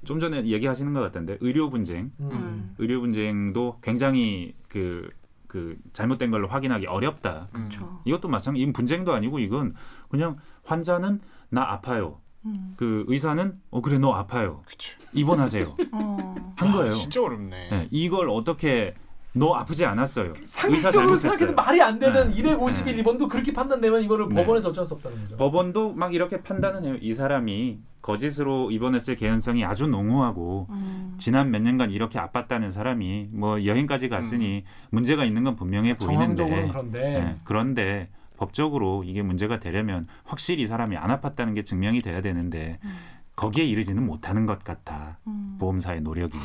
좀 0.03 0.19
전에 0.19 0.45
얘기하시는 0.45 0.93
것 0.93 0.99
같던데 0.99 1.37
의료 1.41 1.71
분쟁, 1.71 2.11
음. 2.19 2.29
음. 2.31 2.75
의료 2.77 3.01
분쟁도 3.01 3.79
굉장히 3.81 4.53
그, 4.69 5.09
그 5.47 5.77
잘못된 5.93 6.29
걸로 6.29 6.47
확인하기 6.47 6.85
어렵다. 6.85 7.47
음. 7.55 7.69
그렇죠. 7.69 8.01
이것도 8.05 8.27
마찬가지. 8.27 8.61
이건 8.61 8.73
분쟁도 8.73 9.13
아니고 9.13 9.39
이건 9.39 9.73
그냥 10.09 10.37
환자는 10.63 11.21
나 11.49 11.71
아파요. 11.71 12.19
음. 12.45 12.75
그 12.77 13.05
의사는 13.07 13.59
어 13.71 13.81
그래 13.81 13.97
너 13.97 14.11
아파요. 14.13 14.61
그치. 14.67 14.95
입원하세요. 15.13 15.75
어. 15.93 16.53
한 16.57 16.71
거예요. 16.71 16.91
아, 16.91 16.93
진짜 16.93 17.23
어렵네. 17.23 17.69
네, 17.69 17.87
이걸 17.89 18.29
어떻게 18.29 18.93
너 19.37 19.53
아프지 19.55 19.85
않았어요. 19.85 20.33
의사 20.37 20.61
상식적으로. 20.61 21.15
생각해도 21.15 21.53
말이 21.53 21.81
안 21.81 21.99
되는 21.99 22.29
네. 22.29 22.37
251, 22.37 23.03
2번도 23.03 23.29
그렇게 23.29 23.53
판단되면 23.53 24.03
이거를 24.03 24.27
네. 24.29 24.35
법원에서 24.35 24.69
어쩔 24.69 24.85
수 24.85 24.93
없다는 24.95 25.21
거죠. 25.23 25.37
법원도 25.37 25.93
막 25.93 26.13
이렇게 26.13 26.41
판단은 26.41 26.83
해요. 26.85 26.97
이 27.01 27.13
사람이 27.13 27.79
거짓으로 28.01 28.71
입원했을 28.71 29.15
개연성이 29.15 29.65
아주 29.65 29.87
농후하고 29.87 30.67
음. 30.69 31.15
지난 31.17 31.51
몇 31.51 31.61
년간 31.61 31.91
이렇게 31.91 32.19
아팠다는 32.19 32.69
사람이 32.71 33.29
뭐 33.31 33.65
여행까지 33.65 34.07
갔으니 34.07 34.63
문제가 34.91 35.25
있는 35.25 35.43
건 35.43 35.55
분명해 35.55 35.97
보이는데 35.97 36.69
그런데 36.71 37.15
예, 37.15 37.35
그런데 37.43 38.09
법적으로 38.37 39.03
이게 39.03 39.21
문제가 39.21 39.59
되려면 39.59 40.07
확실히 40.23 40.63
이 40.63 40.67
사람이 40.67 40.95
안 40.95 41.09
아팠다는 41.09 41.55
게 41.55 41.63
증명이 41.63 41.99
돼야 41.99 42.21
되는데 42.21 42.79
음. 42.83 42.95
거기에 43.35 43.65
이르지는 43.65 44.05
못하는 44.05 44.45
것 44.45 44.63
같아 44.63 45.17
음. 45.27 45.57
보험사의 45.59 46.01
노력이 46.01 46.37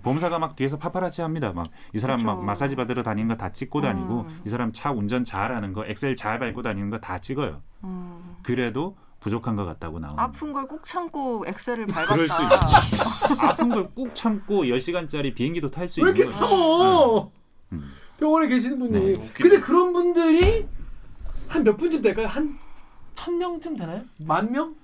보험사가 0.00 0.38
막 0.38 0.56
뒤에서 0.56 0.78
파파라치 0.78 1.20
합니다 1.22 1.52
막 1.52 1.66
이 1.94 1.98
사람 1.98 2.22
막 2.24 2.36
그쵸. 2.36 2.44
마사지 2.44 2.76
받으러 2.76 3.02
다니는 3.02 3.28
거 3.28 3.36
다 3.36 3.50
찍고 3.52 3.80
다니고 3.80 4.20
음. 4.22 4.40
이 4.46 4.48
사람 4.48 4.72
차 4.72 4.90
운전 4.92 5.24
잘하는 5.24 5.72
거 5.72 5.84
엑셀 5.86 6.16
잘 6.16 6.38
밟고 6.38 6.62
다니는 6.62 6.90
거 6.90 6.98
다 6.98 7.18
찍어요 7.18 7.60
음. 7.84 8.36
그래도 8.42 8.96
부족한 9.20 9.54
것 9.54 9.64
같다고 9.64 10.00
나오는. 10.00 10.18
아픈 10.18 10.52
걸꼭 10.52 10.84
참고 10.84 11.44
엑셀을 11.46 11.86
밟았다. 11.86 12.12
그럴 12.12 12.28
수 12.28 12.42
있지. 12.42 13.40
아픈 13.40 13.68
걸 13.68 13.88
꾹 13.94 14.12
참고 14.16 14.64
10시간짜리 14.64 15.32
비행기도 15.36 15.70
탈수왜 15.70 16.08
있는 16.10 16.16
이렇게 16.16 16.24
거죠. 16.36 16.44
참어? 16.44 17.30
음. 17.72 17.92
병원에 18.18 18.48
계시는 18.48 18.78
분이. 18.80 19.16
네. 19.16 19.30
근데 19.32 19.60
그런 19.60 19.92
분들이 19.92 20.66
한 21.46 21.62
몇 21.62 21.76
분쯤 21.76 22.02
될까요? 22.02 22.26
한 22.28 22.58
천 23.14 23.38
명쯤 23.38 23.76
되나요? 23.76 24.02
만 24.18 24.50
명? 24.50 24.74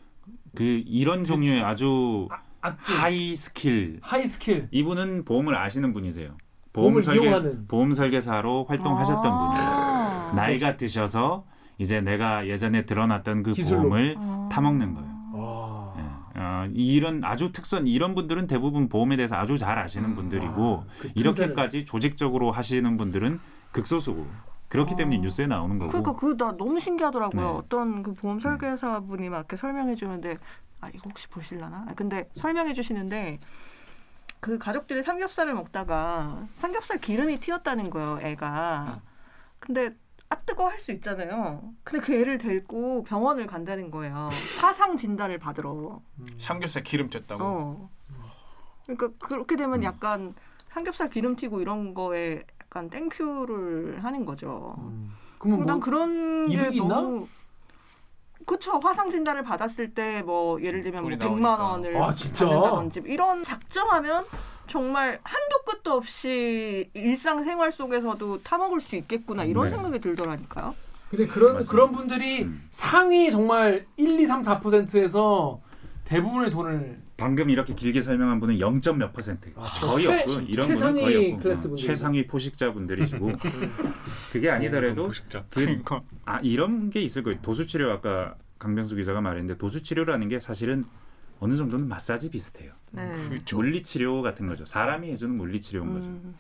그 0.55 0.63
이런 0.87 1.25
종류의 1.25 1.63
아주 1.65 2.29
악기. 2.69 2.93
high 2.93 3.35
skill 3.35 3.99
high 4.03 4.27
skill. 4.27 4.69
이분은 4.71 5.25
보험을 5.25 5.55
아시는 5.57 5.93
분이세요. 5.93 6.37
보험 6.73 7.01
설계 7.01 7.23
이용하는. 7.25 7.67
보험 7.67 7.93
설계사로 7.93 8.65
활동하셨던 8.69 9.23
분이에요. 9.23 9.69
아. 9.69 10.33
나이가 10.37 10.77
드셔서 10.77 11.45
이제 11.79 12.01
내가 12.01 12.47
예전에 12.47 12.85
들어놨던 12.85 13.43
그 13.43 13.53
기술로. 13.53 13.83
보험을 13.83 14.15
아. 14.19 14.49
타먹는 14.53 14.95
거예요. 14.95 15.09
와. 15.35 15.95
예. 15.99 16.41
어, 16.41 16.69
이런 16.75 17.25
아주 17.25 17.51
특선 17.53 17.87
이런 17.87 18.15
분들은 18.15 18.47
대부분 18.47 18.89
보험에 18.89 19.17
대해서 19.17 19.37
아주 19.37 19.59
잘 19.59 19.79
아시는 19.79 20.11
음. 20.11 20.15
분들이고 20.15 20.85
아, 20.87 20.93
그 21.01 21.11
이렇게까지 21.15 21.85
조직적으로 21.85 22.53
하시는 22.53 22.97
분들은 22.97 23.41
극소수고 23.73 24.27
그렇기 24.69 24.97
때문에 24.97 25.17
어. 25.19 25.21
뉴스에 25.21 25.47
나오는 25.47 25.79
거고. 25.79 25.91
그러니까 25.91 26.13
그 26.17 26.37
나 26.37 26.53
너무 26.57 26.79
신기하더라고요. 26.81 27.41
네. 27.41 27.47
어떤 27.59 28.03
그 28.03 28.13
보험 28.15 28.39
설계사 28.41 29.01
분이 29.01 29.29
막 29.29 29.39
이렇게 29.39 29.57
설명해 29.57 29.95
주는데 29.97 30.37
아 30.81 30.89
이거 30.91 31.09
혹시 31.09 31.27
보실라나? 31.29 31.87
아, 31.89 31.95
근데 31.95 32.29
설명해 32.35 32.75
주시는데 32.75 33.41
그 34.41 34.59
가족들이 34.59 35.03
삼겹살을 35.03 35.55
먹다가 35.55 36.47
삼겹살 36.57 36.99
기름이 36.99 37.37
튀었다는 37.37 37.91
거예요, 37.91 38.19
애가. 38.23 39.01
근데 39.59 39.97
아 40.31 40.37
뜨거 40.37 40.69
할 40.69 40.79
수 40.79 40.93
있잖아요. 40.93 41.73
근데 41.83 42.05
그 42.05 42.15
애를 42.15 42.39
데리고 42.39 43.03
병원을 43.05 43.47
간다는 43.47 43.91
거예요. 43.91 44.29
화상 44.61 44.97
진단을 44.97 45.39
받으러. 45.39 46.01
삼겹살 46.39 46.83
기름 46.83 47.09
쪘다고. 47.09 47.39
어. 47.41 47.91
그러니까 48.87 49.09
그렇게 49.27 49.57
되면 49.57 49.81
음. 49.81 49.85
약간 49.85 50.35
삼겹살 50.69 51.09
기름 51.11 51.35
튀고 51.35 51.61
이런 51.61 51.95
거에 51.95 52.45
약간 52.71 52.91
땡큐를 52.91 54.05
하는 54.05 54.25
거죠. 54.27 54.75
음. 54.79 55.11
그러면 55.39 55.67
난뭐 55.67 55.81
그런 55.81 56.49
게 56.49 56.55
이득이 56.55 56.77
있나? 56.77 56.97
너무 57.01 57.27
그쵸 58.45 58.79
화상 58.83 59.11
진단을 59.11 59.43
받았을 59.43 59.95
때 59.95 60.23
뭐 60.23 60.61
예를 60.63 60.83
들면 60.83 61.03
뭐 61.03 61.11
돈이 61.11 61.19
100만 61.19 61.41
나오니까. 61.43 61.65
원을 61.65 61.97
아, 62.03 62.15
진짜? 62.15 62.47
받는다든지 62.47 63.03
이런 63.07 63.43
작정하면 63.43 64.25
정말 64.67 65.19
한도 65.23 65.63
끝도 65.65 65.93
없이 65.95 66.91
일상생활 66.93 67.73
속에서도 67.73 68.43
타먹을 68.43 68.81
수 68.83 68.97
있겠구나 68.97 69.45
이런 69.45 69.65
네. 69.65 69.71
생각이 69.71 70.01
들더라니까요. 70.01 70.75
근데 71.09 71.27
그런 71.27 71.55
맞습니다. 71.55 71.71
그런 71.73 71.93
분들이 71.93 72.43
음. 72.45 72.67
상위 72.71 73.31
정말 73.31 73.87
1, 73.97 74.21
2, 74.21 74.27
3, 74.27 74.43
4%에서 74.43 75.61
대부분의 76.05 76.51
돈을 76.51 77.01
방금 77.19 77.51
이렇게 77.51 77.75
길게 77.75 78.01
설명한 78.01 78.39
분은 78.39 78.61
0. 78.61 78.81
몇 78.97 79.13
퍼센트 79.13 79.53
아, 79.57 79.65
거의 79.81 80.05
최- 80.05 80.21
없고 80.23 80.33
이런 80.47 80.69
분은 80.69 80.93
거의 80.95 81.33
없고. 81.35 81.75
최상위 81.75 82.27
포식자 82.29 82.73
분들이시고 82.73 83.33
그게 84.33 84.49
아니더라도 84.51 85.09
보식자. 85.09 85.45
그, 85.51 85.61
그러니까 85.67 86.01
아 86.25 86.39
이런 86.41 86.91
게 86.91 87.03
있을 87.03 87.25
거예요 87.25 87.41
도수치료 87.43 87.91
아까 87.91 88.37
강병수 88.61 88.95
기자가 88.97 89.21
말했는데 89.21 89.59
도수치료라는 89.59 90.29
게 90.29 90.39
사실은 90.39 90.85
어느 91.41 91.57
정도는 91.57 91.89
마사지 91.89 92.31
비슷해요 92.31 92.73
네. 92.93 93.11
그렇죠. 93.29 93.57
물리치료 93.57 94.23
같은 94.23 94.47
거죠 94.47 94.65
사람이 94.65 95.11
해주는 95.11 95.37
물리치료인 95.37 95.93
거죠 95.93 96.07
음. 96.07 96.37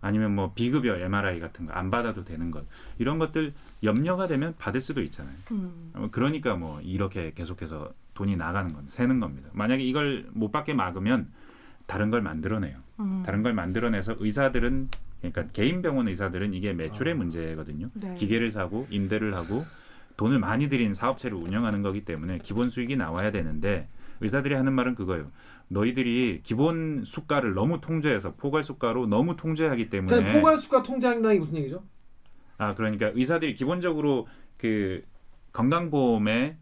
아니면 0.00 0.34
뭐 0.34 0.52
비급여 0.54 0.96
MRI 0.96 1.38
같은 1.38 1.66
거 1.66 1.72
안 1.72 1.90
받아도 1.90 2.24
되는 2.24 2.50
것 2.50 2.66
이런 2.98 3.18
것들 3.20 3.52
염려가 3.84 4.26
되면 4.26 4.54
받을 4.58 4.80
수도 4.80 5.02
있잖아요 5.02 5.34
음. 5.52 5.92
어, 5.94 6.08
그러니까 6.10 6.56
뭐 6.56 6.80
이렇게 6.80 7.32
계속해서 7.32 7.92
돈이 8.20 8.36
나가는 8.36 8.70
겁니다. 8.70 8.94
새는 8.94 9.18
겁니다. 9.18 9.48
만약에 9.54 9.82
이걸 9.82 10.26
못 10.32 10.52
받게 10.52 10.74
막으면 10.74 11.28
다른 11.86 12.10
걸 12.10 12.20
만들어내요. 12.20 12.76
음. 13.00 13.22
다른 13.24 13.42
걸 13.42 13.54
만들어내서 13.54 14.16
의사들은 14.18 14.90
그러니까 15.20 15.46
개인 15.54 15.80
병원 15.80 16.06
의사들은 16.06 16.52
이게 16.52 16.74
매출의 16.74 17.14
아. 17.14 17.16
문제거든요. 17.16 17.88
네. 17.94 18.14
기계를 18.14 18.50
사고 18.50 18.86
임대를 18.90 19.34
하고 19.34 19.64
돈을 20.18 20.38
많이 20.38 20.68
들인 20.68 20.92
사업체를 20.92 21.34
운영하는 21.38 21.80
거기 21.80 22.04
때문에 22.04 22.38
기본 22.42 22.68
수익이 22.68 22.94
나와야 22.94 23.30
되는데 23.30 23.88
의사들이 24.20 24.54
하는 24.54 24.74
말은 24.74 24.96
그거예요. 24.96 25.30
너희들이 25.68 26.40
기본 26.42 27.04
수가를 27.06 27.54
너무 27.54 27.80
통제해서 27.80 28.34
포괄 28.34 28.62
수가로 28.62 29.06
너무 29.06 29.34
통제하기 29.34 29.84
자, 29.84 29.90
때문에 29.90 30.34
포괄 30.34 30.58
수가 30.58 30.82
통제한다는 30.82 31.36
게 31.36 31.40
무슨 31.40 31.56
얘기죠? 31.56 31.82
아 32.58 32.74
그러니까 32.74 33.12
의사들이 33.14 33.54
기본적으로 33.54 34.28
그 34.58 35.02
건강보험에 35.52 36.58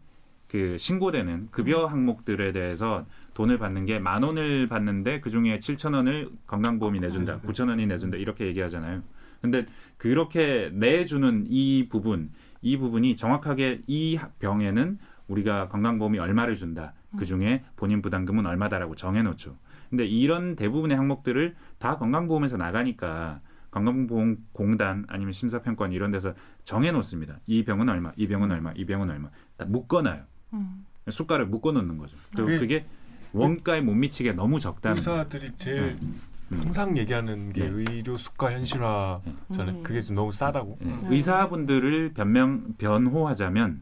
그 0.49 0.77
신고되는 0.77 1.49
급여 1.51 1.85
항목들에 1.85 2.51
대해서 2.51 3.05
돈을 3.35 3.57
받는 3.59 3.85
게 3.85 3.99
만 3.99 4.23
원을 4.23 4.67
받는데 4.67 5.21
그 5.21 5.29
중에 5.29 5.59
7천 5.59 5.93
원을 5.93 6.29
건강보험이 6.47 6.99
내준다, 6.99 7.39
9천 7.41 7.69
원이 7.69 7.85
내준다 7.87 8.17
이렇게 8.17 8.47
얘기하잖아요. 8.47 9.01
근데 9.41 9.65
그렇게 9.97 10.69
내주는 10.73 11.45
이 11.47 11.87
부분, 11.89 12.31
이 12.61 12.77
부분이 12.77 13.15
정확하게 13.15 13.81
이 13.87 14.19
병에는 14.39 14.97
우리가 15.27 15.69
건강보험이 15.69 16.19
얼마를 16.19 16.55
준다. 16.55 16.93
그 17.17 17.25
중에 17.25 17.63
본인 17.75 18.01
부담금은 18.01 18.45
얼마다라고 18.45 18.95
정해놓죠. 18.95 19.55
근데 19.89 20.05
이런 20.05 20.55
대부분의 20.55 20.97
항목들을 20.97 21.55
다 21.77 21.97
건강보험에서 21.97 22.57
나가니까 22.57 23.39
건강보험공단 23.71 25.05
아니면 25.07 25.31
심사평가원 25.31 25.93
이런 25.93 26.11
데서 26.11 26.33
정해놓습니다. 26.63 27.39
이 27.47 27.63
병은 27.63 27.87
얼마, 27.87 28.11
이 28.17 28.27
병은 28.27 28.51
얼마, 28.51 28.73
이 28.75 28.85
병은 28.85 29.09
얼마 29.09 29.29
다 29.57 29.65
묶어놔요. 29.65 30.23
음. 30.53 30.85
수가를 31.09 31.45
묶어 31.47 31.71
놓는 31.71 31.97
거죠. 31.97 32.15
그리고 32.35 32.47
그게- 32.47 32.59
그게 32.59 32.85
원가에 33.33 33.81
못 33.81 33.93
미치게 33.93 34.33
너무 34.33 34.59
적다는 34.59 35.01
거예요. 35.01 35.19
의사들이 35.19 35.51
제일 35.57 35.97
음. 36.01 36.21
항상 36.51 36.97
얘기하는 36.97 37.51
게 37.53 37.61
네. 37.61 37.67
의료 37.67 38.15
수가 38.15 38.51
현실화잖아요. 38.53 39.77
음. 39.77 39.83
그게 39.83 40.01
좀 40.01 40.15
너무 40.15 40.31
싸다고. 40.31 40.77
예, 40.81 40.85
음. 40.85 41.07
의사분들을 41.09 42.13
변명 42.13 42.73
변호하자면 42.77 43.81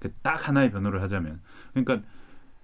그 0.00 0.12
딱 0.22 0.46
하나의 0.48 0.70
변호를 0.70 1.02
하자면 1.02 1.40
그러니까 1.74 2.06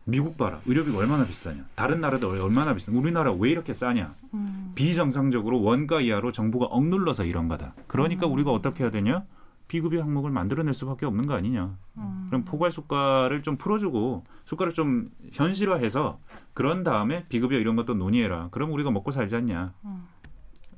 미국 0.05 0.37
봐라 0.37 0.61
의료비가 0.67 0.99
얼마나 0.99 1.25
비싸냐 1.25 1.65
다른 1.75 2.01
나라도 2.01 2.29
얼마나 2.31 2.75
비싸 2.75 2.93
우리나라 2.93 3.33
왜 3.33 3.51
이렇게 3.51 3.73
싸냐 3.73 4.15
음. 4.35 4.73
비정상적으로 4.75 5.63
원가 5.63 6.01
이하로 6.01 6.31
정부가 6.33 6.67
억눌러서 6.67 7.25
이런 7.25 7.49
거다 7.49 7.75
그러니까 7.89 8.27
음. 8.27 8.33
우리가 8.33 8.51
어떻게 8.53 8.85
해야 8.85 8.91
되냐 8.93 9.25
비급여 9.73 10.03
항목을 10.03 10.31
만들어낼 10.31 10.75
수밖에 10.75 11.07
없는 11.07 11.27
거 11.27 11.33
아니냐 11.33 11.79
음. 11.97 12.27
그럼 12.29 12.45
포괄 12.45 12.71
수가를 12.71 13.43
좀 13.43 13.57
풀어주고 13.57 14.23
수가를 14.45 14.75
좀 14.75 15.11
현실화해서 15.33 16.19
그런 16.53 16.83
다음에 16.83 17.25
비급여 17.31 17.57
이런 17.57 17.75
것도 17.75 17.95
논의해라 17.95 18.49
그럼 18.51 18.71
우리가 18.73 18.91
먹고 18.91 19.11
살지 19.11 19.35
않냐 19.35 19.73
음. 19.87 20.07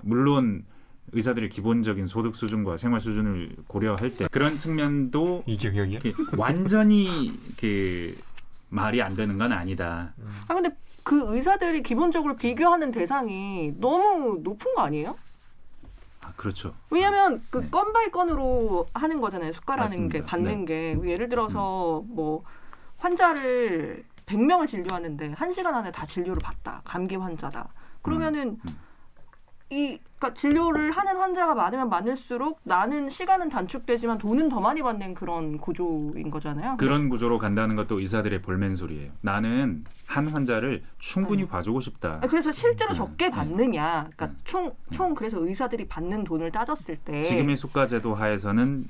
물론 0.03 0.65
의사들의 1.11 1.49
기본적인 1.49 2.07
소득 2.07 2.37
수준과 2.37 2.77
생활 2.77 3.01
수준을 3.01 3.57
고려할 3.67 4.15
때 4.15 4.29
그런 4.31 4.59
측면도 4.59 5.43
이경영이야? 5.47 5.99
이렇게 6.05 6.13
완전히 6.37 7.33
그 7.59 8.17
말이 8.69 9.03
안 9.03 9.15
되는 9.15 9.39
건 9.39 9.53
아니다. 9.53 10.15
아 10.49 10.55
근데 10.55 10.71
그 11.03 11.35
의사들이 11.35 11.83
기본적으로 11.83 12.37
비교하는 12.37 12.91
대상이 12.91 13.75
너무 13.79 14.41
높은 14.43 14.75
거 14.75 14.83
아니에요? 14.83 15.17
아, 16.35 16.37
그렇죠. 16.37 16.75
왜냐면 16.91 17.43
그 17.51 17.59
네. 17.59 17.71
건 17.71 17.93
by 17.93 18.11
건으로 18.11 18.87
하는 18.95 19.21
거잖아요. 19.21 19.53
수가라는 19.53 19.85
맞습니다. 19.85 20.19
게 20.19 20.25
받는 20.25 20.65
게 20.65 20.99
예를 21.05 21.29
들어서 21.29 22.01
음. 22.01 22.15
뭐 22.15 22.45
환자를 22.99 24.05
100명을 24.27 24.69
진료하는데 24.69 25.35
1시간 25.35 25.67
안에 25.67 25.93
다 25.93 26.07
진료를 26.07 26.41
받다. 26.43 26.81
감기 26.85 27.17
환자다. 27.17 27.69
그러면은 28.03 28.59
음. 28.67 28.79
이 29.75 29.99
그러니까 30.19 30.41
진료를 30.41 30.93
하는 30.93 31.17
환자가 31.17 31.55
많으면 31.55 31.89
많을수록 31.89 32.61
나는 32.63 33.11
시간은 33.11 33.49
단축되지만 33.49 34.19
돈은 34.19 34.49
더 34.49 34.61
많이 34.61 34.81
받는 34.83 35.15
그런 35.15 35.59
구조인 35.59 36.31
거잖아요. 36.31 36.77
그런 36.77 37.09
구조로 37.09 37.39
간다는 37.39 37.75
것도 37.75 37.99
의사들의 37.99 38.41
볼멘 38.43 38.77
소리예요. 38.77 39.11
나는 39.21 39.85
한 40.07 40.29
환자를 40.29 40.85
충분히 40.99 41.43
음. 41.43 41.49
봐주고 41.49 41.81
싶다. 41.81 42.21
아, 42.23 42.27
그래서 42.29 42.53
실제로 42.53 42.93
음, 42.93 42.95
적게 42.95 43.27
음, 43.27 43.31
받느냐, 43.33 44.09
그러니까 44.15 44.27
음. 44.27 44.37
총총 44.45 45.15
그래서 45.15 45.39
의사들이 45.45 45.89
받는 45.89 46.23
돈을 46.23 46.53
따졌을 46.53 46.97
때 46.97 47.23
지금의 47.23 47.57
수가제도 47.57 48.15
하에서는 48.15 48.89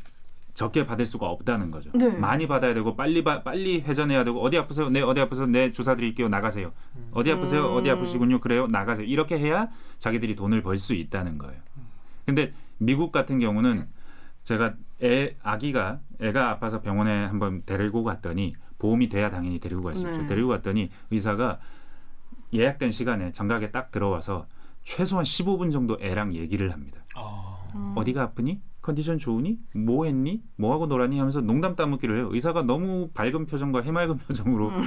적게 0.55 0.87
받을 0.87 1.05
수가 1.05 1.27
없다는 1.27 1.71
거죠. 1.71 1.91
네. 1.95 2.09
많이 2.11 2.47
받아야 2.47 2.75
되고 2.75 2.95
빨리 2.97 3.25
바, 3.25 3.43
빨리 3.43 3.81
회전해야 3.81 4.23
되고 4.25 4.41
어디 4.41 4.57
아프세요? 4.57 4.89
네 4.89 5.01
어디 5.03 5.21
아프세요? 5.21 5.47
네 5.47 5.73
주사 5.73 5.97
드릴게요. 5.97 6.29
나가세요. 6.29 6.73
어디 7.11 7.33
아프세요? 7.33 7.73
음. 7.73 7.77
어디 7.77 7.91
아프시군요. 7.91 8.41
그래요. 8.41 8.67
나가세요. 8.69 9.05
이렇게 9.07 9.39
해야 9.39 9.69
자기들이 9.99 10.37
돈을 10.37 10.63
벌 10.63 10.79
수 10.79 10.95
있다는 10.95 11.39
거예요. 11.39 11.61
근데 12.25 12.53
미국 12.79 13.11
같은 13.13 13.39
경우는 13.41 13.89
제가 14.45 14.75
애 15.03 15.37
아기가 15.43 16.01
애가 16.21 16.51
아파서 16.51 16.81
병원에 16.81 17.25
한번 17.27 17.63
데리고 17.67 18.05
갔더니 18.05 18.55
보험이 18.79 19.09
돼야 19.09 19.31
당연히 19.31 19.59
데리고 19.59 19.83
갈 19.83 19.97
수 19.97 20.07
있죠. 20.09 20.21
네. 20.21 20.27
데리고 20.27 20.49
갔더니 20.49 20.91
의사가 21.11 21.59
예약된 22.53 22.93
시간에 22.93 23.33
정각에 23.33 23.73
딱 23.73 23.91
들어와서 23.91 24.47
최소한 24.85 25.25
15분 25.25 25.73
정도 25.73 25.99
애랑 26.01 26.35
얘기를 26.35 26.73
합니다. 26.73 27.01
음. 27.75 27.93
어디가 27.97 28.23
아프니? 28.23 28.61
컨디션 28.85 29.17
좋으니? 29.17 29.59
뭐 29.75 30.05
했니? 30.05 30.43
뭐 30.57 30.75
하고 30.75 30.85
놀았니? 30.85 31.19
하면서 31.19 31.41
농담 31.41 31.75
따먹기를 31.75 32.19
해요. 32.19 32.29
의사가 32.31 32.65
너무 32.65 33.09
밝은 33.15 33.47
표정과 33.47 33.81
해맑은 33.81 34.19
표정으로 34.29 34.69
음. 34.69 34.85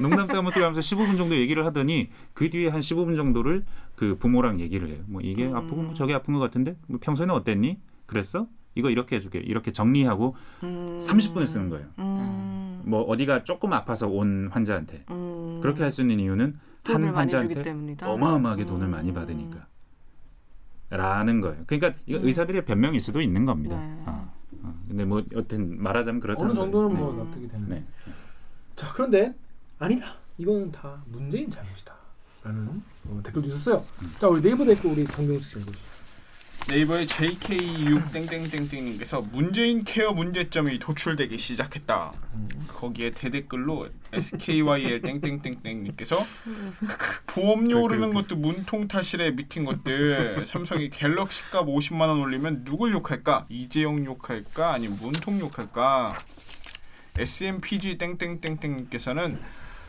농담 0.00 0.28
따먹기를 0.28 0.62
하면서 0.64 0.80
15분 0.80 1.16
정도 1.16 1.34
얘기를 1.34 1.66
하더니 1.66 2.10
그 2.32 2.48
뒤에 2.48 2.68
한 2.68 2.80
15분 2.80 3.16
정도를 3.16 3.64
그 3.96 4.16
부모랑 4.18 4.60
얘기를 4.60 4.88
해요. 4.88 5.02
뭐 5.08 5.20
이게 5.20 5.48
음. 5.48 5.56
아프고 5.56 5.82
뭐 5.82 5.94
저게 5.94 6.14
아픈 6.14 6.32
것 6.34 6.38
같은데 6.38 6.76
뭐 6.86 7.00
평소에는 7.02 7.34
어땠니? 7.34 7.80
그랬어? 8.06 8.46
이거 8.76 8.88
이렇게 8.88 9.16
해줄게. 9.16 9.40
이렇게 9.40 9.72
정리하고 9.72 10.36
음. 10.62 11.00
30분을 11.02 11.48
쓰는 11.48 11.70
거예요. 11.70 11.88
음. 11.98 12.82
뭐 12.84 13.02
어디가 13.02 13.42
조금 13.42 13.72
아파서 13.72 14.06
온 14.08 14.48
환자한테 14.52 15.06
음. 15.10 15.58
그렇게 15.60 15.82
할 15.82 15.90
수 15.90 16.02
있는 16.02 16.20
이유는 16.20 16.56
한 16.84 17.04
환자한테. 17.08 17.74
어마어마하게 18.00 18.64
돈을 18.64 18.86
음. 18.86 18.90
많이 18.92 19.12
받으니까. 19.12 19.66
라는 20.90 21.40
거예요. 21.40 21.62
그러니까 21.66 21.98
이거 22.06 22.18
음. 22.18 22.26
의사들의 22.26 22.64
변명일 22.64 23.00
수도 23.00 23.20
있는 23.20 23.44
겁니다. 23.44 23.76
네. 23.78 24.02
어, 24.06 24.32
어. 24.62 24.74
근데 24.88 25.04
뭐 25.04 25.22
여튼 25.32 25.80
말하자면 25.80 26.20
그렇다는 26.20 26.50
어느 26.50 26.56
정도는 26.56 26.94
거예요. 26.94 27.04
뭐 27.04 27.12
네. 27.12 27.22
납득이 27.24 27.48
되는. 27.48 27.68
네. 27.68 27.84
자 28.74 28.92
그런데 28.92 29.34
아니다. 29.78 30.16
이거는 30.36 30.72
다 30.72 31.00
문재인 31.06 31.50
잘못이다. 31.50 31.94
라는 32.42 32.82
어, 33.06 33.20
댓글 33.22 33.42
주셨어요. 33.42 33.84
자 34.18 34.28
우리 34.28 34.42
네이버 34.42 34.64
댓글 34.64 34.90
우리 34.90 35.04
정경식 35.04 35.50
씨 35.50 35.58
읽어주시죠. 35.60 35.99
네이버의 36.68 37.06
JK6 37.06 38.12
땡땡땡땡님께서 38.12 39.22
문재인 39.22 39.82
케어 39.82 40.12
문제점이 40.12 40.78
도출되기 40.78 41.36
시작했다. 41.36 42.12
거기에 42.68 43.10
대댓글로 43.10 43.88
SKYL 44.12 45.02
땡땡땡땡님께서 45.02 46.24
보험료 47.26 47.82
오르는 47.82 48.14
것도 48.14 48.36
문통 48.36 48.86
탓이래 48.86 49.32
미친 49.32 49.64
것들 49.64 50.44
삼성이 50.46 50.90
갤럭시 50.90 51.42
값 51.50 51.66
50만 51.66 52.02
원 52.02 52.20
올리면 52.20 52.64
누굴 52.64 52.92
욕할까? 52.92 53.46
이재용 53.48 54.04
욕할까? 54.04 54.72
아니면 54.72 54.98
문통 55.00 55.40
욕할까? 55.40 56.18
SMPG 57.18 57.98
땡땡땡땡님께서는 57.98 59.40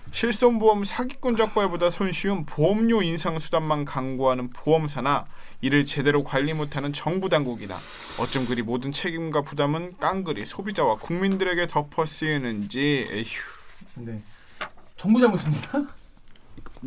실손보험 0.09 0.84
사기꾼 0.84 1.38
적발보다 1.38 1.91
손쉬운 1.91 2.45
보험료 2.45 3.01
인상 3.03 3.39
수단만 3.39 3.86
강구하는 3.86 4.49
보험사나 4.49 5.26
이를 5.62 5.86
제대로 5.86 6.24
관리 6.24 6.53
못하는 6.53 6.91
정부 6.91 7.30
당국이나 7.30 7.78
어쩜 8.20 8.45
그리 8.45 8.64
모든 8.64 8.91
책임과 8.91 9.43
부담은 9.43 9.97
깡그리 9.99 10.45
소비자와 10.45 10.97
국민들에게 10.97 11.68
덮어 11.68 12.05
쓰이는지 12.05 13.07
에휴 13.12 14.05
네. 14.05 14.22
정부 14.97 15.20
잘못입니다. 15.20 15.86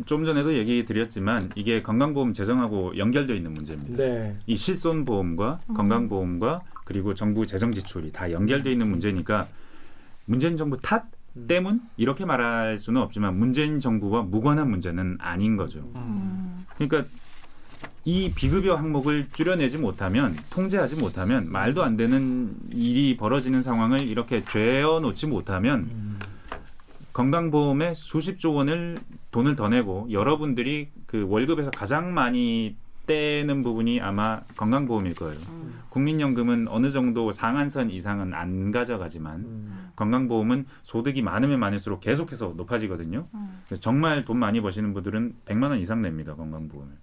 좀 0.05 0.25
전에도 0.25 0.53
얘기 0.53 0.85
드렸지만 0.85 1.49
이게 1.55 1.81
건강보험 1.81 2.33
재정하고 2.33 2.97
연결되어 2.97 3.35
있는 3.35 3.53
문제입니다. 3.53 3.95
네. 3.95 4.37
이 4.45 4.57
실손보험과 4.57 5.61
건강보험과 5.73 6.61
그리고 6.83 7.13
정부 7.13 7.47
재정 7.47 7.71
지출이 7.71 8.11
다 8.11 8.29
연결되어 8.31 8.71
있는 8.71 8.89
문제니까 8.89 9.47
문재인 10.25 10.57
정부 10.57 10.77
탓 10.81 11.05
음. 11.37 11.47
때문 11.47 11.81
이렇게 11.95 12.25
말할 12.25 12.77
수는 12.77 13.01
없지만 13.01 13.37
문재인 13.37 13.79
정부와 13.79 14.23
무관한 14.23 14.69
문제는 14.69 15.17
아닌 15.19 15.55
거죠. 15.55 15.79
음. 15.95 16.65
그러니까 16.75 17.09
이 18.03 18.31
비급여 18.35 18.75
항목을 18.75 19.29
줄여내지 19.33 19.77
못하면 19.77 20.35
통제하지 20.51 20.95
못하면 20.95 21.51
말도 21.51 21.83
안 21.83 21.97
되는 21.97 22.53
일이 22.71 23.17
벌어지는 23.17 23.61
상황을 23.61 24.07
이렇게 24.07 24.43
죄어놓지 24.45 25.27
못하면 25.27 25.89
음. 25.91 26.19
건강보험에 27.13 27.93
수십조 27.93 28.53
원을 28.53 28.97
돈을 29.31 29.55
더 29.55 29.69
내고 29.69 30.07
여러분들이 30.11 30.89
그 31.07 31.25
월급에서 31.27 31.71
가장 31.71 32.13
많이 32.13 32.75
떼는 33.07 33.63
부분이 33.63 34.01
아마 34.01 34.41
건강보험일 34.57 35.15
거예요. 35.15 35.35
음. 35.49 35.79
국민연금은 35.89 36.67
어느 36.67 36.89
정도 36.89 37.31
상한선 37.31 37.89
이상은 37.91 38.33
안 38.33 38.71
가져가지만 38.71 39.35
음. 39.39 39.89
건강보험은 39.95 40.65
소득이 40.83 41.21
많으면 41.21 41.59
많을수록 41.59 42.01
계속해서 42.01 42.53
높아지거든요. 42.57 43.27
음. 43.33 43.61
그래서 43.65 43.81
정말 43.81 44.25
돈 44.25 44.37
많이 44.37 44.61
버시는 44.61 44.93
분들은 44.93 45.35
100만 45.45 45.69
원 45.69 45.79
이상 45.79 46.01
냅니다 46.01 46.35
건강보험을. 46.35 46.93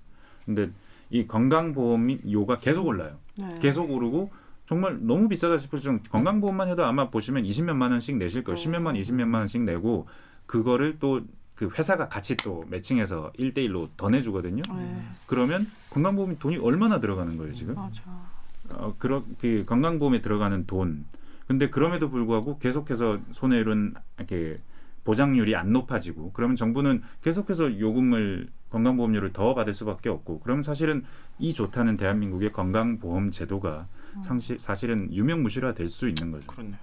근데 0.45 0.71
이 1.11 1.27
건강보험료가 1.27 2.59
계속 2.59 2.87
올라요. 2.87 3.17
네. 3.37 3.59
계속 3.61 3.91
오르고 3.91 4.31
정말 4.67 4.99
너무 5.01 5.29
비싸다 5.29 5.59
싶을 5.59 5.81
정도 5.81 6.03
건강보험만 6.11 6.69
해도 6.69 6.85
아마 6.85 7.11
보시면 7.11 7.45
20몇만 7.45 7.91
원씩 7.91 8.17
내실 8.17 8.45
거예요. 8.45 8.57
10몇만 8.57 8.87
원, 8.87 8.95
20몇만 8.97 9.35
원씩 9.35 9.63
내고 9.63 10.07
그거를 10.47 10.99
또 10.99 11.21
그 11.63 11.71
회사가 11.79 12.09
같이 12.09 12.37
또 12.37 12.65
매칭해서 12.69 13.33
1대1로 13.39 13.89
더 13.97 14.09
내주거든요. 14.11 14.63
네. 14.75 15.03
그러면 15.27 15.71
건강보험이 15.91 16.39
돈이 16.41 16.57
얼마나 16.59 16.99
들어가는 16.99 17.37
거예요 17.37 17.53
지금? 17.53 17.75
맞아. 17.77 18.03
어, 18.71 18.95
그러, 18.99 19.23
그 19.41 19.63
건강보험에 19.67 20.23
들어가는 20.23 20.67
돈. 20.67 21.05
근데 21.47 21.69
그럼에도 21.71 22.11
불구하고 22.11 22.59
계속해서 22.59 23.21
손해율은 23.31 23.95
이렇게 24.19 24.61
보장률이 25.05 25.57
안 25.57 25.73
높아지고 25.73 26.33
그러면 26.33 26.57
정부는 26.57 27.03
계속해서 27.23 27.79
요금을 27.81 28.49
건강보험료를 28.71 29.33
더 29.33 29.55
받을 29.55 29.75
수밖에 29.75 30.09
없고 30.09 30.41
그러면 30.41 30.63
사실은 30.63 31.05
이 31.39 31.53
좋다는 31.53 31.97
대한민국의 31.97 32.53
건강보험 32.53 33.31
제도가 33.31 33.89
상시, 34.25 34.57
사실은 34.59 35.13
유명무실화 35.13 35.75
될 35.75 35.89
수 35.89 36.09
있는 36.09 36.31
거죠. 36.31 36.47
그렇네. 36.47 36.75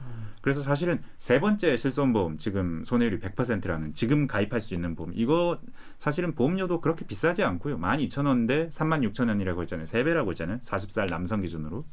그래서 0.42 0.62
사실은 0.62 1.02
세 1.18 1.40
번째 1.40 1.78
실손보험 1.78 2.38
지금 2.38 2.84
손해율이 2.84 3.20
100%라는 3.20 3.94
지금 3.94 4.28
가입할 4.28 4.62
수 4.62 4.74
있는 4.74 4.96
보험 4.96 5.12
이거 5.16 5.60
사실은 5.98 6.34
보험료도 6.36 6.82
그렇게 6.82 7.06
비싸지 7.06 7.44
않고요. 7.44 7.80
12,000원대 7.80 8.70
36,000원이라고 8.70 9.62
했잖아요. 9.62 9.86
세배라고 9.86 10.32
했잖아요. 10.32 10.60
40살 10.60 11.10
남성 11.10 11.42
기준으로. 11.42 11.86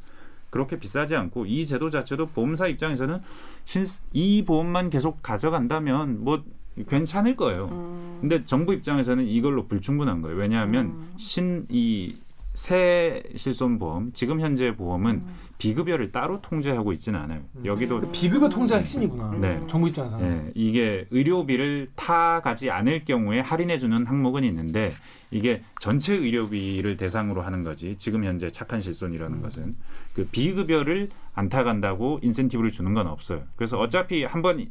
그렇게 0.50 0.78
비싸지 0.78 1.14
않고 1.16 1.46
이 1.46 1.66
제도 1.66 1.90
자체도 1.90 2.28
보험사 2.28 2.68
입장에서는 2.68 3.20
신, 3.64 3.84
이 4.12 4.44
보험만 4.44 4.90
계속 4.90 5.22
가져간다면 5.22 6.24
뭐 6.24 6.42
괜찮을 6.88 7.36
거예요. 7.36 7.68
음. 7.70 8.18
근데 8.20 8.44
정부 8.44 8.74
입장에서는 8.74 9.26
이걸로 9.26 9.66
불충분한 9.66 10.22
거예요. 10.22 10.36
왜냐하면 10.36 10.86
음. 10.86 11.14
신이 11.16 12.16
새 12.56 13.22
실손보험 13.34 14.12
지금 14.14 14.40
현재 14.40 14.74
보험은 14.74 15.10
음. 15.16 15.26
비급여를 15.58 16.10
따로 16.10 16.40
통제하고 16.40 16.94
있지는 16.94 17.20
않아요. 17.20 17.42
여기도 17.66 18.00
그 18.00 18.10
비급여 18.10 18.48
통제가 18.48 18.78
핵심이구나. 18.78 19.36
네. 19.38 19.60
정부 19.68 19.88
입장에서는. 19.88 20.26
예, 20.26 20.52
이게 20.54 21.06
의료비를 21.10 21.90
타가지 21.96 22.70
않을 22.70 23.04
경우에 23.04 23.40
할인해주는 23.40 24.06
항목은 24.06 24.42
있는데 24.44 24.92
이게 25.30 25.60
전체 25.80 26.14
의료비를 26.14 26.96
대상으로 26.96 27.42
하는 27.42 27.62
거지 27.62 27.96
지금 27.98 28.24
현재 28.24 28.48
착한 28.50 28.80
실손이라는 28.80 29.42
것은 29.42 29.76
그 30.14 30.26
비급여를 30.26 31.10
안 31.34 31.50
타간다고 31.50 32.20
인센티브를 32.22 32.70
주는 32.70 32.94
건 32.94 33.06
없어요. 33.06 33.42
그래서 33.56 33.78
어차피 33.78 34.24
한번 34.24 34.66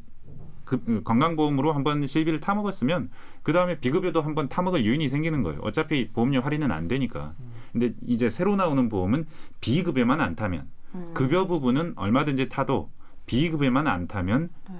그, 0.65 0.83
그 0.83 1.03
건강보험으로 1.03 1.71
한번 1.73 2.05
실비를 2.05 2.41
타먹었으면 2.41 3.09
그 3.43 3.53
다음에 3.53 3.79
비급여도 3.79 4.21
한번 4.21 4.49
타먹을 4.49 4.85
요인이 4.85 5.07
생기는 5.07 5.43
거예요. 5.43 5.61
어차피 5.61 6.09
보험료 6.09 6.41
할인은 6.41 6.71
안 6.71 6.87
되니까. 6.87 7.33
근데 7.71 7.93
이제 8.05 8.29
새로 8.29 8.55
나오는 8.55 8.89
보험은 8.89 9.25
비급여만 9.61 10.19
안 10.21 10.35
타면 10.35 10.67
음. 10.95 11.05
급여 11.13 11.45
부분은 11.45 11.93
얼마든지 11.95 12.49
타도 12.49 12.89
비급여만 13.25 13.87
안 13.87 14.07
타면 14.07 14.49
네. 14.69 14.75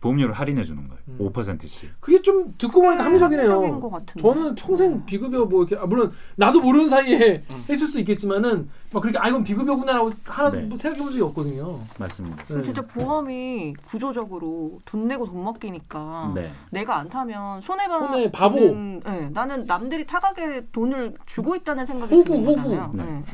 보험료를 0.00 0.34
할인해 0.34 0.62
주는 0.62 0.88
거예요. 0.88 1.00
음. 1.08 1.18
5%씩. 1.18 1.90
그게 2.00 2.22
좀 2.22 2.54
듣고 2.56 2.80
보니까 2.80 3.04
합리적인 3.04 3.38
합리적이네요. 3.38 4.02
저는 4.18 4.54
평생 4.54 5.04
비급여 5.04 5.44
뭐 5.44 5.62
이렇게 5.64 5.76
아, 5.76 5.86
물론 5.86 6.12
나도 6.36 6.60
모르는 6.60 6.88
사이에 6.88 7.42
음. 7.50 7.64
했을 7.68 7.86
수 7.86 8.00
있겠지만은 8.00 8.68
막 8.92 9.00
그렇게 9.00 9.18
아 9.18 9.28
이건 9.28 9.44
비급여구나라고 9.44 10.10
하나 10.24 10.50
네. 10.50 10.62
뭐 10.62 10.76
생각해 10.78 11.02
본 11.02 11.12
적이 11.12 11.22
없거든요. 11.24 11.80
맞습니다. 11.98 12.44
네. 12.48 12.62
진짜 12.62 12.80
보험이 12.82 13.74
구조적으로 13.88 14.80
돈 14.86 15.06
내고 15.06 15.26
돈 15.26 15.44
맡기니까 15.44 16.32
네. 16.34 16.50
내가 16.70 16.98
안 16.98 17.08
타면 17.08 17.60
손해 17.60 17.86
봐. 17.86 17.98
손해 17.98 18.30
바보. 18.30 18.58
네, 18.58 19.28
나는 19.32 19.66
남들이 19.66 20.06
타가게 20.06 20.68
돈을 20.72 21.14
주고 21.26 21.54
있다는 21.56 21.84
생각이 21.84 22.14
호구, 22.14 22.24
드는 22.24 22.46
호구. 22.46 22.96
네. 22.96 23.04
네. 23.04 23.24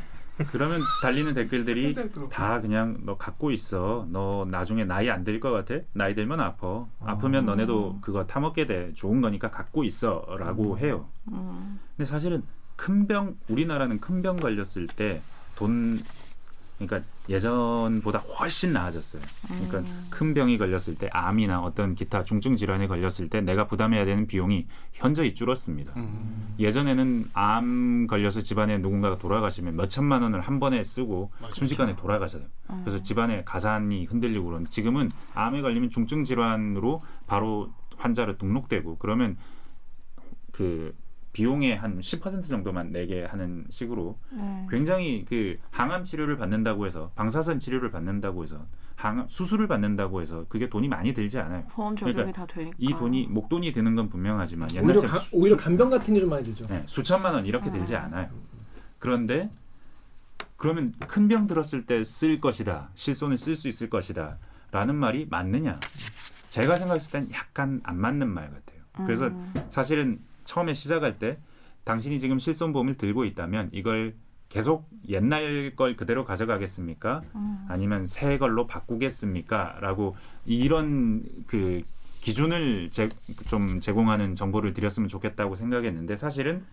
그러면 0.51 0.81
달리는 1.01 1.33
댓글들이. 1.33 1.93
다 2.29 2.61
그냥 2.61 2.97
너 3.05 3.17
갖고 3.17 3.51
있어. 3.51 4.05
너 4.11 4.45
나중에 4.49 4.85
나이 4.85 5.09
안 5.09 5.23
들 5.23 5.39
것 5.39 5.51
같아? 5.51 5.81
나이 5.93 6.13
들면 6.15 6.39
아파. 6.39 6.85
아프면 7.01 7.45
너네도 7.45 7.99
그거 8.01 8.25
타먹게 8.25 8.65
돼. 8.65 8.93
좋은 8.93 9.21
거니까 9.21 9.49
갖고 9.49 9.83
있어라고 9.83 10.77
해요. 10.77 11.07
음. 11.31 11.79
근데 11.95 12.05
사실은 12.05 12.43
큰 12.75 13.07
병 13.07 13.35
우리나라는 13.49 13.99
큰 13.99 14.21
병 14.21 14.37
걸렸을 14.37 14.87
때 14.87 15.21
돈 15.55 15.97
그러니까 16.77 17.09
예전보다 17.27 18.19
훨씬 18.19 18.71
나아졌어요. 18.73 19.21
그러니까 19.47 19.79
음. 19.79 20.07
큰 20.09 20.33
병이 20.33 20.57
걸렸을 20.57 20.95
때 20.97 21.09
암이나 21.11 21.61
어떤 21.61 21.95
기타 21.95 22.23
중증 22.23 22.55
질환에 22.55 22.87
걸렸을 22.87 23.29
때 23.29 23.41
내가 23.41 23.65
부담해야 23.65 24.05
되는 24.05 24.27
비용이 24.27 24.67
현저히 24.93 25.33
줄었습니다. 25.33 25.93
음. 25.97 26.55
예전에는 26.59 27.29
암 27.33 28.05
걸려서 28.07 28.41
집안에 28.41 28.77
누군가가 28.77 29.17
돌아가시면 29.17 29.75
몇 29.75 29.89
천만 29.89 30.21
원을 30.21 30.41
한 30.41 30.59
번에 30.59 30.83
쓰고 30.83 31.31
맞아요. 31.39 31.51
순식간에 31.53 31.95
돌아가셔요. 31.95 32.43
음. 32.69 32.81
그래서 32.83 33.01
집안에 33.01 33.43
가산이 33.43 34.05
흔들리고 34.05 34.45
그러는데 34.45 34.69
지금은 34.69 35.09
암에 35.33 35.61
걸리면 35.61 35.89
중증 35.89 36.23
질환으로 36.23 37.03
바로 37.25 37.73
환자로 37.97 38.37
등록되고 38.37 38.97
그러면 38.99 39.37
그 40.51 40.93
비용의 41.41 41.77
한 41.77 41.99
10% 41.99 42.47
정도만 42.49 42.91
내게 42.91 43.23
하는 43.23 43.63
식으로 43.69 44.17
네. 44.31 44.65
굉장히 44.71 45.23
그 45.29 45.57
항암 45.69 46.03
치료를 46.03 46.35
받는다고 46.35 46.87
해서 46.87 47.11
방사선 47.13 47.59
치료를 47.59 47.91
받는다고 47.91 48.41
해서 48.41 48.65
항암 48.95 49.27
수술을 49.29 49.67
받는다고 49.67 50.19
해서 50.23 50.45
그게 50.49 50.67
돈이 50.67 50.87
많이 50.87 51.13
들지 51.13 51.37
않아요. 51.37 51.63
보험 51.69 51.95
적용이 51.95 52.15
그러니까 52.15 52.41
다 52.47 52.51
되니까. 52.51 52.75
이 52.79 52.89
돈이 52.89 53.27
목돈이 53.27 53.71
드는 53.71 53.93
건 53.95 54.09
분명하지만 54.09 54.69
오히려, 54.71 54.81
옛날처럼 54.81 55.11
가, 55.11 55.19
수- 55.19 55.35
오히려 55.35 55.55
수- 55.55 55.63
간병 55.63 55.91
같은 55.91 56.11
게 56.15 56.19
좀 56.19 56.29
많이 56.29 56.43
들죠. 56.43 56.65
네, 56.65 56.81
수천만 56.87 57.35
원 57.35 57.45
이렇게 57.45 57.69
들지 57.71 57.93
음. 57.93 57.99
않아요. 58.01 58.29
그런데 58.97 59.51
그러면 60.55 60.95
큰 61.07 61.27
병 61.27 61.45
들었을 61.45 61.85
때 61.85 62.01
쓸 62.03 62.41
것이다. 62.41 62.89
실손을 62.95 63.37
쓸 63.37 63.53
수 63.55 63.67
있을 63.67 63.91
것이다. 63.91 64.39
라는 64.71 64.95
말이 64.95 65.27
맞느냐? 65.29 65.79
제가 66.49 66.77
생각했을 66.77 67.11
땐 67.11 67.27
약간 67.31 67.79
안 67.83 67.99
맞는 68.01 68.27
말 68.27 68.45
같아요. 68.45 68.81
그래서 69.05 69.27
음. 69.27 69.53
사실은 69.69 70.19
처음에 70.47 70.73
시작할 70.73 71.19
때 71.19 71.37
당신이 71.83 72.19
지금 72.19 72.39
실손보험을 72.39 72.95
들고 72.95 73.25
있다면 73.25 73.69
이걸 73.73 74.15
계속 74.49 74.89
옛날 75.09 75.73
걸 75.75 75.95
그대로 75.95 76.23
가져가겠습니까? 76.25 77.21
음. 77.35 77.65
아니면 77.67 78.05
새 78.05 78.37
걸로 78.37 78.65
바꾸겠습니까? 78.65 79.77
라고 79.81 80.15
이런 80.45 81.23
그 81.47 81.83
기준을 82.21 82.89
제, 82.91 83.09
좀 83.47 83.79
제공하는 83.79 84.35
정보를 84.35 84.73
드렸으면 84.73 85.07
좋겠다고 85.09 85.55
생각했는데 85.55 86.15
사실은 86.15 86.63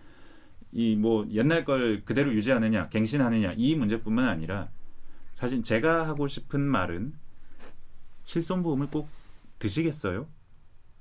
이 0.71 0.95
뭐 0.95 1.25
옛날 1.31 1.63
걸 1.63 2.01
그대로 2.03 2.33
유지하느냐 2.33 2.89
갱신하느냐 2.89 3.53
이 3.55 3.75
문제뿐만 3.75 4.27
아니라 4.27 4.69
사실 5.33 5.63
제가 5.63 6.07
하고 6.07 6.27
싶은 6.27 6.59
말은 6.61 7.13
실손보험을 8.25 8.87
꼭 8.87 9.07
드시겠어요? 9.59 10.27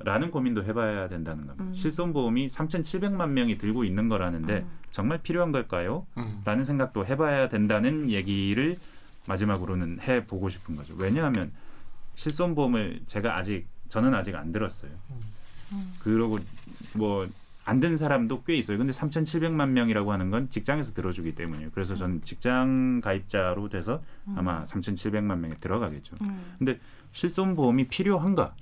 라는 0.00 0.30
고민도 0.30 0.64
해봐야 0.64 1.08
된다는 1.08 1.46
겁니다. 1.46 1.64
음. 1.70 1.74
실손보험이 1.74 2.46
3,700만 2.48 3.30
명이 3.30 3.58
들고 3.58 3.84
있는 3.84 4.08
거라는데 4.08 4.58
음. 4.58 4.70
정말 4.90 5.18
필요한 5.18 5.52
걸까요? 5.52 6.06
음. 6.18 6.42
라는 6.44 6.64
생각도 6.64 7.06
해봐야 7.06 7.48
된다는 7.48 8.10
얘기를 8.10 8.76
마지막으로는 9.28 10.00
해보고 10.02 10.48
싶은 10.48 10.76
거죠. 10.76 10.94
왜냐하면 10.98 11.52
실손보험을 12.16 13.02
제가 13.06 13.36
아직 13.36 13.66
저는 13.88 14.14
아직 14.14 14.34
안 14.34 14.52
들었어요. 14.52 14.90
그러고 16.00 16.38
뭐 16.94 17.26
안 17.66 17.80
든 17.80 17.96
사람도 17.96 18.42
꽤 18.44 18.56
있어요. 18.56 18.76
근데 18.76 18.92
3,700만 18.92 19.70
명이라고 19.70 20.12
하는 20.12 20.30
건 20.30 20.50
직장에서 20.50 20.92
들어주기 20.92 21.34
때문이에요. 21.34 21.70
그래서 21.72 21.94
저는 21.94 22.20
직장 22.22 23.00
가입자로 23.02 23.70
돼서 23.70 24.02
아마 24.36 24.64
3,700만 24.64 25.38
명에 25.38 25.54
들어가겠죠. 25.60 26.16
음. 26.20 26.54
근데 26.58 26.78
실손보험이 27.12 27.88
필요한가? 27.88 28.54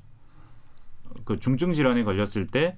그 1.24 1.36
중증 1.36 1.72
질환에 1.72 2.04
걸렸을 2.04 2.46
때 2.46 2.76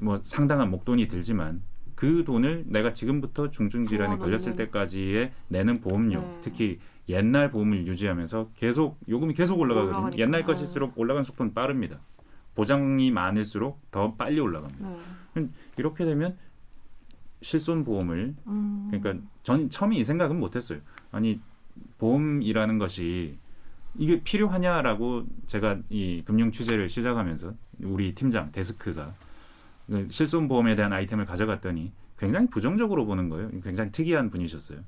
뭐 0.00 0.20
상당한 0.24 0.70
목돈이 0.70 1.08
들지만 1.08 1.62
그 1.94 2.24
돈을 2.24 2.64
내가 2.66 2.92
지금부터 2.92 3.50
중증 3.50 3.86
질환에 3.86 4.16
부어놓는. 4.16 4.38
걸렸을 4.38 4.56
때까지의 4.56 5.32
내는 5.48 5.80
보험료, 5.80 6.20
네. 6.20 6.38
특히 6.42 6.78
옛날 7.08 7.50
보험을 7.50 7.86
유지하면서 7.86 8.50
계속 8.54 8.98
요금이 9.08 9.34
계속 9.34 9.58
올라가거든요. 9.60 9.96
올라가니까. 9.96 10.22
옛날 10.22 10.42
것일수록 10.42 10.98
올라간 10.98 11.22
속도는 11.22 11.54
빠릅니다. 11.54 12.00
보장이 12.54 13.10
많을수록 13.10 13.80
더 13.90 14.14
빨리 14.14 14.40
올라갑니다. 14.40 14.88
네. 15.34 15.48
이렇게 15.76 16.04
되면 16.04 16.36
실손 17.42 17.84
보험을 17.84 18.34
음. 18.46 18.88
그러니까 18.90 19.24
전 19.42 19.70
처음에 19.70 19.96
이 19.96 20.04
생각은 20.04 20.38
못했어요. 20.38 20.80
아니 21.12 21.40
보험이라는 21.98 22.78
것이 22.78 23.36
이게 23.96 24.20
필요하냐라고 24.22 25.24
제가 25.46 25.78
이 25.88 26.22
금융 26.24 26.50
취재를 26.50 26.88
시작하면서 26.88 27.54
우리 27.82 28.14
팀장 28.14 28.50
데스크가 28.52 29.12
그 29.86 30.08
실손 30.10 30.48
보험에 30.48 30.74
대한 30.74 30.92
아이템을 30.92 31.26
가져갔더니 31.26 31.92
굉장히 32.18 32.48
부정적으로 32.48 33.04
보는 33.06 33.28
거예요. 33.28 33.50
굉장히 33.62 33.90
특이한 33.92 34.30
분이셨어요. 34.30 34.78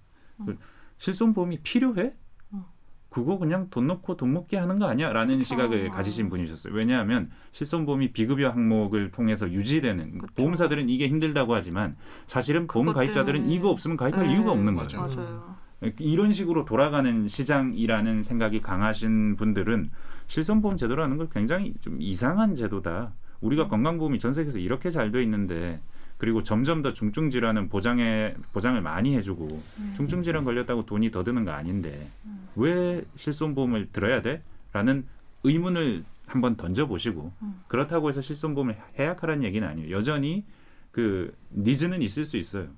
그 0.45 0.59
실손 0.99 1.35
보험이 1.35 1.59
필요해? 1.63 2.15
음. 2.55 2.63
그거 3.11 3.39
그냥 3.39 3.69
돈 3.71 3.87
넣고 3.87 4.17
돈 4.17 4.33
먹게 4.33 4.57
하는 4.57 4.79
거 4.79 4.87
아니야 4.87 5.13
라는 5.13 5.39
그쵸. 5.39 5.49
시각을 5.49 5.91
가지신 5.91 6.29
분이셨어요. 6.29 6.75
왜냐하면 6.75 7.31
실손보험이 7.53 8.13
비급여 8.13 8.51
항목을 8.51 9.11
통해서 9.11 9.51
유지되는 9.51 10.21
보험사들은 10.35 10.89
이게 10.89 11.09
힘들다고 11.09 11.55
하지만 11.55 11.97
사실은 12.27 12.67
보험 12.67 12.93
가입자들은. 12.93 13.51
이거 13.51 13.71
없으면 13.71 13.97
가입할 13.97 14.27
네, 14.27 14.35
이유가 14.35 14.53
없는. 14.53 14.75
거죠. 14.75 14.99
맞아요. 15.01 15.57
이런 15.99 16.33
식으로 16.33 16.65
돌아가는 16.65 17.29
시장이라는 17.29 18.23
생각이 18.23 18.61
강하신 18.61 19.37
분들은 19.37 19.91
실손보험 20.27 20.77
제도라는 20.77 21.17
걸 21.17 21.29
굉장히 21.31 21.75
좀 21.81 22.01
이상한 22.01 22.55
제도다. 22.55 23.13
우리가 23.41 23.69
건강보험이 23.69 24.19
전 24.19 24.33
세계에서 24.33 24.59
이렇게 24.59 24.91
잘 24.91 25.11
돼 25.13 25.23
있는데 25.23 25.81
그리고 26.19 26.43
점점 26.43 26.81
더 26.83 26.95
중증 26.95 27.29
질환은 27.29 27.69
보장에 27.69 28.35
보장을 28.53 28.81
많이 28.81 29.15
해주고 29.15 29.63
중증 29.97 30.23
질환 30.23 30.45
걸렸다고 30.45 30.87
돈이 30.87 31.11
더 31.11 31.23
드는 31.23 31.45
거 31.45 31.51
아닌데 31.51 32.09
왜 32.57 33.05
실손보험을 33.17 33.91
들어야 33.93 34.23
돼? 34.23 34.43
라는 34.73 35.05
의문을 35.45 36.05
한번 36.27 36.57
던져보시고 36.57 37.33
그렇다고 37.69 38.09
해서 38.09 38.23
실손보험을 38.23 38.77
해약하라는 38.99 39.45
얘기는 39.45 39.67
아니에요. 39.69 39.95
여전히 39.95 40.45
그 40.91 41.35
니즈는 41.55 42.01
있을 42.01 42.25
수 42.25 42.39
있어요. 42.39 42.69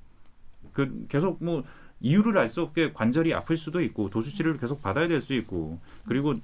그 0.72 1.06
계속 1.08 1.42
뭐 1.42 1.62
이유를 2.00 2.38
알 2.38 2.48
수 2.48 2.62
없게 2.62 2.92
관절이 2.92 3.34
아플 3.34 3.56
수도 3.56 3.80
있고 3.82 4.08
도수 4.10 4.32
치료를 4.34 4.58
계속 4.60 4.80
받아야 4.82 5.08
될 5.08 5.20
수 5.20 5.34
있고 5.34 5.80
그리고 6.06 6.34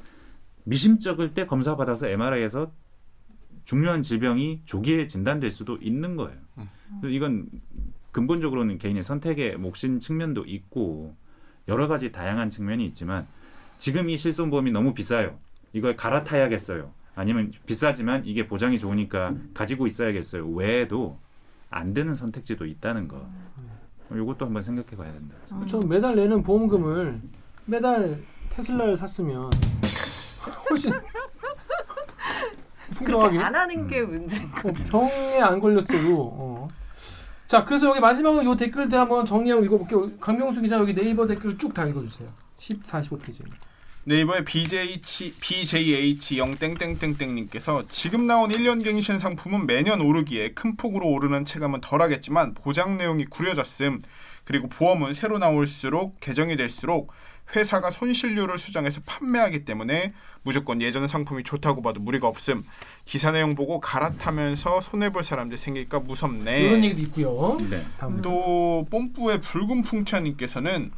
미심쩍을 0.65 1.35
때 1.35 1.47
검사 1.47 1.77
받아서 1.77 2.09
MRI에서 2.09 2.73
중요한 3.65 4.03
질병이 4.03 4.63
조기에 4.65 5.07
진단될 5.07 5.51
수도 5.51 5.77
있는 5.77 6.17
거예요. 6.17 6.39
그래서 7.01 7.15
이건 7.15 7.49
근본적으로는 8.13 8.79
개인의 8.79 9.03
선택의 9.03 9.57
몫인 9.57 10.01
측면도 10.01 10.45
있고 10.47 11.17
여러 11.69 11.89
가지 11.89 12.13
다양한 12.13 12.51
측면이 12.51 12.85
있지만 12.87 13.27
지금 13.79 14.09
이 14.11 14.17
실손보험이 14.17 14.71
너무 14.71 14.95
비싸요. 14.95 15.39
이걸 15.73 15.97
갈아타야겠어요. 15.97 16.93
아니면 17.15 17.53
비싸지만 17.67 18.25
이게 18.27 18.47
보장이 18.47 18.79
좋으니까 18.79 19.35
가지고 19.55 19.87
있어야겠어요. 19.87 20.49
외에도 20.49 21.19
안 21.71 21.93
되는 21.95 22.15
선택지도 22.15 22.67
있다는 22.67 23.09
거. 23.09 23.29
이것도 24.23 24.47
한번 24.47 24.63
생각해 24.63 24.97
봐야 24.97 25.13
된다. 25.13 25.37
저 25.67 25.79
매달 25.81 26.15
내는 26.17 26.43
보험금을 26.43 27.21
매달 27.67 28.23
테슬라를 28.51 28.97
샀으면 28.97 29.51
훨씬 30.71 30.93
풍성하게 32.95 33.39
안 33.39 33.55
하는 33.55 33.87
게 33.89 34.03
문제. 34.03 34.37
어, 34.37 34.73
병에 34.91 35.41
안 35.41 35.59
걸렸어도. 35.61 35.97
어. 36.33 36.69
자, 37.47 37.65
그래서 37.65 37.89
여기 37.89 38.01
마지막으로 38.01 38.55
이 38.55 38.57
댓글들 38.57 38.99
한번 38.99 39.27
정리하고 39.27 39.65
읽어볼게요. 39.65 40.17
강병수 40.19 40.63
기자 40.63 40.77
여기 40.79 40.95
네이버 40.95 41.27
댓글 41.27 41.57
쭉 41.59 41.73
다 41.75 41.87
읽어주세요. 41.87 42.29
10, 42.59 42.83
45페이지입니다. 42.83 43.55
네이버의 44.07 44.45
BJH, 44.45 45.35
BJH0 45.41 46.59
땡땡땡땡님께서 46.59 47.85
지금 47.89 48.27
나온 48.27 48.51
1년 48.51 48.85
갱신 48.85 49.19
상품은 49.19 49.67
매년 49.67 50.03
오르기에 50.03 50.53
큰 50.53 50.77
폭으로 50.77 51.09
오르는 51.09 51.47
체감은 51.47 51.81
덜하겠지만 51.81 52.53
보장 52.53 52.99
내용이 52.99 53.25
구려졌음 53.25 54.01
그리고 54.45 54.69
보험은 54.69 55.15
새로 55.15 55.39
나올수록 55.39 56.21
개정이 56.21 56.57
될수록 56.57 57.13
회사가 57.57 57.91
손실료를 57.91 58.59
수정해서 58.59 59.01
판매하기 59.07 59.65
때문에 59.65 60.13
무조건 60.43 60.83
예전 60.83 61.09
상품이 61.09 61.45
좋다고 61.45 61.81
봐도 61.81 62.01
무리가 62.01 62.29
없음 62.29 62.63
기사 63.07 63.33
내용 63.33 63.55
보고 63.55 63.81
갈아타면서 63.81 64.83
손해볼 64.83 65.25
사람들 65.25 65.57
생길까 65.57 66.01
무섭네 66.01 66.61
이런 66.61 66.85
얘기도 66.85 67.03
있고요. 67.03 67.59
네. 67.71 67.83
또 68.23 68.87
뽐뿌의 68.91 69.41
붉은 69.41 69.83
풍차님께서는 69.83 70.91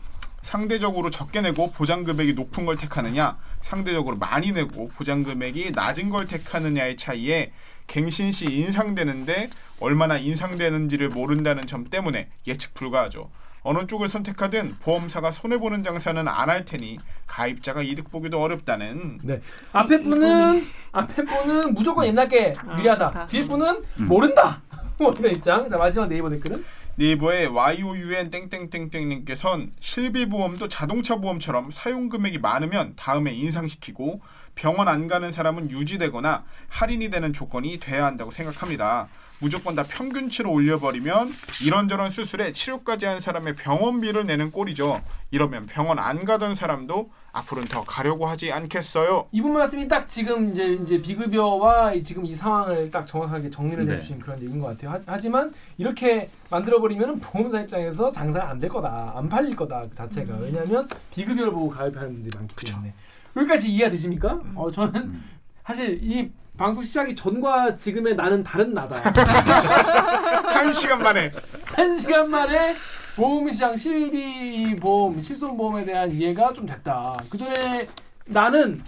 상대적으로 0.42 1.10
적게 1.10 1.40
내고 1.40 1.70
보장 1.72 2.04
금액이 2.04 2.34
높은 2.34 2.66
걸 2.66 2.76
택하느냐, 2.76 3.36
상대적으로 3.62 4.16
많이 4.16 4.52
내고 4.52 4.88
보장 4.94 5.22
금액이 5.22 5.72
낮은 5.74 6.10
걸 6.10 6.26
택하느냐의 6.26 6.96
차이에 6.96 7.52
갱신 7.88 8.32
시 8.32 8.46
인상되는데 8.46 9.50
얼마나 9.80 10.16
인상되는지를 10.18 11.08
모른다는 11.10 11.66
점 11.66 11.84
때문에 11.84 12.28
예측 12.46 12.74
불가하죠. 12.74 13.30
어느 13.62 13.84
쪽을 13.88 14.08
선택하든 14.08 14.76
보험사가 14.78 15.32
손해 15.32 15.58
보는 15.58 15.82
장사는 15.82 16.28
안 16.28 16.48
할 16.48 16.64
테니 16.64 16.98
가입자가 17.26 17.82
이득 17.82 18.08
보기도 18.12 18.40
어렵다는 18.40 19.18
네. 19.24 19.40
앞에 19.72 20.00
분은 20.02 20.68
앞에 20.92 21.24
분은 21.24 21.74
무조건 21.74 22.06
옛날 22.06 22.28
게 22.28 22.54
아, 22.56 22.78
유리하다. 22.78 23.26
뒤에 23.26 23.44
분은 23.48 23.82
음. 23.98 24.06
모른다. 24.06 24.62
뭐 24.98 25.12
이런 25.18 25.32
입장. 25.34 25.68
자 25.68 25.76
마지막 25.76 26.06
네이버 26.08 26.30
댓글은 26.30 26.64
네이버의 26.98 27.48
YOUN 27.48 28.30
땡땡땡땡님께선 28.30 29.72
실비보험도 29.80 30.68
자동차 30.68 31.16
보험처럼 31.16 31.70
사용 31.70 32.08
금액이 32.08 32.38
많으면 32.38 32.94
다음에 32.96 33.34
인상시키고 33.34 34.22
병원 34.54 34.88
안 34.88 35.06
가는 35.06 35.30
사람은 35.30 35.70
유지되거나 35.70 36.44
할인이 36.68 37.10
되는 37.10 37.34
조건이 37.34 37.78
돼야 37.80 38.06
한다고 38.06 38.30
생각합니다. 38.30 39.08
무조건 39.38 39.74
다 39.74 39.82
평균치로 39.82 40.50
올려버리면 40.50 41.30
이런저런 41.64 42.10
수술에 42.10 42.52
치료까지 42.52 43.04
한 43.04 43.20
사람의 43.20 43.54
병원비를 43.56 44.24
내는 44.26 44.50
꼴이죠. 44.50 45.02
이러면 45.30 45.66
병원 45.66 45.98
안 45.98 46.24
가던 46.24 46.54
사람도 46.54 47.10
앞으로는 47.32 47.68
더 47.68 47.84
가려고 47.84 48.26
하지 48.26 48.50
않겠어요. 48.50 49.26
이분 49.32 49.52
말씀이 49.52 49.88
딱 49.88 50.08
지금 50.08 50.52
이제 50.52 50.64
이제 50.72 51.02
비급여와 51.02 51.92
이 51.92 52.02
지금 52.02 52.24
이 52.24 52.34
상황을 52.34 52.90
딱 52.90 53.06
정확하게 53.06 53.50
정리를 53.50 53.84
네. 53.84 53.94
해주신 53.94 54.20
그런 54.20 54.40
얘기인 54.42 54.58
것 54.58 54.68
같아요. 54.68 55.02
하, 55.04 55.18
지만 55.18 55.52
이렇게 55.76 56.30
만들어 56.50 56.80
버리면 56.80 57.20
보험사 57.20 57.60
입장에서 57.60 58.10
장사가 58.12 58.48
안 58.50 58.56
될 58.56 58.70
거다, 58.70 59.12
안 59.16 59.28
팔릴 59.28 59.54
거다 59.54 59.82
그 59.82 59.94
자체가 59.94 60.34
왜냐하면 60.40 60.88
비급여를 61.12 61.52
보고 61.52 61.68
가입하는 61.68 62.14
분들이 62.14 62.30
많기 62.38 62.54
때문에 62.64 62.94
여기까지 63.36 63.70
이해가 63.70 63.90
되십니까? 63.90 64.40
어 64.54 64.70
저는 64.70 65.20
사실 65.62 65.98
이 66.02 66.30
방송 66.56 66.82
시작이 66.82 67.14
전과 67.14 67.76
지금의 67.76 68.16
나는 68.16 68.42
다른 68.42 68.72
나다. 68.72 68.96
한 70.48 70.72
시간 70.72 71.02
만에 71.02 71.30
한 71.66 71.98
시간 71.98 72.30
만에 72.30 72.74
보험시장 73.14 73.76
실비 73.76 74.76
보험, 74.80 75.20
실손보험에 75.20 75.84
대한 75.84 76.10
이해가 76.10 76.52
좀 76.54 76.64
됐다. 76.66 77.18
그 77.30 77.36
전에 77.36 77.86
나는 78.26 78.80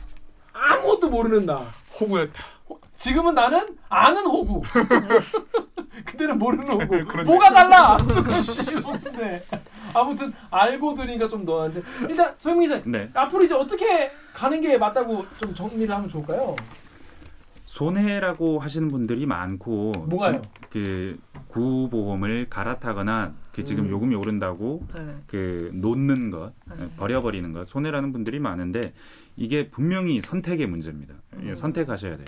아무것도 0.53 1.11
모르는 1.11 1.45
나. 1.47 1.67
호구였다. 2.01 2.43
지금은 2.97 3.35
나는 3.35 3.67
아는 3.89 4.27
호구. 4.27 4.63
그때는 6.05 6.39
모르는 6.39 6.69
호구. 6.73 6.87
그런데. 7.07 7.25
뭐가 7.25 7.53
달라? 7.53 7.97
네. 9.19 9.43
아무튼 9.95 10.33
알고 10.51 10.95
들으니까 10.95 11.29
좀 11.29 11.45
너한테 11.45 11.83
일단 12.09 12.35
소영 12.39 12.61
기자 12.61 12.81
네. 12.85 13.11
앞으로 13.15 13.45
이제 13.45 13.55
어떻게 13.55 14.11
가는 14.33 14.61
게 14.61 14.77
맞다고 14.79 15.25
좀 15.39 15.55
정리를 15.55 15.95
하면 15.95 16.09
좋을까요? 16.09 16.57
손해라고 17.69 18.61
하시는 18.61 18.89
분들이 18.89 19.27
많고 19.27 19.93
뭐가요? 20.09 20.41
그 20.71 21.19
구보험을 21.49 22.47
갈아타거나 22.49 23.35
그 23.53 23.63
지금 23.63 23.85
음. 23.85 23.91
요금이 23.91 24.15
오른다고 24.15 24.87
네. 24.95 25.17
그 25.27 25.71
놓는 25.75 26.31
것 26.31 26.55
네. 26.79 26.89
버려버리는 26.97 27.53
것 27.53 27.69
손해라는 27.69 28.13
분들이 28.13 28.39
많은데 28.39 28.95
이게 29.37 29.69
분명히 29.69 30.23
선택의 30.23 30.67
문제입니다. 30.67 31.15
예, 31.43 31.51
음. 31.51 31.55
선택하셔야 31.55 32.17
돼요. 32.17 32.27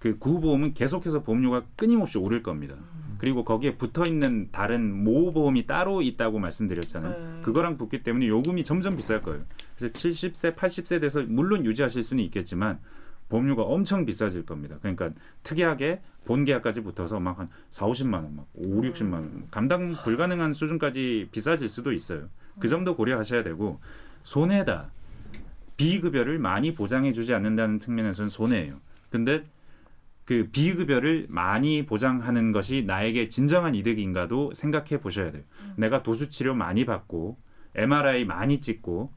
그 0.00 0.18
구보험은 0.18 0.74
계속해서 0.74 1.22
보험료가 1.22 1.62
끊임없이 1.76 2.18
오를 2.18 2.42
겁니다. 2.42 2.74
음. 2.74 3.14
그리고 3.18 3.44
거기에 3.44 3.76
붙어 3.76 4.04
있는 4.04 4.48
다른 4.50 4.92
모보험이 5.04 5.68
따로 5.68 6.02
있다고 6.02 6.40
말씀드렸잖아요. 6.40 7.36
네. 7.36 7.42
그거랑 7.42 7.78
붙기 7.78 8.02
때문에 8.02 8.26
요금이 8.26 8.64
점점 8.64 8.96
비쌀 8.96 9.22
거예요. 9.22 9.44
그래서 9.76 9.92
70세, 9.92 10.56
80세 10.56 11.00
돼서 11.00 11.22
물론 11.28 11.64
유지하실 11.64 12.02
수는 12.02 12.24
있겠지만 12.24 12.80
보험료가 13.32 13.62
엄청 13.62 14.04
비싸질 14.04 14.44
겁니다. 14.44 14.76
그러니까 14.80 15.10
특이하게 15.42 16.02
본계약까지 16.26 16.82
붙어서 16.82 17.18
막한 17.18 17.48
4, 17.70 17.86
50만 17.86 18.14
원, 18.14 18.36
막 18.36 18.46
5, 18.52 18.82
60만 18.82 19.12
원 19.14 19.46
감당 19.50 19.92
불가능한 20.04 20.52
수준까지 20.52 21.28
비싸질 21.32 21.68
수도 21.68 21.92
있어요. 21.92 22.28
그 22.60 22.68
점도 22.68 22.94
고려하셔야 22.94 23.42
되고 23.42 23.80
손해다. 24.22 24.90
비급여를 25.78 26.38
많이 26.38 26.74
보장해 26.74 27.14
주지 27.14 27.32
않는다는 27.32 27.80
측면에서는 27.80 28.28
손해예요. 28.28 28.80
근데 29.08 29.44
그 30.26 30.48
비급여를 30.52 31.26
많이 31.30 31.86
보장하는 31.86 32.52
것이 32.52 32.84
나에게 32.86 33.28
진정한 33.28 33.74
이득인가도 33.74 34.52
생각해 34.54 35.00
보셔야 35.00 35.32
돼요. 35.32 35.42
내가 35.76 36.02
도수 36.02 36.28
치료 36.28 36.54
많이 36.54 36.84
받고 36.84 37.38
MRI 37.74 38.26
많이 38.26 38.60
찍고 38.60 39.10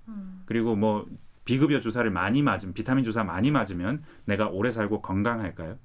그리고 0.45 0.76
뭐 0.76 1.05
비급여 1.46 1.80
주사를 1.80 2.10
많이 2.10 2.41
맞으면 2.41 2.74
비타민 2.74 3.04
주사 3.04 3.24
많이 3.24 3.52
맞으면 3.52 4.04
내가 4.26 4.48
오래 4.50 4.72
살고 4.72 5.02
건강할까요? 5.02 5.78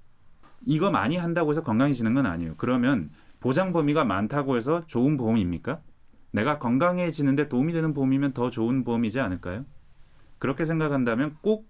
이거 0.66 0.90
많이 0.90 1.16
한다고 1.16 1.50
해서 1.50 1.62
건강해지는 1.62 2.14
건 2.14 2.26
아니에요. 2.26 2.54
그러면 2.56 3.10
보장 3.40 3.72
범위가 3.72 4.04
많다고 4.04 4.56
해서 4.56 4.84
좋은 4.86 5.16
보험입니까? 5.16 5.80
내가 6.32 6.58
건강해지는데 6.58 7.48
도움이 7.48 7.72
되는 7.72 7.92
보험이면 7.94 8.32
더 8.32 8.50
좋은 8.50 8.84
보험이지 8.84 9.20
않을까요? 9.20 9.64
그렇게 10.38 10.64
생각한다면 10.64 11.36
꼭 11.42 11.68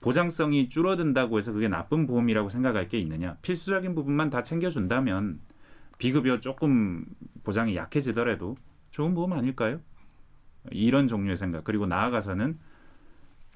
보장성이 0.00 0.68
줄어든다고 0.68 1.38
해서 1.38 1.52
그게 1.52 1.68
나쁜 1.68 2.06
보험이라고 2.06 2.48
생각할 2.48 2.88
게 2.88 2.98
있느냐? 2.98 3.36
필수적인 3.42 3.94
부분만 3.94 4.30
다 4.30 4.42
챙겨준다면 4.42 5.40
비급여 5.98 6.40
조금 6.40 7.04
보장이 7.42 7.74
약해지더라도 7.74 8.56
좋은 8.90 9.14
보험 9.14 9.32
아닐까요? 9.32 9.80
이런 10.70 11.08
종류의 11.08 11.36
생각 11.36 11.64
그리고 11.64 11.86
나아가서는 11.86 12.58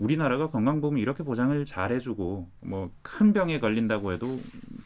우리나라가 0.05 0.49
건강보험을 0.51 0.99
이렇게 0.99 1.23
보장을 1.23 1.65
잘 1.67 1.93
해주고 1.93 2.49
뭐 2.63 2.91
큰 3.03 3.33
병에 3.33 3.59
걸린다고 3.59 4.13
해도 4.13 4.39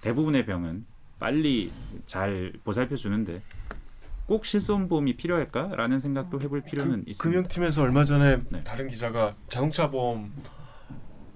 대부분의 0.03 0.45
병은 0.45 0.85
빨리 1.21 1.73
잘 2.07 2.53
보살펴 2.65 2.97
주는데 2.97 3.41
꼭 4.27 4.45
실손보험이 4.45 5.17
필요할까라는 5.17 6.01
생각도 6.01 6.41
해볼 6.41 6.63
필요는 6.63 7.05
있습니다. 7.07 7.23
금융팀에서 7.23 7.83
얼마 7.83 8.05
전에 8.05 8.41
네. 8.49 8.65
다른 8.65 8.89
기자가 8.89 9.35
자동차 9.49 9.89
보험 9.91 10.33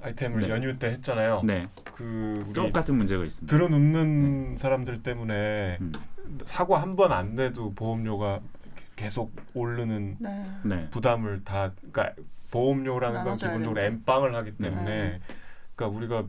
아이템을 0.02 0.42
네. 0.42 0.48
연휴 0.48 0.76
때 0.78 0.88
했잖아요. 0.92 1.42
네, 1.44 1.66
그 1.94 2.44
똑같은 2.54 2.96
문제가 2.96 3.24
있습니다. 3.24 3.54
들어눕는 3.56 4.56
사람들 4.56 5.02
때문에 5.02 5.78
음. 5.80 5.92
사고 6.46 6.76
한 6.76 6.96
번 6.96 7.12
안 7.12 7.36
내도 7.36 7.72
보험료가 7.74 8.40
계속 8.96 9.32
오르는 9.54 10.16
네. 10.18 10.44
네, 10.64 10.88
부담을 10.90 11.44
다 11.44 11.72
그러니까 11.92 12.14
보험료라는 12.50 13.24
건 13.24 13.36
기본적으로. 13.36 13.80
엠빵을 13.80 14.34
하기 14.34 14.52
네. 14.58 14.70
때문에 14.70 15.20
그러니까 15.74 15.98
우리가 15.98 16.26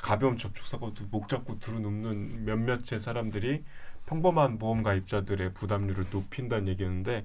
가벼운 0.00 0.38
접촉사고 0.38 0.92
목 1.10 1.28
잡고 1.28 1.58
들어눕는 1.58 2.44
몇몇의 2.44 2.98
사람들이 2.98 3.62
평범한 4.06 4.58
보험 4.58 4.82
가입자들의 4.82 5.54
부담률을 5.54 6.06
높인다는 6.10 6.68
얘기였는데 6.68 7.24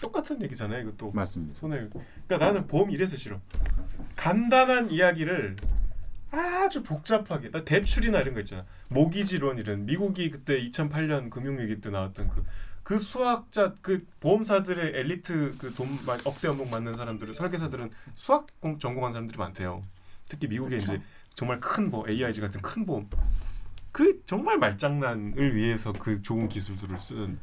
똑같은 0.00 0.42
얘기잖아요. 0.42 0.80
이것도 0.82 1.12
맞습니다. 1.12 1.58
손해. 1.60 1.88
그러니까 2.26 2.38
나는 2.38 2.66
보험 2.66 2.90
이래서 2.90 3.16
싫어. 3.16 3.40
간단한 4.16 4.90
이야기를 4.90 5.56
아주 6.32 6.82
복잡하게 6.82 7.50
나 7.50 7.62
대출이나 7.62 8.20
이런 8.20 8.34
거 8.34 8.40
있잖아. 8.40 8.64
모기지론 8.88 9.58
이런 9.58 9.84
미국이 9.84 10.30
그때 10.30 10.60
2008년 10.70 11.30
금융위기 11.30 11.80
때 11.80 11.90
나왔던 11.90 12.28
그 12.30 12.44
그 12.82 12.98
수학자 12.98 13.74
그 13.80 14.06
보험사들의 14.20 14.92
엘리트 14.98 15.56
그 15.58 15.72
돈 15.74 15.88
억대 16.24 16.48
연봉 16.48 16.70
받는 16.70 16.94
사람들은 16.96 17.34
설계사들은 17.34 17.90
수학 18.14 18.46
공, 18.60 18.78
전공한 18.78 19.12
사람들이 19.12 19.38
많대요. 19.38 19.82
특히 20.28 20.48
미국에 20.48 20.78
그쵸. 20.78 20.94
이제 20.94 21.02
정말 21.34 21.60
큰 21.60 21.90
뭐 21.90 22.04
AIG 22.08 22.40
같은 22.40 22.60
큰 22.60 22.84
보험 22.84 23.08
그 23.92 24.22
정말 24.26 24.58
말장난을 24.58 25.54
위해서 25.54 25.92
그 25.92 26.20
좋은 26.22 26.48
기술들을 26.48 26.98
쓰는 26.98 27.38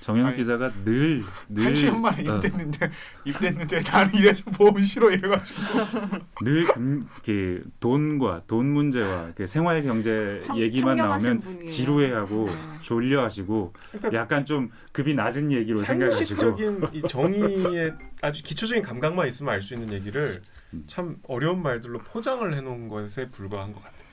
정현욱 0.00 0.34
기자가 0.34 0.72
늘늘한 0.84 1.74
시간 1.74 2.00
만에 2.02 2.28
어, 2.28 2.34
입됐는데 2.36 2.90
입됐는데 3.24 3.80
나는 3.80 4.14
이래서 4.14 4.42
보험 4.50 4.78
싫어 4.80 5.10
이래가지고 5.10 5.60
늘 6.44 6.64
금, 6.66 7.06
그 7.24 7.62
돈과 7.78 8.42
돈 8.48 8.66
문제와 8.66 9.32
그 9.36 9.46
생활 9.46 9.82
경제 9.84 10.40
청- 10.44 10.58
얘기만 10.58 10.96
나오면 10.96 11.40
분이에요. 11.40 11.66
지루해하고 11.66 12.46
네. 12.46 12.54
졸려하시고 12.82 13.72
그러니까 13.92 14.20
약간 14.20 14.44
좀 14.44 14.70
급이 14.92 15.14
낮은 15.14 15.52
얘기로 15.52 15.76
생각하시고 15.78 16.40
상식적인 16.40 16.88
이 16.94 17.00
정의의 17.02 17.94
아주 18.20 18.42
기초적인 18.42 18.82
감각만 18.82 19.28
있으면 19.28 19.54
알 19.54 19.62
수 19.62 19.74
있는 19.74 19.92
얘기를 19.92 20.42
음. 20.74 20.84
참 20.88 21.16
어려운 21.28 21.62
말들로 21.62 21.98
포장을 22.00 22.52
해놓은 22.52 22.88
것에 22.88 23.28
불과한 23.30 23.72
것 23.72 23.82
같아요. 23.82 24.07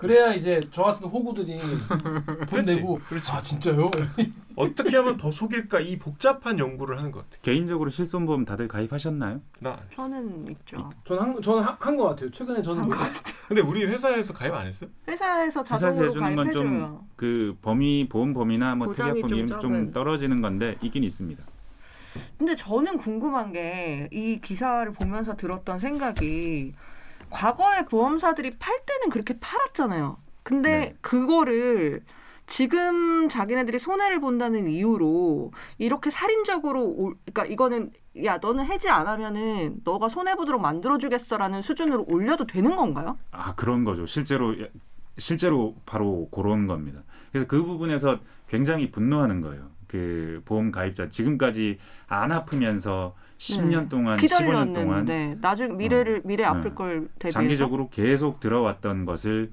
그래야 0.00 0.32
이제 0.32 0.58
저 0.72 0.82
같은 0.84 1.06
호구들이 1.06 1.58
그렇지, 2.48 2.74
분내고 2.74 3.00
그렇지. 3.06 3.30
아 3.32 3.42
진짜요? 3.42 3.90
어떻게 4.56 4.96
하면 4.96 5.18
더 5.18 5.30
속일까 5.30 5.80
이 5.80 5.98
복잡한 5.98 6.58
연구를 6.58 6.98
하는 6.98 7.10
것 7.10 7.20
같아. 7.20 7.36
개인적으로 7.42 7.90
실손보험 7.90 8.46
다들 8.46 8.66
가입하셨나요? 8.66 9.42
나. 9.58 9.72
안 9.72 9.78
했어. 9.90 9.96
저는 9.96 10.46
있죠. 10.52 10.88
저는 11.04 11.22
한 11.22 11.42
저는 11.42 11.62
한것 11.62 12.08
같아요. 12.08 12.30
최근에 12.30 12.62
저는 12.62 12.86
뭐, 12.86 12.96
근데 13.46 13.60
우리 13.60 13.84
회사에서 13.84 14.32
가입 14.32 14.54
안 14.54 14.66
했어요? 14.66 14.88
회사에서 15.06 15.60
회사에서 15.62 15.78
자동으로 15.92 16.06
해주는 16.06 16.36
건좀 16.36 16.64
가입해줘요. 16.64 17.04
그 17.16 17.56
범위 17.60 18.08
보험 18.08 18.32
범위나 18.32 18.74
뭐 18.76 18.94
특약 18.94 19.08
보장이 19.08 19.20
좀 19.20 19.28
범위 19.30 19.46
좀, 19.48 19.60
적은. 19.60 19.92
떨어지는 19.92 20.40
건데 20.40 20.76
있긴 20.80 21.04
있습니다. 21.04 21.44
근데 22.38 22.56
저는 22.56 22.96
궁금한 22.98 23.52
게 23.52 24.08
이 24.12 24.40
기사를 24.40 24.90
보면서 24.94 25.36
들었던 25.36 25.78
생각이 25.78 26.72
과거에 27.30 27.84
보험사들이 27.84 28.58
팔 28.58 28.80
때는 28.86 29.10
그렇게 29.10 29.38
팔았잖아요. 29.38 30.18
근데 30.42 30.70
네. 30.70 30.96
그거를 31.00 32.02
지금 32.46 33.28
자기네들이 33.28 33.78
손해를 33.78 34.20
본다는 34.20 34.68
이유로 34.68 35.52
이렇게 35.78 36.10
살인적으로 36.10 36.84
올, 36.84 37.14
그러니까 37.24 37.46
이거는 37.46 37.92
야 38.24 38.38
너는 38.38 38.66
해지 38.66 38.88
안 38.88 39.06
하면은 39.06 39.76
너가 39.84 40.08
손해 40.08 40.34
보도록 40.34 40.60
만들어 40.60 40.98
주겠어라는 40.98 41.62
수준으로 41.62 42.06
올려도 42.08 42.46
되는 42.48 42.74
건가요? 42.74 43.16
아 43.30 43.54
그런 43.54 43.84
거죠. 43.84 44.04
실제로 44.04 44.54
실제로 45.16 45.76
바로 45.86 46.28
그런 46.32 46.66
겁니다. 46.66 47.02
그래서 47.30 47.46
그 47.46 47.62
부분에서 47.62 48.18
굉장히 48.48 48.90
분노하는 48.90 49.40
거예요. 49.40 49.70
그 49.86 50.42
보험 50.44 50.72
가입자 50.72 51.08
지금까지 51.08 51.78
안 52.08 52.32
아프면서 52.32 53.14
10년 53.44 53.88
동안 53.88 54.18
15년 54.18 54.74
동안 54.74 55.04
기다렸는데 55.06 55.38
나중 55.40 55.76
미래를 55.78 56.20
미래 56.24 56.44
아플 56.44 56.70
네. 56.70 56.74
걸 56.74 57.08
대비해서 57.18 57.30
장기적으로 57.30 57.88
계속 57.88 58.38
들어왔던 58.38 59.06
것을 59.06 59.50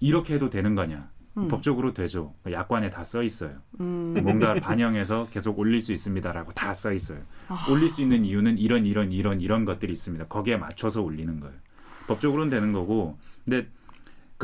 이렇게 0.00 0.34
해도 0.34 0.50
되는 0.50 0.74
거냐? 0.74 1.08
음. 1.36 1.48
법적으로 1.48 1.94
되죠. 1.94 2.34
약관에 2.50 2.90
다 2.90 3.02
써 3.04 3.22
있어요. 3.22 3.52
음. 3.80 4.16
뭔가 4.22 4.54
반영해서 4.60 5.28
계속 5.30 5.58
올릴 5.58 5.80
수 5.80 5.92
있습니다라고 5.92 6.52
다 6.52 6.74
써 6.74 6.92
있어요. 6.92 7.18
아. 7.48 7.66
올릴 7.70 7.88
수 7.88 8.02
있는 8.02 8.24
이유는 8.24 8.58
이런 8.58 8.84
이런 8.84 9.12
이런 9.12 9.40
이런 9.40 9.64
것들이 9.64 9.92
있습니다. 9.92 10.26
거기에 10.26 10.56
맞춰서 10.56 11.00
올리는 11.00 11.38
거예요. 11.38 11.54
법적으로는 12.08 12.50
되는 12.50 12.72
거고, 12.72 13.16
근데 13.44 13.66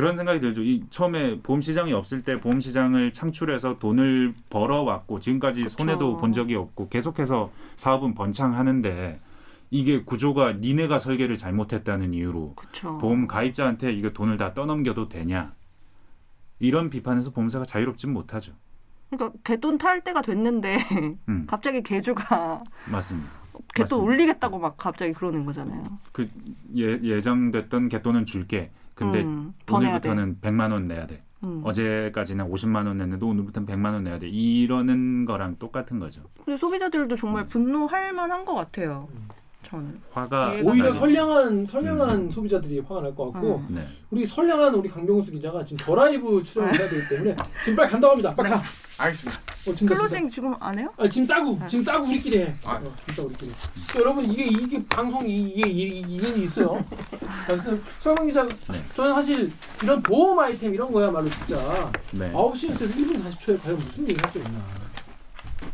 그런 0.01 0.17
생각이 0.17 0.41
들죠. 0.41 0.63
이 0.63 0.83
처음에 0.89 1.41
보험 1.43 1.61
시장이 1.61 1.93
없을 1.93 2.23
때 2.25 2.41
보험 2.41 2.59
시장을 2.59 3.13
창출해서 3.13 3.79
돈을 3.79 4.33
벌어 4.49 4.81
왔고 4.83 5.21
지금까지 5.21 5.65
그쵸. 5.65 5.77
손해도 5.77 6.17
본 6.17 6.33
적이 6.33 6.55
없고 6.55 6.89
계속해서 6.89 7.53
사업은 7.77 8.15
번창하는데 8.15 9.21
이게 9.71 10.03
구조가 10.03 10.55
니네가 10.55 10.99
설계를 10.99 11.37
잘못했다는 11.37 12.15
이유로 12.15 12.55
그쵸. 12.55 12.97
보험 12.97 13.27
가입자한테 13.27 13.93
이거 13.93 14.09
돈을 14.11 14.39
다 14.39 14.55
떠넘겨도 14.55 15.11
되냐? 15.11 15.53
이런 16.61 16.89
비판에서 16.89 17.31
보험사가 17.31 17.67
자유롭진 17.67 18.11
못하죠. 18.11 18.53
그러니까 19.11 19.39
개돈 19.45 19.77
탈 19.77 20.03
때가 20.03 20.23
됐는데 20.23 20.79
음, 21.29 21.45
갑자기 21.47 21.83
개주가 21.83 22.65
맞습니다. 22.91 23.29
개돈. 23.75 24.01
올리겠다고 24.01 24.59
막 24.59 24.79
갑자기 24.79 25.13
그러는 25.13 25.45
거잖아요. 25.45 25.85
그 26.13 26.27
예, 26.75 26.99
예정됐던 27.03 27.89
개돈은 27.89 28.25
줄게. 28.25 28.71
근데 28.95 29.23
음. 29.23 29.55
오늘부터는 29.71 30.39
100만 30.41 30.73
원 30.73 30.85
내야 30.85 31.07
돼. 31.07 31.23
음. 31.43 31.63
어제까지는 31.65 32.51
50만 32.51 32.87
원 32.87 32.99
냈는데 32.99 33.25
오늘부터는 33.25 33.67
100만 33.67 33.93
원 33.95 34.05
내야 34.05 34.19
돼. 34.19 34.29
이러는 34.29 35.25
거랑 35.25 35.57
똑같은 35.59 35.99
거죠. 35.99 36.23
근데 36.45 36.57
소비자들도 36.59 37.17
정말 37.17 37.45
음. 37.45 37.49
분노할 37.49 38.13
만한 38.13 38.45
것 38.45 38.55
같아요. 38.55 39.09
저는. 39.67 40.01
화가 40.13 40.57
오히려. 40.65 40.93
선량한 40.93 41.65
선량한 41.67 42.11
음. 42.11 42.31
소비자들이 42.31 42.81
화가 42.81 43.03
날 43.03 43.15
것 43.15 43.33
같고 43.33 43.65
음. 43.69 43.75
네. 43.75 43.87
우리 44.11 44.27
선량한 44.27 44.75
우리 44.75 44.89
강병수 44.89 45.31
기자가 45.31 45.65
지금 45.65 45.79
더 45.79 45.95
라이브 45.95 46.43
출연을 46.43 46.79
해야 46.79 46.89
되기 46.89 47.09
때문에 47.09 47.37
지금 47.65 47.77
빨리 47.77 47.91
간다고 47.91 48.11
합니다. 48.13 48.35
빨리 48.35 48.51
가. 48.51 48.61
알겠습니다. 48.99 49.41
어, 49.61 49.75
진짜 49.75 49.77
진짜. 49.77 49.95
클로징 49.95 50.31
지금 50.31 50.55
안 50.59 50.79
해요? 50.79 50.89
아, 50.97 51.07
짐 51.09 51.25
싸고 51.25 51.59
짐 51.67 51.83
싸고 51.83 52.07
우리끼리 52.07 52.39
해. 52.39 52.55
아. 52.65 52.81
어, 52.83 52.95
진짜 53.07 53.23
우리끼리. 53.23 53.53
여러분 53.99 54.25
이게 54.25 54.45
이게 54.47 54.83
방송이 54.87 55.51
이게 55.51 55.69
이- 55.69 56.01
이게 56.09 56.43
있어요. 56.43 56.83
자, 57.21 57.45
그래서 57.47 57.77
설명 57.99 58.27
기자 58.27 58.47
네. 58.71 58.83
저는 58.95 59.15
사실 59.15 59.53
이런 59.83 60.03
보험 60.03 60.39
아이템 60.39 60.73
이런 60.75 60.91
거야 60.91 61.11
말로 61.11 61.29
진짜 61.29 61.93
네. 62.13 62.33
9시 62.33 62.71
뉴스에서 62.71 62.87
1분 62.87 63.23
40초에 63.37 63.63
과연 63.63 63.79
무슨 63.79 64.05
얘기 64.05 64.17
할수 64.23 64.39
있나. 64.39 64.61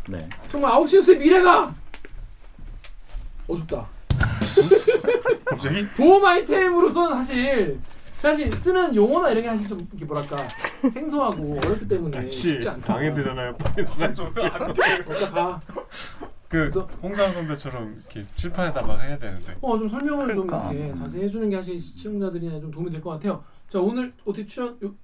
네. 0.09 0.28
정말 0.51 0.72
9시 0.72 0.97
뉴스의 0.97 1.18
미래가 1.18 1.74
어둡다. 3.47 3.87
갑자기 5.45 5.87
보험 5.97 6.24
아이템으로서는 6.24 7.16
사실 7.18 7.78
사실 8.20 8.50
쓰는 8.52 8.94
용어나 8.94 9.30
이런 9.30 9.42
게 9.42 9.48
사실 9.50 9.68
좀 9.68 9.80
이렇게 9.90 10.04
뭐랄까 10.04 10.36
생소하고 10.92 11.58
어렵기 11.58 11.86
때문에 11.88 12.18
혹시 12.24 12.52
쉽지 12.52 12.68
않다. 12.68 12.94
방해되잖아요. 12.94 13.56
빨리 13.56 13.84
나가주세요. 13.84 14.50
그러니까 14.50 15.30
가. 15.32 15.60
그 16.48 16.58
그래서- 16.58 16.88
홍상 17.02 17.32
선배처럼 17.32 17.94
이렇게 17.96 18.24
칠판에다 18.36 18.82
막 18.82 19.00
해야 19.00 19.18
되는데. 19.18 19.56
어, 19.60 19.78
좀 19.78 19.88
설명을 19.88 20.26
그러니까. 20.28 20.68
좀 20.68 20.78
이렇게 20.78 20.98
자세히 20.98 21.24
해주는 21.24 21.50
게 21.50 21.56
사실 21.56 21.80
시청자들이나 21.80 22.60
좀 22.60 22.70
도움이 22.70 22.90
될 22.90 23.00
것 23.00 23.10
같아요. 23.10 23.44
자 23.68 23.80
오늘 23.80 24.12
어떻게 24.24 24.46
출연 24.46 24.78
요, 24.82 24.94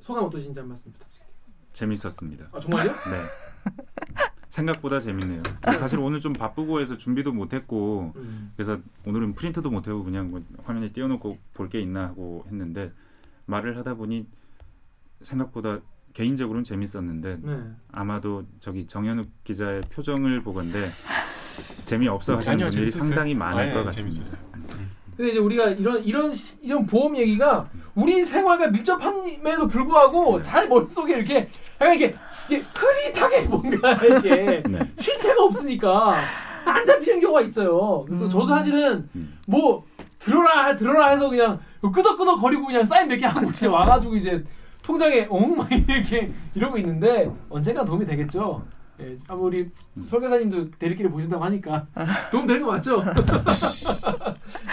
소감 0.00 0.24
어떠신지 0.24 0.58
한 0.58 0.68
말씀 0.68 0.92
부탁드립니다. 0.92 1.32
재밌었습니다. 1.72 2.48
아 2.52 2.60
정말요? 2.60 2.92
네. 2.92 3.22
생각보다 4.56 5.00
재밌네요. 5.00 5.42
사실 5.78 5.98
오늘 5.98 6.20
좀 6.20 6.34
바쁘고 6.34 6.80
해서 6.82 6.98
준비도 6.98 7.32
못했고 7.32 8.12
음. 8.16 8.52
그래서 8.54 8.78
오늘은 9.06 9.34
프린트도 9.34 9.70
못하고 9.70 10.04
그냥 10.04 10.30
뭐 10.30 10.42
화면에 10.64 10.92
띄워놓고 10.92 11.38
볼 11.54 11.68
게 11.70 11.80
있나 11.80 12.08
하고 12.08 12.44
했는데 12.48 12.92
말을 13.46 13.78
하다 13.78 13.94
보니 13.94 14.26
생각보다 15.22 15.78
개인적으로는 16.12 16.64
재밌었는데 16.64 17.38
네. 17.40 17.62
아마도 17.92 18.44
저기 18.60 18.86
정현욱 18.86 19.26
기자의 19.44 19.80
표정을 19.90 20.42
보건데 20.42 20.86
재미없어 21.86 22.36
하시는 22.36 22.54
아니요, 22.56 22.66
분들이 22.66 22.90
재밌었어요. 22.90 23.08
상당히 23.08 23.34
많을 23.34 23.62
아니, 23.62 23.70
것 23.72 23.76
아니, 23.78 23.86
같습니다. 23.86 24.14
재밌었어요. 24.16 24.52
근데 25.16 25.30
이제 25.30 25.38
우리가 25.38 25.68
이런 25.70 26.04
이런 26.04 26.32
시- 26.34 26.58
이런 26.62 26.84
보험 26.86 27.16
얘기가 27.16 27.70
우리 27.94 28.22
생활과 28.22 28.68
밀접함에도 28.68 29.66
불구하고 29.68 30.36
네. 30.38 30.42
잘 30.42 30.68
머릿속에 30.68 31.16
이렇게 31.16 31.48
약간 31.80 31.94
이렇게 31.96 32.16
이게 32.48 32.62
흐릿하게 32.74 33.42
뭔가 33.48 33.92
이렇게 33.94 34.62
네. 34.68 34.78
실체가 34.96 35.42
없으니까 35.44 36.16
안 36.64 36.84
잡히는 36.84 37.20
경우가 37.20 37.40
있어요. 37.42 38.02
그래서 38.06 38.28
저도 38.28 38.46
사실은 38.46 39.08
뭐 39.46 39.84
들어라 40.18 40.76
들어라 40.76 41.08
해서 41.08 41.28
그냥 41.28 41.58
끄덕끄덕 41.80 42.40
거리고 42.40 42.66
그냥 42.66 42.84
사인 42.84 43.08
몇 43.08 43.16
개 43.18 43.26
하고 43.26 43.50
이제 43.50 43.66
와가지고 43.66 44.16
이제 44.16 44.44
통장에 44.82 45.26
엉막 45.28 45.70
이렇게 45.72 46.30
이러고 46.54 46.76
있는데 46.78 47.30
언젠가 47.50 47.84
도움이 47.84 48.04
되겠죠. 48.06 48.62
예, 49.00 49.16
아마 49.26 49.40
우리 49.42 49.68
설계사님도 50.06 50.72
대리기를 50.72 51.10
보신다고 51.10 51.42
하니까 51.44 51.86
도움 52.30 52.46
되는 52.46 52.62
거 52.62 52.72
맞죠? 52.72 53.02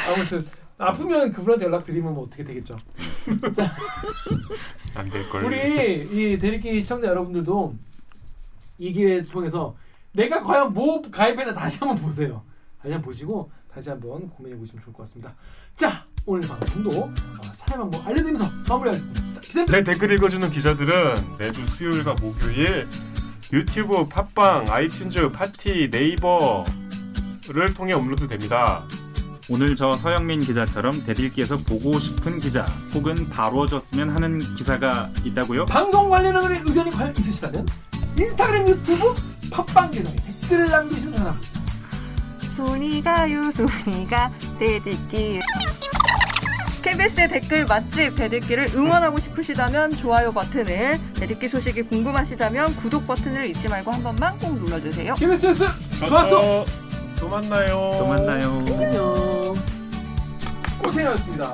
아무튼 0.07 0.45
아프면 0.79 1.31
그분한테 1.33 1.65
연락 1.65 1.83
드리면 1.83 2.13
뭐 2.13 2.23
어떻게 2.23 2.43
되겠죠. 2.43 2.77
안될 4.95 5.29
걸. 5.29 5.43
우리 5.43 6.33
이 6.33 6.37
대리기 6.37 6.79
시청자 6.81 7.07
여러분들도 7.09 7.75
이 8.77 8.93
기회 8.93 9.21
통해서 9.23 9.75
내가 10.13 10.39
과연 10.39 10.73
뭐 10.73 11.01
가입했나 11.01 11.53
다시 11.53 11.79
한번 11.79 11.97
보세요. 11.97 12.41
다시 12.81 12.93
한번 12.93 13.09
보시고 13.09 13.51
다시 13.71 13.89
한번 13.89 14.29
고민해 14.29 14.57
보시면 14.57 14.81
좋을 14.83 14.93
것 14.93 15.03
같습니다. 15.03 15.35
자 15.75 16.05
오늘 16.25 16.47
방송도 16.47 16.89
어, 17.01 17.13
참여 17.57 17.77
방법 17.77 18.07
알려드리면서 18.07 18.45
마무리하겠습니다. 18.69 19.41
자, 19.41 19.65
내 19.65 19.83
댓글 19.83 20.11
읽어주는 20.13 20.49
기자들은 20.49 21.13
매주 21.37 21.65
수요일과 21.67 22.15
목요일 22.21 22.87
유튜브, 23.51 24.07
팟빵, 24.07 24.65
iTunes, 24.65 25.33
팟티, 25.33 25.89
네이버를 25.91 27.73
통해 27.75 27.93
업로드됩니다. 27.93 28.87
오늘 29.51 29.75
저 29.75 29.91
서영민 29.93 30.41
기자처럼 30.41 31.03
댓읽기에서 31.05 31.57
보고 31.57 31.99
싶은 31.99 32.39
기자 32.39 32.63
혹은 32.93 33.27
다뤄졌으면 33.29 34.11
하는 34.11 34.37
기사가 34.55 35.09
있다고요? 35.23 35.65
방송 35.65 36.09
관련한 36.09 36.51
의견이 36.67 36.91
과연 36.91 37.13
있으시다면 37.17 37.65
인스타그램, 38.17 38.67
유튜브, 38.67 39.13
팟빵 39.49 39.89
계정에 39.91 40.15
댓글을 40.15 40.69
남기시면 40.69 41.15
전화 41.15 41.31
보세요. 41.31 41.59
손이 42.55 43.01
가요 43.01 43.41
손이 43.53 44.05
가 44.07 44.29
대들기 44.59 45.39
KBS의 46.83 47.29
댓글 47.29 47.65
맛집 47.65 48.15
대들기를 48.15 48.67
응원하고 48.75 49.19
싶으시다면 49.19 49.91
좋아요 49.91 50.31
버튼을 50.31 50.99
대들기 51.15 51.49
소식이 51.49 51.83
궁금하시다면 51.83 52.75
구독 52.77 53.07
버튼을 53.07 53.45
잊지 53.45 53.67
말고 53.67 53.91
한 53.91 54.03
번만 54.03 54.37
꼭 54.39 54.53
눌러주세요. 54.53 55.15
KBS 55.15 55.45
뉴스 55.47 55.65
좋았어. 56.05 56.88
또 57.19 57.27
만나요. 57.27 57.91
또 57.97 58.07
만나요. 58.07 58.63
안녕. 58.79 59.53
고생하셨습니다. 60.81 61.53